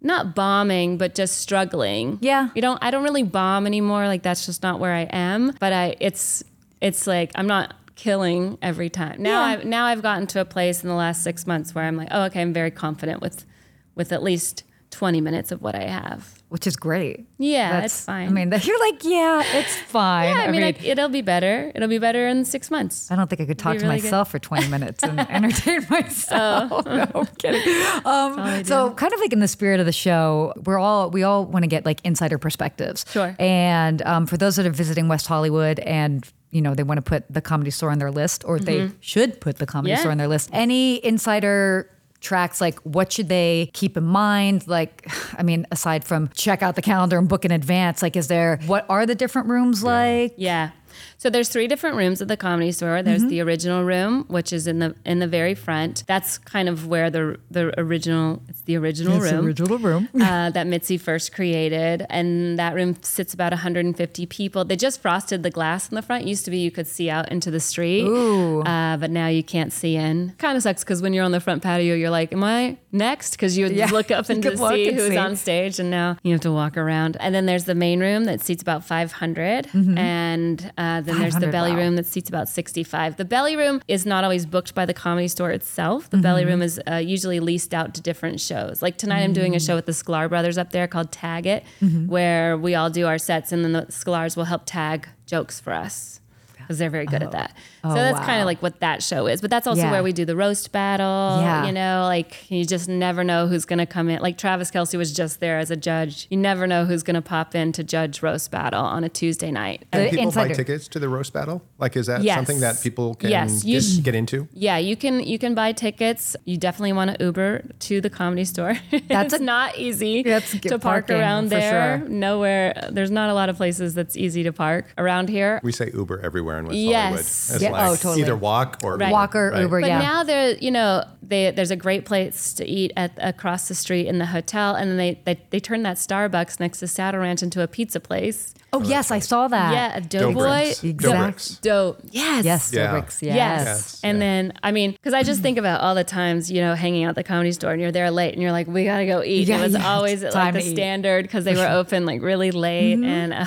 not 0.02 0.34
bombing, 0.34 0.98
but 0.98 1.14
just 1.14 1.38
struggling. 1.38 2.18
Yeah. 2.20 2.50
You 2.54 2.60
don't, 2.60 2.78
I 2.84 2.90
don't 2.90 3.02
really 3.02 3.22
bomb 3.22 3.66
anymore. 3.66 4.06
Like 4.06 4.22
that's 4.22 4.44
just 4.44 4.62
not 4.62 4.78
where 4.78 4.92
I 4.92 5.04
am, 5.04 5.56
but 5.58 5.72
I, 5.72 5.96
it's, 5.98 6.44
it's 6.82 7.06
like, 7.06 7.32
I'm 7.34 7.46
not 7.46 7.74
killing 7.94 8.58
every 8.60 8.90
time. 8.90 9.22
Now 9.22 9.40
Yeah. 9.40 9.46
I've, 9.46 9.64
now 9.64 9.86
I've 9.86 10.02
gotten 10.02 10.26
to 10.26 10.40
a 10.42 10.44
place 10.44 10.82
in 10.82 10.90
the 10.90 10.94
last 10.94 11.22
six 11.22 11.46
months 11.46 11.74
where 11.74 11.84
I'm 11.84 11.96
like, 11.96 12.08
oh, 12.10 12.24
okay, 12.24 12.42
I'm 12.42 12.52
very 12.52 12.70
confident 12.70 13.22
with, 13.22 13.46
with 13.94 14.12
at 14.12 14.22
least 14.22 14.64
20 14.90 15.22
minutes 15.22 15.50
of 15.50 15.62
what 15.62 15.74
I 15.74 15.84
have. 15.84 16.37
Which 16.50 16.66
is 16.66 16.76
great. 16.76 17.26
Yeah, 17.36 17.80
That's 17.82 17.92
it's 17.94 18.04
fine. 18.06 18.28
I 18.28 18.32
mean, 18.32 18.50
you're 18.62 18.80
like, 18.80 19.04
yeah, 19.04 19.42
it's 19.58 19.76
fine. 19.76 20.34
yeah, 20.34 20.42
I 20.44 20.50
mean, 20.50 20.62
I, 20.62 20.74
it'll 20.82 21.10
be 21.10 21.20
better. 21.20 21.70
It'll 21.74 21.88
be 21.88 21.98
better 21.98 22.26
in 22.26 22.46
six 22.46 22.70
months. 22.70 23.10
I 23.10 23.16
don't 23.16 23.28
think 23.28 23.42
I 23.42 23.44
could 23.44 23.58
talk 23.58 23.76
to 23.76 23.84
really 23.84 23.96
good. 23.96 24.04
myself 24.04 24.30
for 24.30 24.38
20 24.38 24.68
minutes 24.70 25.02
and 25.04 25.20
entertain 25.20 25.86
myself. 25.90 26.72
Oh. 26.72 26.80
no, 26.86 27.06
I'm 27.14 27.26
kidding. 27.36 28.02
Um, 28.06 28.64
so, 28.64 28.92
kind 28.94 29.12
of 29.12 29.20
like 29.20 29.34
in 29.34 29.40
the 29.40 29.48
spirit 29.48 29.78
of 29.78 29.84
the 29.84 29.92
show, 29.92 30.54
we're 30.64 30.78
all 30.78 31.10
we 31.10 31.22
all 31.22 31.44
want 31.44 31.64
to 31.64 31.68
get 31.68 31.84
like 31.84 32.00
insider 32.02 32.38
perspectives. 32.38 33.04
Sure. 33.10 33.36
And 33.38 34.00
um, 34.02 34.26
for 34.26 34.38
those 34.38 34.56
that 34.56 34.64
are 34.64 34.70
visiting 34.70 35.06
West 35.08 35.26
Hollywood 35.26 35.78
and 35.80 36.26
you 36.50 36.62
know 36.62 36.74
they 36.74 36.82
want 36.82 36.96
to 36.96 37.02
put 37.02 37.24
the 37.28 37.42
comedy 37.42 37.70
store 37.70 37.90
on 37.90 37.98
their 37.98 38.10
list, 38.10 38.42
or 38.46 38.58
they 38.58 38.90
should 39.00 39.38
put 39.42 39.58
the 39.58 39.66
comedy 39.66 39.90
Yeah. 39.90 39.98
store 39.98 40.12
on 40.12 40.16
their 40.18 40.28
list. 40.28 40.48
Any 40.50 41.04
insider 41.04 41.90
tracks 42.20 42.60
like 42.60 42.78
what 42.80 43.12
should 43.12 43.28
they 43.28 43.70
keep 43.72 43.96
in 43.96 44.04
mind? 44.04 44.66
Like 44.66 45.08
i 45.38 45.42
mean 45.42 45.66
aside 45.70 46.04
from 46.04 46.28
check 46.34 46.62
out 46.62 46.74
the 46.74 46.82
calendar 46.82 47.18
and 47.18 47.28
book 47.28 47.44
in 47.44 47.50
advance 47.50 48.02
like 48.02 48.16
is 48.16 48.28
there 48.28 48.58
what 48.66 48.84
are 48.88 49.06
the 49.06 49.14
different 49.14 49.48
rooms 49.48 49.82
like? 49.82 50.34
Yeah. 50.36 50.70
So 51.18 51.30
there's 51.30 51.48
three 51.48 51.66
different 51.68 51.96
rooms 51.96 52.22
at 52.22 52.28
the 52.28 52.36
comedy 52.36 52.72
store. 52.72 53.02
There's 53.02 53.18
Mm-hmm. 53.20 53.28
the 53.30 53.40
original 53.40 53.84
room, 53.84 54.24
which 54.28 54.52
is 54.52 54.66
in 54.66 54.78
the 54.78 54.94
in 55.04 55.18
the 55.18 55.26
very 55.26 55.54
front. 55.54 56.04
That's 56.06 56.38
kind 56.38 56.68
of 56.68 56.86
where 56.86 57.10
the 57.10 57.38
the 57.50 57.78
original 57.80 58.42
it's 58.48 58.60
the 58.62 58.76
original 58.76 59.16
It's 59.16 59.30
the 59.30 59.36
room. 59.36 59.46
original 59.46 59.78
room 59.78 60.08
uh, 60.20 60.50
that 60.50 60.66
Mitzi 60.66 60.98
first 60.98 61.32
created, 61.34 62.06
and 62.10 62.58
that 62.58 62.74
room 62.74 62.96
sits 63.02 63.34
about 63.34 63.52
150 63.52 64.26
people. 64.26 64.64
They 64.64 64.76
just 64.76 65.00
frosted 65.02 65.42
the 65.42 65.50
glass 65.50 65.88
in 65.88 65.94
the 65.96 66.02
front. 66.02 66.26
Used 66.26 66.44
to 66.44 66.50
be 66.50 66.58
you 66.58 66.70
could 66.70 66.86
see 66.86 67.10
out 67.10 67.30
into 67.32 67.50
the 67.50 67.60
street, 67.60 68.04
Ooh. 68.04 68.60
Uh, 68.62 68.96
but 68.96 69.10
now 69.10 69.26
you 69.26 69.42
can't 69.42 69.72
see 69.72 69.96
in. 69.96 70.34
Kind 70.38 70.56
of 70.56 70.62
sucks 70.62 70.84
because 70.84 71.02
when 71.02 71.12
you're 71.12 71.24
on 71.24 71.32
the 71.32 71.40
front 71.40 71.62
patio, 71.62 71.94
you're 71.94 72.10
like, 72.10 72.32
"Am 72.32 72.44
I 72.44 72.76
next?" 72.92 73.32
Because 73.32 73.56
you 73.58 73.66
Yeah. 73.66 73.86
look 73.90 74.10
up 74.10 74.28
and 74.30 74.42
see 74.44 74.88
and 74.88 74.96
who's 74.98 75.08
see. 75.08 75.16
on 75.16 75.34
stage, 75.36 75.78
and 75.80 75.90
now 75.90 76.16
you 76.22 76.32
have 76.32 76.40
to 76.42 76.52
walk 76.52 76.76
around. 76.76 77.16
And 77.20 77.34
then 77.34 77.46
there's 77.46 77.64
the 77.64 77.74
main 77.74 78.00
room 78.00 78.24
that 78.24 78.40
seats 78.40 78.62
about 78.62 78.84
500, 78.84 79.68
and 79.96 80.72
uh, 80.78 81.00
then 81.02 81.18
there's 81.18 81.34
the 81.34 81.48
belly 81.48 81.70
Mm-hmm. 81.72 81.78
wow. 81.78 81.84
room 81.84 81.96
that 81.96 82.06
seats 82.06 82.28
about 82.30 82.48
65. 82.48 83.16
The 83.16 83.24
belly 83.26 83.56
room 83.56 83.82
is 83.88 84.06
not 84.06 84.24
always 84.24 84.46
booked 84.46 84.74
by 84.74 84.86
the 84.86 84.94
comedy 84.94 85.28
store 85.28 85.50
itself. 85.50 86.08
The 86.08 86.16
belly 86.18 86.42
Mm-hmm. 86.42 86.50
room 86.50 86.62
is 86.62 86.80
uh, 86.90 86.94
usually 86.96 87.40
leased 87.40 87.74
out 87.74 87.92
to 87.94 88.00
different 88.00 88.40
shows. 88.40 88.80
Like 88.80 88.96
tonight, 88.96 89.22
I'm 89.24 89.32
doing 89.34 89.54
a 89.54 89.60
show 89.60 89.74
with 89.74 89.86
the 89.86 89.92
Sklar 89.92 90.28
brothers 90.28 90.56
up 90.56 90.70
there 90.70 90.86
called 90.88 91.10
Tag 91.12 91.46
It, 91.46 91.64
Mm-hmm. 91.82 92.06
where 92.06 92.56
we 92.56 92.74
all 92.74 92.90
do 92.90 93.06
our 93.06 93.18
sets, 93.18 93.52
and 93.52 93.64
then 93.64 93.72
the 93.72 93.82
Sklars 93.90 94.36
will 94.36 94.44
help 94.44 94.62
tag 94.64 95.08
jokes 95.26 95.60
for 95.60 95.72
us. 95.72 96.20
Because 96.68 96.78
they're 96.78 96.90
very 96.90 97.06
good 97.06 97.22
at 97.22 97.30
that. 97.32 97.56
Oh, 97.82 97.88
so 97.88 97.94
that's 97.94 98.20
kind 98.26 98.40
of 98.42 98.44
like 98.44 98.60
what 98.62 98.80
that 98.80 99.02
show 99.02 99.26
is. 99.26 99.40
But 99.40 99.48
that's 99.48 99.66
also 99.66 99.80
Yeah. 99.80 99.90
where 99.90 100.02
we 100.02 100.12
do 100.12 100.26
the 100.26 100.36
roast 100.36 100.70
battle. 100.70 101.40
Yeah. 101.40 101.64
You 101.64 101.72
know, 101.72 102.02
like 102.04 102.50
you 102.50 102.66
just 102.66 102.90
never 102.90 103.24
know 103.24 103.46
who's 103.46 103.64
going 103.64 103.78
to 103.78 103.86
come 103.86 104.10
in. 104.10 104.20
Like 104.20 104.36
Travis 104.36 104.70
Kelce 104.70 104.98
was 104.98 105.14
just 105.14 105.40
there 105.40 105.58
as 105.58 105.70
a 105.70 105.76
judge. 105.76 106.26
You 106.28 106.36
never 106.36 106.66
know 106.66 106.84
who's 106.84 107.02
going 107.02 107.14
to 107.14 107.22
pop 107.22 107.54
in 107.54 107.72
to 107.72 107.82
judge 107.82 108.22
roast 108.22 108.50
battle 108.50 108.84
on 108.84 109.02
a 109.02 109.08
Tuesday 109.08 109.50
night. 109.50 109.86
The 109.92 109.98
Can 109.98 110.10
people 110.10 110.24
insider- 110.26 110.48
buy 110.50 110.54
tickets 110.54 110.88
to 110.88 110.98
the 110.98 111.08
roast 111.08 111.32
battle? 111.32 111.62
Like, 111.78 111.96
is 111.96 112.06
that 112.06 112.22
Yes. 112.22 112.36
something 112.36 112.60
that 112.60 112.82
people 112.82 113.14
can 113.14 113.30
Yes, 113.30 113.64
you- 113.64 113.80
get, 113.80 114.04
get 114.04 114.14
into? 114.14 114.46
Yeah, 114.52 114.76
you 114.76 114.94
can 114.94 115.20
you 115.20 115.38
can 115.38 115.54
buy 115.54 115.72
tickets. 115.72 116.36
You 116.44 116.58
definitely 116.58 116.92
want 116.92 117.16
to 117.18 117.24
Uber 117.24 117.62
to 117.78 118.00
the 118.02 118.10
comedy 118.10 118.44
store. 118.44 118.74
That's 119.08 119.32
it's 119.32 119.40
a- 119.40 119.44
not 119.44 119.78
easy 119.78 120.22
That's 120.22 120.50
to 120.52 120.68
park 120.78 120.82
parking, 120.82 121.16
around 121.16 121.48
there. 121.48 122.00
sure. 122.00 122.08
Nowhere. 122.08 122.88
There's 122.90 123.10
not 123.10 123.30
a 123.30 123.34
lot 123.34 123.48
of 123.48 123.56
places 123.56 123.94
that's 123.94 124.16
easy 124.16 124.42
to 124.42 124.52
park 124.52 124.86
around 124.98 125.28
here. 125.30 125.60
We 125.62 125.72
say 125.72 125.90
Uber 125.94 126.20
everywhere 126.20 126.57
in 126.58 126.66
West 126.66 126.76
Yes. 126.78 127.02
Hollywood. 127.02 127.20
It's 127.20 127.62
Yeah, 127.62 127.70
like 127.70 127.90
oh, 127.90 127.96
totally. 127.96 128.20
either 128.22 128.36
walk 128.36 128.78
or 128.84 128.96
Right. 128.96 129.12
Walker, 129.12 129.50
Right. 129.52 129.62
Uber, 129.62 129.80
But 129.80 129.86
yeah. 129.88 129.98
now 130.00 130.24
there, 130.24 130.56
you 130.56 130.70
know, 130.70 131.04
they, 131.22 131.50
there's 131.50 131.70
a 131.70 131.76
great 131.76 132.04
place 132.04 132.52
to 132.54 132.66
eat 132.66 132.92
at 132.96 133.12
across 133.18 133.68
the 133.68 133.74
street 133.74 134.06
in 134.06 134.18
the 134.18 134.26
hotel, 134.26 134.74
and 134.74 134.90
then 134.90 134.96
they 134.96 135.20
they, 135.24 135.40
they 135.50 135.60
turned 135.60 135.84
that 135.84 135.96
Starbucks 135.96 136.58
next 136.60 136.78
to 136.80 136.86
Saddle 136.88 137.20
Ranch 137.20 137.42
into 137.42 137.62
a 137.62 137.66
pizza 137.68 138.00
place. 138.00 138.54
oh 138.72 138.82
yes, 138.82 139.10
I 139.10 139.18
saw 139.18 139.48
that. 139.48 139.72
yeah, 139.72 139.96
a 139.96 140.00
Doughboy. 140.00 140.42
Doughbriks. 140.42 140.84
Exact- 140.84 141.36
Doughbriks. 141.38 141.60
Dope. 141.60 142.00
Yes. 142.10 142.44
Yes, 142.44 142.70
Yeah. 142.72 142.86
Doughbriks, 142.92 143.22
yes. 143.22 143.34
Yes. 143.36 143.64
Yes, 143.66 144.00
And 144.04 144.18
yeah. 144.18 144.24
then, 144.24 144.52
I 144.62 144.72
mean, 144.72 144.92
because 144.92 145.14
I 145.14 145.22
just 145.22 145.40
think 145.40 145.58
about 145.58 145.80
all 145.80 145.94
the 145.94 146.04
times, 146.04 146.50
you 146.50 146.60
know, 146.60 146.74
hanging 146.74 147.04
out 147.04 147.10
at 147.10 147.14
the 147.16 147.24
comedy 147.24 147.52
store 147.52 147.72
and 147.72 147.80
you're 147.80 147.92
there 147.92 148.10
late 148.10 148.34
and 148.34 148.42
you're 148.42 148.52
like, 148.52 148.66
we 148.66 148.84
got 148.84 148.98
to 148.98 149.06
go 149.06 149.22
eat. 149.22 149.48
Yeah, 149.48 149.58
it 149.60 149.62
was 149.62 149.72
yeah, 149.74 149.88
always 149.90 150.22
it's 150.22 150.34
like 150.34 150.44
time 150.44 150.54
the 150.54 150.60
eat. 150.68 150.74
standard 150.74 151.22
because 151.24 151.44
they 151.44 151.54
were 151.56 151.66
open 151.80 152.04
like 152.06 152.20
really 152.22 152.50
late 152.50 152.98
and, 153.02 153.32
uh, 153.32 153.46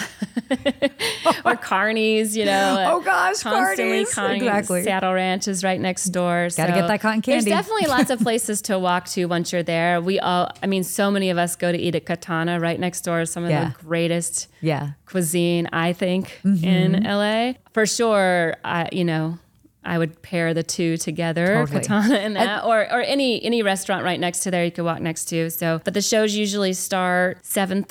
or 1.45 1.55
Carney's, 1.55 2.35
you 2.35 2.45
know. 2.45 2.85
Oh, 2.89 3.00
gosh, 3.01 3.41
Constantly 3.41 4.05
Carney's. 4.05 4.13
Carney's. 4.13 4.41
Exactly. 4.43 4.83
Saddle 4.83 5.13
Ranch 5.13 5.47
is 5.47 5.63
right 5.63 5.79
next 5.79 6.05
door. 6.05 6.47
Gotta 6.55 6.73
get 6.73 6.87
that 6.87 7.01
cotton 7.01 7.21
candy. 7.21 7.49
There's 7.49 7.65
definitely 7.65 7.87
lots 7.87 8.09
of 8.09 8.19
places 8.23 8.61
to 8.63 8.77
walk 8.79 9.05
to 9.09 9.25
once 9.25 9.51
you're 9.51 9.63
there. 9.63 10.01
We 10.01 10.19
all, 10.19 10.49
I 10.63 10.67
mean, 10.67 10.83
so 10.83 11.11
many 11.11 11.29
of 11.29 11.37
us 11.37 11.55
go 11.55 11.71
to 11.71 11.77
eat 11.77 11.95
at 11.95 12.05
Katana 12.05 12.59
right 12.59 12.79
next 12.79 13.01
door. 13.01 13.25
Some 13.25 13.43
of 13.43 13.49
Yeah. 13.49 13.65
the 13.69 13.85
greatest 13.85 14.47
Yeah. 14.61 14.91
cuisine, 15.05 15.67
I 15.73 15.93
think, 15.93 16.39
Mm-hmm. 16.45 16.65
in 16.65 17.03
LA. 17.03 17.53
For 17.73 17.85
sure, 17.85 18.55
I, 18.63 18.89
you 18.91 19.03
know, 19.05 19.37
I 19.83 19.97
would 19.97 20.21
pair 20.21 20.53
the 20.53 20.61
two 20.61 20.95
together, 20.97 21.47
Totally. 21.65 21.79
Katana 21.81 22.15
and 22.15 22.35
that, 22.35 22.63
or 22.65 22.81
or 22.81 23.01
any 23.01 23.43
any 23.43 23.63
restaurant 23.63 24.03
right 24.03 24.19
next 24.19 24.41
to 24.41 24.51
there 24.51 24.63
you 24.63 24.69
could 24.71 24.85
walk 24.85 25.01
next 25.01 25.25
to. 25.25 25.49
So, 25.49 25.81
but 25.83 25.95
the 25.95 26.01
shows 26.03 26.35
usually 26.35 26.73
start 26.73 27.43
seven 27.43 27.83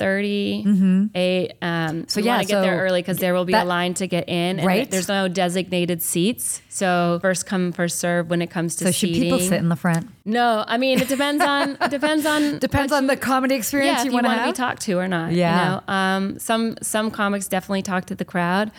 eight. 1.15 1.51
Um, 1.61 2.07
so 2.07 2.19
yeah, 2.19 2.23
you 2.23 2.29
want 2.37 2.47
to 2.47 2.53
get 2.53 2.61
there 2.61 2.79
early 2.79 3.01
because 3.01 3.17
there 3.17 3.33
will 3.33 3.45
be 3.45 3.53
that- 3.53 3.65
a 3.65 3.67
line 3.69 3.93
to 3.95 4.07
get 4.07 4.27
in. 4.29 4.59
And 4.59 4.65
Right. 4.65 4.89
There's 4.89 5.07
no 5.07 5.27
designated 5.27 6.01
seats, 6.01 6.61
so 6.69 7.19
first 7.21 7.45
come 7.45 7.71
first 7.71 7.99
serve 7.99 8.29
when 8.29 8.41
it 8.41 8.49
comes 8.49 8.75
to 8.77 8.85
So 8.85 8.91
should 8.91 9.09
people 9.13 9.39
sit 9.39 9.59
in 9.59 9.69
the 9.69 9.75
front? 9.75 10.09
no, 10.25 10.63
I 10.67 10.77
mean 10.77 10.99
it 10.99 11.07
depends 11.07 11.43
on 11.43 11.77
depends 11.89 12.25
on 12.25 12.59
Depends 12.59 12.93
on 12.93 13.07
the 13.07 13.17
comedy 13.17 13.55
experience 13.55 13.97
yeah, 13.99 14.03
you 14.03 14.09
if 14.09 14.13
want 14.13 14.25
to 14.27 14.35
to 14.35 14.45
be 14.45 14.53
talked 14.53 14.81
to 14.83 14.93
or 14.97 15.07
not. 15.07 15.33
Yeah. 15.33 15.51
You 15.51 15.71
know? 15.87 15.93
um, 15.93 16.39
some 16.39 16.77
some 16.81 17.11
comics 17.11 17.47
definitely 17.47 17.81
talk 17.81 18.05
to 18.05 18.15
the 18.15 18.25
crowd. 18.25 18.71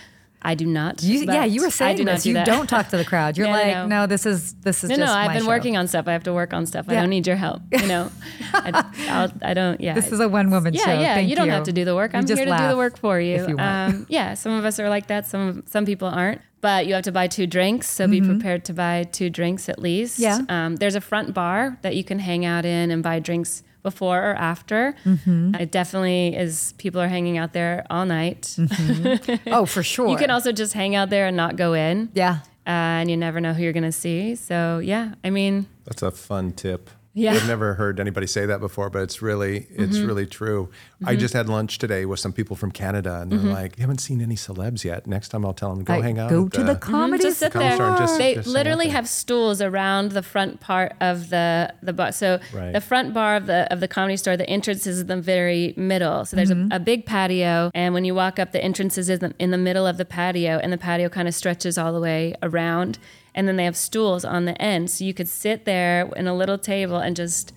I 0.45 0.55
do 0.57 0.67
not. 0.67 1.03
You, 1.03 1.21
yeah, 1.25 1.45
you 1.45 1.61
were 1.61 1.69
I 1.69 1.71
saying 1.71 1.97
do 1.99 2.05
not 2.05 2.15
this. 2.15 2.23
do 2.25 2.31
you 2.31 2.35
that. 2.35 2.47
don't 2.47 2.67
talk 2.67 2.89
to 2.89 2.97
the 2.97 3.05
crowd. 3.05 3.37
You're 3.39 3.47
no, 3.49 3.53
like, 3.53 3.67
no. 3.69 3.87
no, 3.87 4.07
this 4.07 4.27
is 4.27 4.55
this 4.55 4.83
is 4.83 4.91
No, 4.91 4.97
just 4.97 5.07
no, 5.07 5.13
I've 5.17 5.33
been 5.33 5.43
show. 5.43 5.49
working 5.49 5.77
on 5.77 5.87
stuff. 5.87 6.09
I 6.09 6.13
have 6.13 6.25
to 6.25 6.33
work 6.33 6.53
on 6.53 6.67
stuff. 6.67 6.87
I 6.89 6.95
don't 6.95 7.11
need 7.11 7.27
your 7.27 7.37
help. 7.37 7.63
You 7.71 7.87
know, 7.87 8.11
I, 8.53 8.85
I'll, 9.09 9.33
I 9.43 9.55
don't. 9.55 9.81
Yeah, 9.81 9.95
This 9.95 10.11
is 10.11 10.21
a 10.21 10.29
one 10.29 10.51
woman 10.51 10.75
yeah, 10.75 10.85
show. 10.85 10.93
yeah. 11.01 11.15
Thank 11.15 11.31
you 11.31 11.37
don't 11.37 11.47
you. 11.47 11.53
have 11.53 11.65
to 11.65 11.73
do 11.73 11.85
the 11.85 11.95
work. 11.95 12.13
You 12.13 12.19
I'm 12.19 12.27
just 12.27 12.39
here 12.41 12.47
to 12.51 12.57
do 12.59 12.69
the 12.69 12.77
work 12.77 12.99
for 12.99 13.21
you. 13.21 13.37
if 13.37 13.49
you 13.49 13.57
want. 13.57 13.95
Um, 13.95 14.07
yeah, 14.11 14.35
some 14.35 14.53
of 14.53 14.65
us 14.65 14.81
are 14.81 14.89
like 14.89 15.07
that. 15.07 15.27
Some 15.27 15.63
some 15.67 15.87
people 15.87 16.09
aren't. 16.09 16.41
But 16.61 16.87
you 16.87 16.95
have 16.95 17.03
to 17.05 17.13
buy 17.13 17.27
two 17.27 17.49
drinks, 17.49 17.91
so 17.91 18.07
be 18.07 18.21
prepared 18.21 18.65
to 18.67 18.73
buy 18.73 19.03
two 19.11 19.31
drinks 19.31 19.69
at 19.69 19.81
least. 19.81 20.21
Mm-hmm. 20.21 20.45
Yeah. 20.49 20.67
Um, 20.67 20.77
there's 20.77 20.95
a 20.95 21.01
front 21.01 21.35
bar 21.35 21.77
that 21.83 21.97
you 21.97 22.05
can 22.05 22.21
hang 22.21 22.45
out 22.45 22.65
in 22.65 22.93
and 22.93 23.03
buy 23.03 23.19
drinks 23.19 23.65
before 23.83 24.31
or 24.31 24.35
after. 24.35 24.95
Mm-hmm. 25.05 25.55
It 25.57 25.71
definitely 25.73 26.37
is. 26.37 26.75
People 26.79 27.01
are 27.01 27.09
hanging 27.09 27.39
out 27.39 27.53
there 27.53 27.85
all 27.91 28.07
night. 28.07 28.57
Oh, 29.47 29.67
for 29.67 29.83
sure. 29.83 30.09
You 30.13 30.17
can 30.17 30.31
also 30.31 30.53
just 30.53 30.73
hang 30.75 30.95
out 30.95 31.11
there 31.11 31.27
and 31.27 31.37
not 31.37 31.57
go 31.57 31.73
in. 31.75 32.11
yeah. 32.15 32.39
Uh, 32.65 33.03
and 33.03 33.11
you 33.11 33.17
never 33.17 33.41
know 33.41 33.53
who 33.53 33.63
you're 33.65 33.73
going 33.73 33.83
to 33.83 33.91
see. 33.91 34.37
So 34.37 34.79
yeah, 34.79 35.15
I 35.25 35.31
mean, 35.31 35.67
That's 35.85 36.01
a 36.03 36.13
fun 36.13 36.53
tip. 36.53 36.91
Yeah. 37.15 37.35
I've 37.35 37.47
never 37.47 37.75
heard 37.75 38.01
anybody 38.01 38.27
say 38.27 38.47
that 38.47 38.59
before, 38.61 38.89
but 38.89 39.03
it's 39.03 39.21
really 39.21 39.67
it's 39.71 39.99
Mm-hmm. 39.99 40.07
really 40.07 40.27
true. 40.27 40.71
I 41.05 41.15
just 41.17 41.35
had 41.35 41.47
lunch 41.49 41.77
today 41.79 42.07
with 42.07 42.21
some 42.21 42.33
people 42.33 42.57
from 42.57 42.71
Canada, 42.71 43.21
and 43.21 43.31
they're 43.31 43.39
Mm-hmm. 43.39 43.51
like, 43.51 43.77
"You 43.77 43.83
haven't 43.83 43.99
seen 44.01 44.23
any 44.23 44.35
celebs 44.37 44.83
yet. 44.85 45.07
Next 45.07 45.29
time, 45.29 45.45
I'll 45.45 45.53
tell 45.53 45.75
them 45.75 45.85
go 45.85 45.93
Like, 45.95 46.03
hang 46.05 46.19
out. 46.19 46.31
Go 46.31 46.47
at 46.47 46.53
to 46.53 46.65
the 46.65 46.75
comedy 46.77 47.25
just 47.25 47.41
sit 47.41 47.53
Comedy 47.53 47.69
there. 47.69 47.77
store 47.77 47.99
just- 47.99 48.19
they 48.19 48.35
just 48.37 48.49
literally 48.49 48.89
have 48.89 49.07
stools 49.09 49.61
around 49.61 50.13
the 50.13 50.23
front 50.23 50.61
part 50.61 50.95
of 51.03 51.29
the 51.29 51.75
the 51.83 51.93
bar. 51.93 52.13
So 52.13 52.39
Right. 52.55 52.73
the 52.73 52.81
front 52.81 53.13
bar 53.13 53.37
of 53.37 53.45
the 53.47 53.71
of 53.71 53.81
the 53.81 53.89
comedy 53.89 54.17
store, 54.17 54.39
the 54.39 54.49
entrance 54.49 54.87
is 54.87 55.01
in 55.01 55.07
the 55.09 55.21
very 55.21 55.75
middle. 55.77 56.25
So 56.25 56.37
there's 56.37 56.51
Mm-hmm. 56.51 56.73
a, 56.73 56.77
a 56.77 56.81
big 56.81 57.05
patio, 57.05 57.71
and 57.75 57.93
when 57.93 58.05
you 58.07 58.15
walk 58.15 58.39
up, 58.39 58.53
the 58.53 58.63
entrance 58.65 58.97
is 58.97 59.11
in 59.11 59.19
the, 59.21 59.35
in 59.39 59.51
the 59.51 59.59
middle 59.59 59.87
of 59.87 59.99
the 59.99 60.07
patio, 60.07 60.59
and 60.63 60.73
the 60.73 60.79
patio 60.79 61.11
kind 61.11 61.29
of 61.29 61.35
stretches 61.35 61.77
all 61.77 61.93
the 61.93 62.01
way 62.01 62.35
around. 62.43 62.99
And 63.35 63.49
then 63.49 63.57
they 63.57 63.65
have 63.65 63.77
stools 63.77 64.25
on 64.25 64.45
the 64.45 64.61
end, 64.61 64.91
so 64.91 65.05
you 65.05 65.15
could 65.15 65.29
sit 65.29 65.65
there 65.65 66.11
in 66.17 66.27
a 66.27 66.35
little 66.37 66.59
table 66.59 66.99
and 66.99 67.17
just 67.17 67.53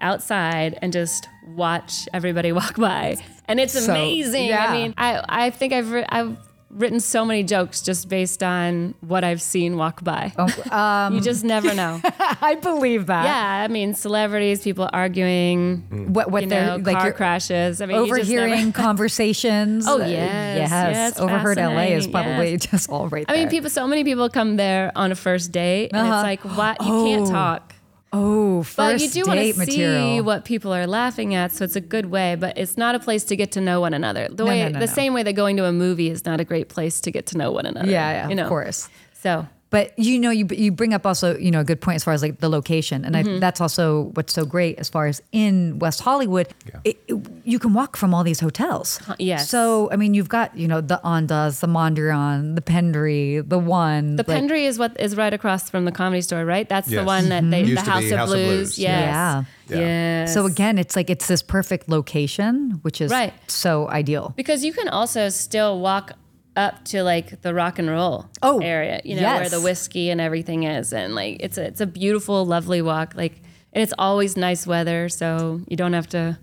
outside 0.00 0.78
and 0.80 0.92
just 0.92 1.28
watch 1.54 2.08
everybody 2.14 2.52
walk 2.60 2.76
by. 2.76 3.16
And 3.46 3.60
it's 3.60 3.72
So, 3.84 3.92
amazing. 3.92 4.46
yeah. 4.46 4.66
I 4.66 4.72
mean, 4.72 4.94
I, 4.96 5.22
I 5.28 5.50
think 5.50 5.72
I've 5.72 5.90
ri- 5.90 6.06
I've 6.08 6.36
written 6.70 7.00
so 7.00 7.24
many 7.24 7.42
jokes 7.42 7.80
just 7.80 8.08
based 8.10 8.42
on 8.42 8.94
what 9.00 9.24
I've 9.24 9.40
seen 9.40 9.76
walk 9.78 10.04
by. 10.04 10.32
um, 10.70 11.14
you 11.14 11.20
just 11.20 11.42
never 11.44 11.72
know. 11.74 12.00
I 12.42 12.56
believe 12.60 13.06
that. 13.06 13.24
yeah, 13.24 13.64
I 13.64 13.68
mean, 13.68 13.94
celebrities, 13.94 14.62
people 14.62 14.88
arguing, 14.92 16.10
What 16.12 16.30
what 16.30 16.48
they're 16.48 16.76
know, 16.78 16.84
like 16.84 16.98
car 16.98 17.12
crashes. 17.12 17.80
I 17.80 17.86
mean, 17.86 17.96
you 18.04 18.14
just 18.16 18.30
never- 18.30 18.42
overhearing 18.44 18.72
conversations. 18.86 19.86
Oh, 19.88 19.94
Uh, 20.02 20.06
yes, 20.06 20.70
yes. 20.70 20.70
yes, 20.70 21.18
Overheard 21.20 21.56
LA 21.58 21.84
is 21.96 22.06
probably 22.06 22.52
yes. 22.52 22.66
just 22.66 22.90
all 22.90 23.08
right 23.08 23.24
I 23.28 23.32
mean, 23.34 23.48
people. 23.48 23.70
So 23.70 23.86
many 23.86 24.04
people 24.04 24.28
come 24.28 24.56
there 24.56 24.92
on 24.94 25.10
a 25.12 25.14
first 25.14 25.50
date, 25.52 25.90
and 25.92 26.06
Uh-huh. 26.06 26.16
it's 26.16 26.22
like, 26.44 26.56
what? 26.56 26.80
You 26.82 27.04
can't 27.04 27.28
Oh, 27.28 27.30
talk. 27.30 27.74
Oh, 28.12 28.62
first 28.62 28.76
But 28.76 29.00
you 29.00 29.08
do 29.10 29.28
want 29.28 29.40
to 29.40 29.52
see 29.52 29.58
material. 29.58 30.24
what 30.24 30.44
people 30.44 30.72
are 30.72 30.86
laughing 30.86 31.34
at, 31.34 31.52
so 31.52 31.64
it's 31.64 31.76
a 31.76 31.80
good 31.80 32.06
way. 32.06 32.34
But 32.34 32.56
it's 32.58 32.76
not 32.76 32.94
a 32.94 32.98
place 32.98 33.24
to 33.24 33.36
get 33.36 33.52
to 33.52 33.60
know 33.60 33.80
one 33.80 33.94
another. 33.94 34.28
The 34.30 34.44
No, 34.44 34.48
way, 34.50 34.62
no, 34.64 34.68
no, 34.70 34.78
the 34.80 34.88
same 34.88 35.14
way 35.14 35.22
that 35.22 35.32
going 35.34 35.56
to 35.58 35.64
a 35.66 35.72
movie 35.72 36.10
is 36.10 36.24
not 36.24 36.40
a 36.40 36.44
great 36.44 36.68
place 36.68 37.00
to 37.02 37.10
get 37.10 37.26
to 37.26 37.38
know 37.38 37.52
one 37.52 37.66
another. 37.66 37.90
yeah, 37.90 38.10
yeah, 38.12 38.28
you 38.28 38.34
know? 38.34 38.44
of 38.44 38.48
course. 38.48 38.88
So 39.22 39.46
But 39.70 39.92
you 39.98 40.18
know, 40.18 40.30
you 40.30 40.46
you 40.50 40.72
bring 40.72 40.94
up 40.94 41.04
also 41.06 41.36
you 41.36 41.50
know 41.50 41.60
a 41.60 41.64
good 41.64 41.80
point 41.80 41.96
as 41.96 42.04
far 42.04 42.14
as 42.14 42.22
like 42.22 42.38
the 42.40 42.48
location, 42.48 43.04
and 43.04 43.14
Mm-hmm. 43.14 43.36
I, 43.36 43.38
that's 43.38 43.60
also 43.60 44.04
what's 44.14 44.32
so 44.32 44.44
great 44.46 44.78
as 44.78 44.88
far 44.88 45.06
as 45.08 45.20
in 45.32 45.78
West 45.78 46.00
Hollywood. 46.00 46.48
It, 46.84 46.98
it- 47.06 47.16
you 47.44 47.58
can 47.58 47.72
walk 47.72 47.96
from 47.96 48.12
all 48.14 48.24
these 48.24 48.40
hotels. 48.40 49.00
yes. 49.18 49.48
So 49.50 49.90
I 49.92 49.96
mean, 49.96 50.14
you've 50.14 50.28
got 50.28 50.56
you 50.56 50.68
know 50.68 50.80
the 50.80 51.00
Andaz, 51.04 51.60
the 51.60 51.66
Mondrian, 51.66 52.54
the 52.54 52.62
Pendry, 52.62 53.46
the 53.46 53.58
One. 53.58 54.16
The 54.16 54.24
like- 54.26 54.42
Pendry 54.42 54.62
is 54.66 54.78
what 54.78 54.98
is 55.00 55.16
right 55.16 55.32
across 55.34 55.68
from 55.68 55.84
the 55.84 55.92
comedy 55.92 56.22
store, 56.22 56.44
right? 56.46 56.68
That's 56.68 56.88
the 56.88 57.04
one 57.04 57.28
that 57.28 57.44
they, 57.50 57.60
Used 57.64 57.82
the 57.82 57.84
to 57.84 57.90
House 57.90 58.00
be 58.04 58.10
of 58.12 58.18
House 58.18 58.28
of 58.30 58.34
Blues. 58.36 58.48
Blues, 58.56 58.78
Yes. 58.78 58.90
yeah. 59.04 59.44
Yeah. 59.68 59.78
Yes. 59.78 60.32
So 60.34 60.46
again, 60.46 60.78
it's 60.78 60.96
like 60.96 61.10
it's 61.10 61.26
this 61.26 61.42
perfect 61.42 61.88
location, 61.90 62.78
which 62.82 63.00
is 63.02 63.10
Right. 63.10 63.34
so 63.50 63.88
ideal. 63.90 64.32
because 64.36 64.64
you 64.64 64.72
can 64.72 64.88
also 64.88 65.28
still 65.28 65.80
walk 65.80 66.12
up 66.58 66.84
to 66.86 67.02
like 67.02 67.40
the 67.42 67.54
rock 67.54 67.78
and 67.78 67.88
roll 67.88 68.28
Oh, 68.42 68.58
area, 68.60 69.00
you 69.04 69.16
know, 69.16 69.22
where 69.22 69.48
the 69.48 69.60
Whisky 69.60 70.10
and 70.10 70.20
everything 70.20 70.64
is, 70.64 70.92
and 70.92 71.14
like 71.14 71.36
it's 71.40 71.56
a 71.56 71.64
it's 71.64 71.80
a 71.80 71.86
beautiful, 71.86 72.44
lovely 72.44 72.82
walk. 72.82 73.14
Like, 73.14 73.40
and 73.72 73.82
it's 73.82 73.94
always 73.98 74.36
nice 74.36 74.66
weather, 74.66 75.08
so 75.08 75.60
you 75.68 75.76
don't 75.76 75.92
have 75.94 76.08
to 76.08 76.38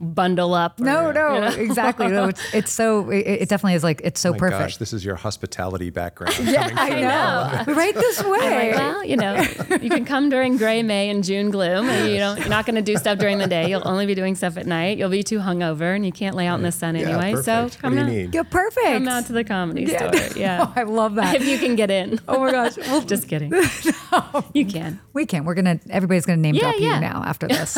bundle 0.00 0.54
up. 0.54 0.80
No, 0.80 1.06
or, 1.08 1.12
no, 1.12 1.34
you 1.34 1.40
know. 1.40 1.46
exactly. 1.48 2.08
No, 2.08 2.28
it's, 2.28 2.40
it's 2.54 2.72
so 2.72 3.10
it, 3.10 3.18
it 3.42 3.48
definitely 3.48 3.74
is 3.74 3.84
like 3.84 4.00
it's 4.04 4.20
so 4.20 4.30
oh 4.30 4.32
My 4.32 4.38
perfect. 4.38 4.60
gosh, 4.60 4.76
this 4.78 4.92
is 4.92 5.04
your 5.04 5.14
hospitality 5.16 5.90
background. 5.90 6.34
yeah, 6.42 6.68
I 6.76 6.90
through. 6.90 7.74
know. 7.74 7.76
right 7.78 7.94
this 7.94 8.22
way. 8.24 8.72
Well, 8.74 9.04
you 9.04 9.16
know, 9.16 9.34
you 9.80 9.90
can 9.90 10.04
come 10.04 10.30
during 10.30 10.56
gray 10.56 10.82
May 10.82 11.10
and 11.10 11.22
June 11.22 11.50
gloom, 11.50 11.88
and 11.88 12.10
you 12.10 12.18
don't, 12.18 12.38
you're 12.38 12.48
not 12.48 12.66
going 12.66 12.76
to 12.76 12.82
do 12.82 12.96
stuff 12.96 13.18
during 13.18 13.38
the 13.38 13.46
day. 13.46 13.68
You'll 13.70 13.86
only 13.86 14.06
be 14.06 14.14
doing 14.14 14.34
stuff 14.34 14.56
at 14.56 14.66
night. 14.66 14.98
You'll 14.98 15.10
be 15.10 15.22
too 15.22 15.38
hungover, 15.38 15.94
and 15.94 16.04
you 16.04 16.12
can't 16.12 16.34
lay 16.36 16.46
out 16.46 16.56
in 16.56 16.62
the 16.64 16.72
sun 16.72 16.96
Yeah, 16.96 17.02
anyway. 17.08 17.30
perfect. 17.32 17.44
So 17.44 17.62
what 17.64 17.78
come 17.78 17.92
do 17.92 17.98
you 17.98 18.04
out, 18.04 18.10
need? 18.10 18.34
You're 18.34 18.44
perfect. 18.44 18.86
come 18.86 19.08
out 19.08 19.26
to 19.26 19.32
the 19.32 19.44
comedy 19.44 19.82
Yeah. 19.84 20.10
store. 20.10 20.28
Yeah, 20.38 20.58
Oh, 20.68 20.72
I 20.76 20.82
love 20.84 21.14
that. 21.16 21.34
if 21.36 21.46
you 21.46 21.58
can 21.58 21.74
get 21.76 21.90
in. 21.90 22.18
Oh 22.28 22.38
my 22.40 22.50
gosh. 22.52 22.76
Well, 22.76 23.00
Just 23.02 23.28
kidding. 23.28 23.50
No. 23.50 24.44
You 24.54 24.64
can. 24.66 25.00
we 25.12 25.26
can. 25.26 25.44
We're 25.44 25.54
gonna. 25.54 25.78
Everybody's 25.90 26.24
gonna 26.26 26.38
name 26.38 26.54
Yeah, 26.54 26.62
drop 26.62 26.74
yeah. 26.78 26.94
you 26.94 27.00
now 27.00 27.22
after 27.24 27.46
this. 27.48 27.76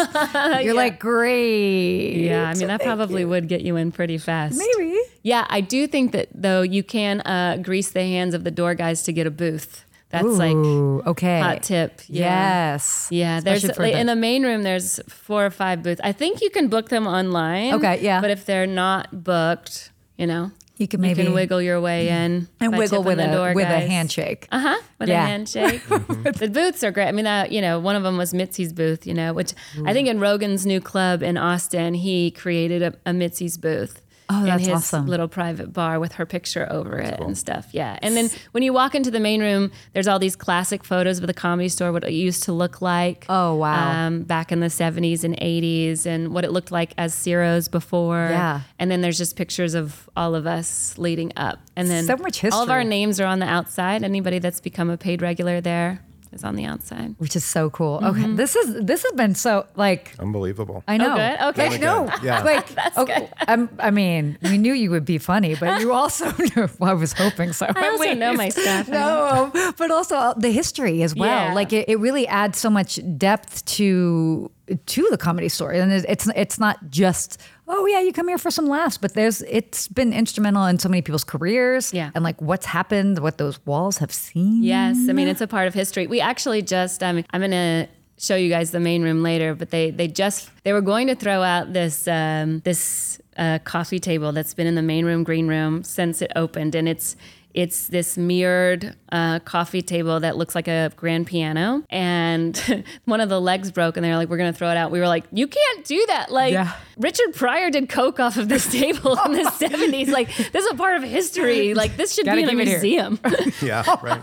You're 0.63 0.75
like 0.75 0.99
great. 1.01 1.90
Yeah, 1.91 2.49
I 2.49 2.55
mean 2.55 2.69
that 2.69 2.81
Thank 2.81 2.89
probably 2.89 3.23
you. 3.23 3.29
would 3.29 3.49
get 3.49 3.63
you 3.63 3.77
in 3.77 3.93
pretty 3.93 4.19
fast. 4.19 4.59
maybe. 4.59 4.99
Yeah, 5.23 5.47
I 5.51 5.61
do 5.61 5.87
think 5.87 6.13
that 6.13 6.29
though 6.35 6.63
you 6.63 6.83
can 6.83 7.21
uh, 7.23 7.59
grease 7.63 7.91
the 7.91 8.03
hands 8.03 8.35
of 8.35 8.45
the 8.45 8.51
door 8.51 8.75
guys 8.75 9.03
to 9.05 9.13
get 9.13 9.27
a 9.27 9.31
booth. 9.31 9.85
That's 10.11 10.27
like 10.27 10.57
okay. 10.57 11.39
hot 11.41 11.63
tip. 11.63 12.03
Yeah. 12.09 12.73
Yes. 12.73 13.09
Yeah, 13.13 13.39
there's 13.41 13.63
Especially 13.63 13.87
like, 13.87 13.95
the- 13.95 14.01
in 14.01 14.07
the 14.09 14.17
main 14.17 14.43
room. 14.43 14.65
There's 14.65 14.99
four 15.09 15.47
or 15.47 15.51
five 15.51 15.85
booths. 15.85 16.01
I 16.03 16.11
think 16.11 16.41
you 16.41 16.51
can 16.51 16.67
book 16.69 16.89
them 16.89 17.07
online. 17.07 17.75
Okay, 17.75 18.01
yeah. 18.03 18.21
But 18.21 18.31
if 18.31 18.45
they're 18.45 18.67
not 18.67 19.23
booked, 19.23 19.93
you 20.17 20.27
know, 20.27 20.51
You 20.81 20.89
can 20.89 21.01
you 21.01 21.09
maybe 21.09 21.25
can 21.25 21.35
wiggle 21.35 21.61
your 21.61 21.79
way 21.79 22.09
in 22.09 22.49
and 22.59 22.77
wiggle 22.77 23.03
with 23.03 23.19
the 23.19 23.31
a 23.31 23.37
door 23.37 23.53
with 23.55 23.69
a 23.69 23.81
handshake. 23.81 24.49
Uh 24.51 24.59
huh. 24.61 24.83
With 24.99 25.11
Yeah. 25.11 25.25
a 25.25 25.27
handshake. 25.27 25.83
the 25.89 26.51
booths 26.53 26.83
are 26.83 26.91
great. 26.91 27.07
I 27.07 27.13
mean, 27.13 27.27
that 27.27 27.53
you 27.53 27.61
know, 27.61 27.79
one 27.79 27.97
of 27.97 28.03
them 28.03 28.17
was 28.17 28.33
Mitzi's 28.33 28.73
booth. 28.73 29.07
You 29.07 29.13
know, 29.13 29.35
which 29.35 29.53
I 29.85 29.93
think 29.93 30.09
in 30.09 30.19
Rogan's 30.21 30.65
new 30.65 30.81
club 30.81 31.23
in 31.23 31.37
Austin, 31.37 31.93
he 31.93 32.31
created 32.31 32.83
a, 32.83 32.95
a 33.05 33.13
Mitzi's 33.13 33.59
booth. 33.59 34.01
Oh, 34.31 34.45
that's 34.45 34.63
in 34.63 34.71
his 34.71 34.79
awesome. 34.79 35.07
little 35.07 35.29
private 35.29 35.73
bar 35.73 35.99
with 35.99 36.13
her 36.13 36.25
picture 36.25 36.67
over 36.71 36.99
it 36.99 37.19
and 37.21 37.37
stuff. 37.37 37.69
Yeah. 37.73 37.99
And 38.01 38.17
then 38.17 38.31
when 38.53 38.63
you 38.63 38.73
walk 38.73 38.95
into 38.95 39.11
the 39.11 39.21
main 39.21 39.41
room, 39.41 39.73
there's 39.93 40.07
all 40.07 40.19
these 40.19 40.37
classic 40.37 40.85
photos 40.85 41.19
of 41.19 41.27
the 41.27 41.35
comedy 41.35 41.69
store, 41.69 41.93
what 41.93 42.05
it 42.05 42.13
used 42.13 42.45
to 42.45 42.53
look 42.53 42.81
like. 42.81 43.27
Oh, 43.29 43.57
wow. 43.57 44.07
Um, 44.07 44.23
back 44.23 44.53
in 44.53 44.61
the 44.61 44.69
70s 44.69 45.25
and 45.25 45.37
80s 45.37 46.07
and 46.07 46.33
what 46.33 46.45
it 46.45 46.53
looked 46.53 46.71
like 46.71 46.95
as 46.97 47.13
Ciro's 47.15 47.69
before. 47.69 48.29
Yeah. 48.31 48.61
And 48.79 48.91
then 48.91 49.01
there's 49.01 49.19
just 49.19 49.37
pictures 49.37 49.75
of 49.75 50.09
all 50.17 50.35
of 50.35 50.47
us 50.47 50.97
leading 50.97 51.33
up. 51.37 51.59
And 51.77 51.91
then 51.91 52.05
So 52.05 52.17
much 52.17 52.45
all 52.45 52.63
of 52.63 52.71
our 52.71 52.85
names 52.85 53.21
are 53.21 53.27
on 53.27 53.41
the 53.41 53.47
outside. 53.47 54.05
Anybody 54.05 54.39
that's 54.39 54.61
become 54.61 54.91
a 54.91 54.97
paid 54.97 55.23
regular 55.23 55.61
there 55.61 56.03
is 56.33 56.45
on 56.45 56.57
the 56.57 56.65
outside. 56.65 57.15
Which 57.19 57.37
is 57.37 57.45
so 57.45 57.71
cool. 57.71 58.01
Mm-hmm. 58.01 58.25
Okay, 58.25 58.33
this 58.35 58.57
is 58.57 58.85
this 58.85 59.03
has 59.03 59.13
been 59.13 59.35
so 59.35 59.67
like 59.77 60.15
Unbelievable. 60.19 60.85
I 60.87 60.97
know. 60.97 61.17
good? 61.17 61.41
Okay. 61.49 61.69
Like, 61.71 61.81
no. 61.81 62.07
good. 62.07 62.23
Yeah. 62.23 62.43
Like, 62.43 62.97
okay, 62.97 63.31
um, 63.49 63.69
I 63.79 63.91
mean, 63.91 64.39
we 64.43 64.59
knew 64.59 64.73
you 64.73 64.91
would 64.91 65.05
be 65.05 65.19
funny, 65.19 65.55
but 65.55 65.81
you 65.81 65.93
also 65.93 66.31
knew. 66.39 66.69
Well, 66.79 66.91
I 66.91 66.95
was 66.95 67.13
hoping 67.13 67.53
so. 67.53 67.67
I 67.75 67.89
also 67.89 68.05
at 68.05 68.19
know 68.19 68.35
my 68.35 68.49
stuff. 68.49 68.89
No, 68.89 69.51
but 69.77 69.91
also 69.91 70.35
the 70.37 70.51
history 70.51 71.03
as 71.03 71.15
well. 71.15 71.49
Yeah. 71.49 71.55
Like 71.55 71.73
it, 71.73 71.89
it 71.89 71.99
really 71.99 72.27
adds 72.27 72.59
so 72.59 72.71
much 72.71 72.99
depth 73.17 73.65
to 73.77 74.51
to 74.87 75.09
the 75.11 75.19
comedy 75.19 75.49
story, 75.49 75.81
and 75.81 75.93
it's 75.93 76.29
it's 76.29 76.59
not 76.59 76.91
just 76.91 77.41
oh 77.71 77.87
yeah, 77.87 78.01
you 78.01 78.13
come 78.13 78.29
here 78.29 78.39
for 78.39 78.51
some 78.51 78.67
laughs, 78.67 78.99
but 78.99 79.15
there's 79.15 79.43
it's 79.43 79.89
been 79.89 80.13
instrumental 80.13 80.67
in 80.67 80.79
so 80.79 80.89
many 80.89 81.03
people's 81.03 81.25
careers. 81.25 81.95
Yeah. 81.95 82.11
and 82.15 82.25
like 82.25 82.41
what's 82.43 82.67
happened, 82.67 83.21
what 83.21 83.39
those 83.39 83.65
walls 83.67 83.99
have 83.99 84.13
seen. 84.13 84.63
Yes, 84.63 85.09
I 85.09 85.13
mean 85.13 85.29
it's 85.29 85.41
a 85.41 85.47
part 85.47 85.69
of 85.69 85.75
history. 85.75 86.07
We 86.07 86.21
actually 86.21 86.63
just 86.63 87.03
um, 87.03 87.25
I'm 87.31 87.41
gonna 87.41 87.89
show 88.19 88.37
you 88.37 88.51
guys 88.51 88.71
the 88.71 88.81
main 88.81 89.03
room 89.03 89.23
later, 89.23 89.55
but 89.55 89.71
they 89.71 89.91
they 89.91 90.09
just 90.09 90.51
they 90.65 90.73
were 90.73 90.83
going 90.83 91.07
to 91.07 91.15
throw 91.15 91.43
out 91.43 91.73
this 91.73 92.07
um, 92.07 92.61
this 92.61 93.21
uh, 93.37 93.59
coffee 93.65 93.99
table 93.99 94.33
that's 94.33 94.55
been 94.55 94.67
in 94.67 94.75
the 94.75 94.83
main 94.83 95.05
room 95.07 95.25
green 95.25 95.49
room 95.49 95.83
since 95.85 96.21
it 96.21 96.31
opened, 96.37 96.75
and 96.75 96.89
it's 96.89 97.17
It's 97.53 97.89
this 97.89 98.17
mirrored 98.17 98.95
uh, 99.11 99.41
coffee 99.41 99.83
table 99.83 100.21
that 100.21 100.37
looks 100.37 100.55
like 100.55 100.69
a 100.69 100.93
grand 100.97 101.27
piano, 101.27 101.83
and 101.91 102.85
one 103.07 103.21
of 103.21 103.29
the 103.29 103.41
legs 103.41 103.71
broke, 103.73 103.97
and 103.97 104.05
they're 104.05 104.17
like, 104.17 104.29
"We're 104.29 104.37
gonna 104.37 104.53
throw 104.53 104.71
it 104.71 104.77
out." 104.77 104.91
We 104.93 105.01
were 105.01 105.09
like, 105.09 105.25
"You 105.33 105.49
can't 105.49 105.85
do 105.85 106.05
that!" 106.09 106.31
Like 106.31 106.53
Yeah. 106.53 106.73
Richard 106.97 107.35
Pryor 107.35 107.71
did 107.71 107.89
coke 107.89 108.21
off 108.21 108.37
of 108.37 108.49
this 108.49 108.71
table 108.73 109.19
in 109.25 109.33
the 109.33 109.43
'70s. 109.51 110.09
Like 110.09 110.29
this 110.37 110.65
is 110.65 110.71
a 110.71 110.77
part 110.77 110.97
of 110.97 111.03
history. 111.03 111.75
Like 111.75 111.97
this 111.97 112.15
should 112.15 112.25
Gotta 112.27 112.37
be 112.37 112.43
in 112.45 112.49
a 112.51 112.53
keep 112.53 112.61
it 112.61 112.69
here. 112.69 112.79
museum. 112.81 113.19
Yeah, 113.63 113.85
right. 114.03 114.21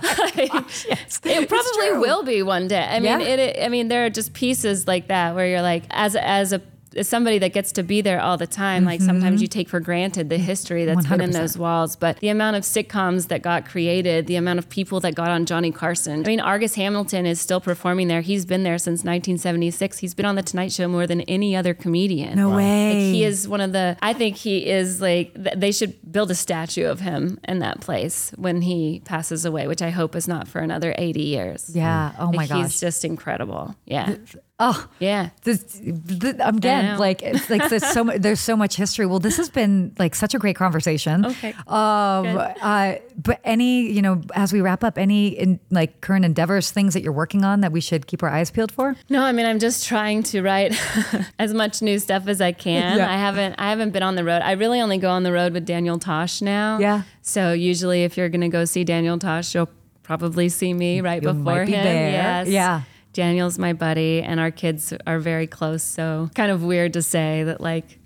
yes. 0.87 1.19
It 1.23 1.49
probably 1.49 1.97
will 1.99 2.23
be 2.23 2.43
one 2.43 2.67
day. 2.67 2.83
I 2.89 2.99
mean, 2.99 3.19
Yeah. 3.19 3.27
it, 3.27 3.39
it. 3.39 3.63
I 3.63 3.67
mean, 3.69 3.89
there 3.89 4.05
are 4.05 4.09
just 4.09 4.33
pieces 4.33 4.87
like 4.87 5.07
that 5.09 5.35
where 5.35 5.47
you're 5.47 5.61
like, 5.61 5.83
as 5.89 6.15
as 6.15 6.53
a 6.53 6.61
as 6.95 7.07
somebody 7.07 7.37
that 7.39 7.53
gets 7.53 7.71
to 7.73 7.83
be 7.83 8.01
there 8.01 8.19
all 8.21 8.37
the 8.37 8.47
time, 8.47 8.85
like 8.85 8.99
Mm-hmm. 8.99 9.05
sometimes 9.07 9.41
you 9.41 9.47
take 9.47 9.69
for 9.69 9.79
granted 9.79 10.29
the 10.29 10.37
history 10.37 10.85
that's 10.85 11.05
been 11.07 11.21
in 11.21 11.31
those 11.31 11.57
walls. 11.57 11.95
But 11.95 12.19
the 12.19 12.29
amount 12.29 12.55
of 12.55 12.63
sitcoms 12.63 13.27
that 13.27 13.41
got 13.41 13.65
created, 13.67 14.27
the 14.27 14.35
amount 14.37 14.59
of 14.59 14.69
people 14.69 14.99
that 15.01 15.13
got 15.15 15.29
on 15.29 15.45
Johnny 15.45 15.71
Carson. 15.71 16.21
I 16.25 16.27
mean, 16.27 16.39
Argus 16.39 16.75
Hamilton 16.75 17.25
is 17.25 17.39
still 17.39 17.61
performing 17.61 18.07
there. 18.07 18.21
He's 18.21 18.45
been 18.45 18.63
there 18.63 18.77
since 18.77 19.03
1976. 19.03 19.99
He's 19.99 20.13
been 20.13 20.25
on 20.25 20.35
the 20.35 20.41
Tonight 20.43 20.71
Show 20.71 20.87
more 20.87 21.05
than 21.07 21.21
any 21.21 21.55
other 21.55 21.73
comedian. 21.73 22.35
No 22.37 22.49
way. 22.55 22.93
Like 22.93 23.13
he 23.13 23.23
is 23.23 23.47
one 23.47 23.61
of 23.61 23.71
the. 23.73 23.97
I 24.01 24.13
think 24.13 24.35
he 24.37 24.67
is 24.67 25.01
like. 25.01 25.31
They 25.35 25.71
should 25.71 25.95
build 26.11 26.31
a 26.31 26.35
statue 26.35 26.85
of 26.85 26.99
him 26.99 27.39
in 27.47 27.59
that 27.59 27.81
place 27.81 28.31
when 28.37 28.61
he 28.61 29.01
passes 29.05 29.45
away, 29.45 29.67
which 29.67 29.81
I 29.81 29.89
hope 29.89 30.15
is 30.15 30.27
not 30.27 30.47
for 30.47 30.59
another 30.59 30.93
80 30.97 31.21
years. 31.21 31.71
Yeah. 31.75 32.13
Oh 32.17 32.27
my 32.31 32.37
Like, 32.37 32.49
gosh. 32.49 32.63
He's 32.63 32.79
just 32.79 33.05
incredible. 33.05 33.75
Yeah. 33.85 34.15
Oh, 34.59 34.87
Yeah. 34.99 35.29
this, 35.43 35.63
th- 35.79 36.35
I 36.39 36.49
again, 36.49 36.93
know. 36.93 36.99
like 36.99 37.21
it's 37.21 37.47
like 37.47 37.69
there's 37.69 37.85
so 37.85 38.03
much, 38.03 38.21
there's 38.21 38.39
so 38.39 38.55
much 38.57 38.75
history. 38.75 39.05
Well, 39.05 39.19
this 39.19 39.37
has 39.37 39.49
been 39.51 39.93
like 39.99 40.15
such 40.15 40.33
a 40.33 40.39
great 40.39 40.55
conversation. 40.55 41.25
Okay. 41.27 41.53
Um, 41.67 42.23
Good. 42.23 42.55
uh, 42.61 42.95
but 43.21 43.39
any, 43.43 43.91
you 43.91 44.01
know, 44.01 44.19
as 44.33 44.51
we 44.51 44.61
wrap 44.61 44.83
up, 44.83 44.97
any 44.97 45.27
in, 45.27 45.59
like 45.69 46.01
current 46.01 46.25
endeavors, 46.25 46.71
things 46.71 46.95
that 46.95 47.03
you're 47.03 47.13
working 47.13 47.43
on 47.45 47.61
that 47.61 47.71
we 47.71 47.81
should 47.81 48.07
keep 48.07 48.23
our 48.23 48.29
eyes 48.29 48.49
peeled 48.49 48.71
for? 48.71 48.95
No, 49.09 49.21
I 49.21 49.31
mean 49.31 49.45
I'm 49.45 49.59
just 49.59 49.85
trying 49.85 50.23
to 50.23 50.41
write 50.41 50.73
as 51.39 51.53
much 51.53 51.83
new 51.83 51.99
stuff 51.99 52.27
as 52.27 52.41
I 52.41 52.51
can. 52.51 52.97
Yeah. 52.97 53.11
I 53.13 53.17
haven't 53.17 53.55
I 53.59 53.69
haven't 53.69 53.91
been 53.91 54.01
on 54.03 54.15
the 54.15 54.23
road. 54.23 54.41
I 54.41 54.53
really 54.53 54.81
only 54.81 54.97
go 54.97 55.11
on 55.11 55.21
the 55.21 55.31
road 55.31 55.53
with 55.53 55.65
Daniel 55.67 55.99
Tosh 55.99 56.41
now. 56.41 56.79
Yeah. 56.79 57.03
So 57.21 57.53
usually 57.53 58.05
if 58.05 58.17
you're 58.17 58.29
gonna 58.29 58.49
go 58.49 58.65
see 58.65 58.83
Daniel 58.83 59.19
Tosh, 59.19 59.53
you'll 59.53 59.69
probably 60.01 60.49
see 60.49 60.73
me 60.73 61.01
right 61.01 61.21
You 61.21 61.29
before 61.29 61.43
might 61.43 61.65
be 61.65 61.73
him. 61.73 61.83
there. 61.83 62.11
Yes. 62.11 62.47
Yeah. 62.47 62.81
Daniel's 63.17 63.57
my 63.57 63.73
buddy 63.73 64.21
and 64.21 64.39
our 64.39 64.51
kids 64.51 64.93
are 65.07 65.17
very 65.17 65.47
close. 65.47 65.81
So 65.81 66.29
kind 66.35 66.51
of 66.51 66.63
weird 66.63 66.93
to 66.93 67.01
say 67.01 67.43
that 67.45 67.59
like 67.59 67.97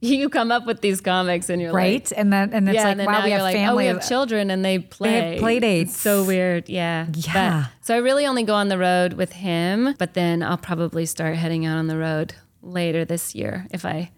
you 0.00 0.28
come 0.28 0.50
up 0.50 0.66
with 0.66 0.80
these 0.80 1.00
comics 1.00 1.48
and 1.48 1.62
you're 1.62 1.72
Right. 1.72 2.10
like 2.10 2.18
and 2.18 2.32
then, 2.32 2.52
and 2.52 2.68
it's 2.68 2.74
yeah, 2.74 2.82
like, 2.82 2.90
and 2.90 3.00
then 3.00 3.06
wow, 3.06 3.12
now 3.18 3.24
we 3.24 3.30
you're 3.30 3.38
have 3.38 3.44
like, 3.44 3.54
family. 3.56 3.72
oh, 3.72 3.76
we 3.76 3.86
have 3.86 4.08
children 4.08 4.50
and 4.50 4.64
they 4.64 4.80
play. 4.80 5.36
play 5.38 5.60
dates. 5.60 5.92
It's 5.92 6.00
so 6.00 6.24
weird, 6.24 6.68
yeah. 6.68 7.06
Yeah. 7.14 7.66
But, 7.70 7.86
so 7.86 7.94
I 7.94 7.98
really 7.98 8.26
only 8.26 8.42
go 8.42 8.54
on 8.54 8.68
the 8.68 8.76
road 8.78 9.12
with 9.14 9.32
him, 9.32 9.94
but 9.98 10.14
then 10.14 10.42
I'll 10.42 10.58
probably 10.58 11.06
start 11.06 11.36
heading 11.36 11.64
out 11.64 11.78
on 11.78 11.86
the 11.86 11.96
road 11.96 12.34
later 12.60 13.04
this 13.04 13.34
year 13.36 13.68
if 13.70 13.84
I 13.86 14.10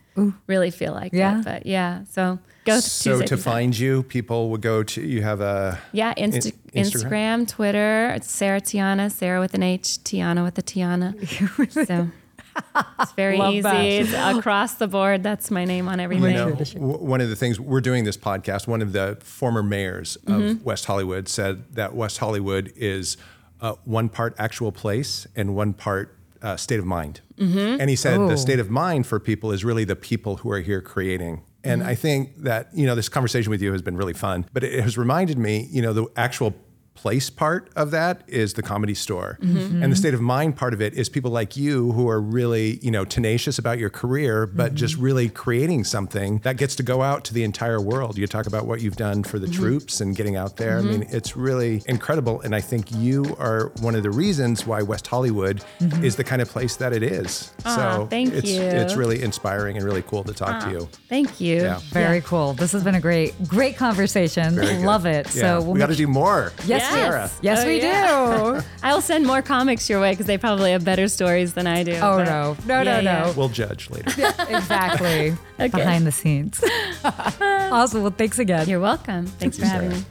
really 0.46 0.70
feel 0.70 0.92
like 0.94 1.12
Yeah. 1.12 1.40
it. 1.40 1.44
But 1.44 1.66
yeah, 1.66 2.04
so 2.10 2.38
go 2.68 2.80
So 2.80 3.10
Tuesday 3.12 3.26
to 3.26 3.36
through 3.36 3.42
find 3.52 3.78
you, 3.78 4.02
people 4.04 4.50
would 4.50 4.60
go 4.62 4.82
to 4.82 5.00
you 5.02 5.22
have 5.22 5.40
a 5.40 5.78
yeah, 5.92 6.14
Insta- 6.14 6.52
In- 6.72 6.84
Instagram? 6.84 7.08
Instagram? 7.44 7.48
Twitter. 7.48 8.10
It's 8.16 8.30
Sarah 8.30 8.60
Tiana, 8.60 9.10
Sarah 9.10 9.40
with 9.40 9.54
an 9.54 9.62
H, 9.62 9.98
Tiana 10.04 10.44
with 10.44 10.56
a 10.58 10.62
Tiana. 10.62 11.14
so 11.86 12.08
it's 13.00 13.12
very 13.12 13.38
Love 13.38 13.54
easy. 13.54 13.62
that. 14.12 14.36
Across 14.36 14.74
the 14.74 14.88
board. 14.88 15.22
That's 15.22 15.50
my 15.50 15.64
name 15.64 15.88
on 15.88 16.00
everything. 16.00 16.34
You 16.36 16.54
know, 16.80 16.96
one 17.14 17.20
of 17.20 17.28
the 17.28 17.36
things 17.36 17.60
we're 17.60 17.80
doing 17.80 18.04
this 18.04 18.16
podcast, 18.16 18.66
one 18.66 18.82
of 18.82 18.92
the 18.92 19.16
former 19.22 19.62
mayors 19.62 20.16
of 20.26 20.38
Mm-hmm. 20.42 20.64
West 20.64 20.84
Hollywood 20.86 21.28
said 21.28 21.64
that 21.74 21.94
West 21.94 22.18
Hollywood 22.18 22.72
is 22.76 23.16
uh, 23.60 23.74
one 23.84 24.08
part 24.08 24.34
actual 24.38 24.72
place 24.72 25.26
and 25.36 25.54
one 25.54 25.72
part 25.72 26.14
uh, 26.42 26.56
state 26.56 26.78
of 26.78 26.84
mind. 26.86 27.20
Mm-hmm. 27.38 27.80
And 27.80 27.90
he 27.90 27.96
said 27.96 28.18
Oh. 28.18 28.28
the 28.28 28.36
state 28.36 28.60
of 28.60 28.70
mind 28.70 29.06
for 29.06 29.18
people 29.20 29.50
is 29.52 29.64
really 29.64 29.84
the 29.84 29.96
people 29.96 30.36
who 30.38 30.50
are 30.50 30.60
here 30.60 30.80
creating. 30.80 31.42
And 31.64 31.80
Mm-hmm. 31.82 31.90
I 31.90 31.94
think 31.94 32.42
that, 32.44 32.68
you 32.72 32.86
know, 32.86 32.94
this 32.94 33.08
conversation 33.08 33.50
with 33.50 33.60
you 33.60 33.72
has 33.72 33.82
been 33.82 33.96
really 33.96 34.12
fun, 34.12 34.46
but 34.52 34.62
it 34.62 34.80
has 34.80 34.96
reminded 34.96 35.38
me, 35.38 35.68
you 35.70 35.82
know, 35.82 35.92
the 35.92 36.06
actual 36.16 36.54
place 36.98 37.30
part 37.30 37.70
of 37.76 37.90
that 37.92 38.22
is 38.26 38.54
the 38.54 38.62
comedy 38.62 38.94
store. 38.94 39.38
Mm-hmm. 39.40 39.82
And 39.82 39.92
the 39.92 39.96
state 39.96 40.14
of 40.14 40.20
mind 40.20 40.56
part 40.56 40.74
of 40.74 40.80
it 40.82 40.94
is 40.94 41.08
people 41.08 41.30
like 41.30 41.56
you 41.56 41.92
who 41.92 42.08
are 42.08 42.20
really, 42.20 42.78
you 42.82 42.90
know, 42.90 43.04
tenacious 43.04 43.58
about 43.58 43.78
your 43.78 43.90
career, 43.90 44.46
but 44.46 44.74
just 44.74 44.88
Mm-hmm. 44.94 45.04
really 45.04 45.28
creating 45.28 45.84
something 45.84 46.38
that 46.38 46.56
gets 46.56 46.74
to 46.76 46.82
go 46.82 47.02
out 47.02 47.24
to 47.26 47.34
the 47.34 47.44
entire 47.44 47.80
world. 47.80 48.18
You 48.18 48.26
talk 48.26 48.46
about 48.46 48.66
what 48.66 48.80
you've 48.80 48.96
done 48.96 49.22
for 49.22 49.38
the 49.38 49.46
Mm-hmm. 49.46 49.62
troops 49.62 50.00
and 50.00 50.16
getting 50.16 50.34
out 50.36 50.56
there. 50.56 50.78
I 50.78 50.82
mean, 50.82 51.06
it's 51.10 51.36
really 51.36 51.82
incredible. 51.86 52.40
And 52.40 52.54
I 52.54 52.60
think 52.60 52.86
you 52.94 53.36
are 53.38 53.70
one 53.80 53.94
of 53.94 54.02
the 54.02 54.10
reasons 54.10 54.66
why 54.66 54.82
West 54.82 55.06
Hollywood 55.06 55.62
is 56.02 56.16
the 56.16 56.24
kind 56.24 56.42
of 56.42 56.48
place 56.48 56.76
that 56.76 56.92
it 56.92 57.02
is. 57.02 57.52
Aw, 57.64 57.76
so 57.76 57.82
Mm-hmm. 57.82 58.08
thank 58.08 58.32
it's 58.34 58.50
you. 58.50 58.60
it's 58.62 58.96
really 58.96 59.22
inspiring 59.22 59.76
and 59.76 59.84
really 59.84 60.02
cool 60.02 60.24
to 60.24 60.32
talk 60.34 60.64
to 60.64 60.70
you. 60.70 60.88
Thank 61.08 61.40
you. 61.40 61.56
Yeah. 61.62 61.80
Very 61.92 62.20
cool. 62.22 62.54
This 62.54 62.72
has 62.72 62.82
been 62.82 62.94
a 62.96 63.00
great, 63.00 63.32
great 63.46 63.76
conversation. 63.76 64.54
Very. 64.56 64.78
Love 64.84 65.06
it. 65.06 65.26
Yeah. 65.34 65.42
So 65.42 65.62
we'll 65.62 65.72
we 65.74 65.78
got 65.78 65.86
to 65.86 65.92
make 65.92 65.98
do 65.98 66.06
more. 66.08 66.52
Yes, 66.66 66.87
Yes. 66.90 67.10
Sarah. 67.10 67.30
Yes, 67.42 67.58
Oh, 67.64 67.66
we 67.66 67.80
yeah. 67.80 68.60
do. 68.60 68.66
I'll 68.82 69.00
send 69.00 69.26
more 69.26 69.42
comics 69.42 69.88
your 69.90 70.00
way 70.00 70.12
because 70.12 70.26
they 70.26 70.38
probably 70.38 70.72
have 70.72 70.84
better 70.84 71.08
stories 71.08 71.54
than 71.54 71.66
I 71.66 71.82
do. 71.82 71.92
Oh, 71.96 72.18
but- 72.18 72.24
no. 72.24 72.56
No, 72.66 72.82
no, 72.82 72.90
Yeah, 72.96 73.00
no. 73.00 73.10
yeah. 73.10 73.32
We'll 73.34 73.48
judge 73.48 73.90
later. 73.90 74.10
exactly. 74.48 75.36
Behind 75.58 76.06
the 76.06 76.12
scenes. 76.12 76.62
awesome. 77.04 78.02
Well, 78.02 78.14
thanks 78.16 78.38
again. 78.38 78.68
You're 78.68 78.80
welcome. 78.80 79.26
Thanks 79.26 79.58
for 79.58 79.66
having 79.66 79.90
me. 79.90 80.04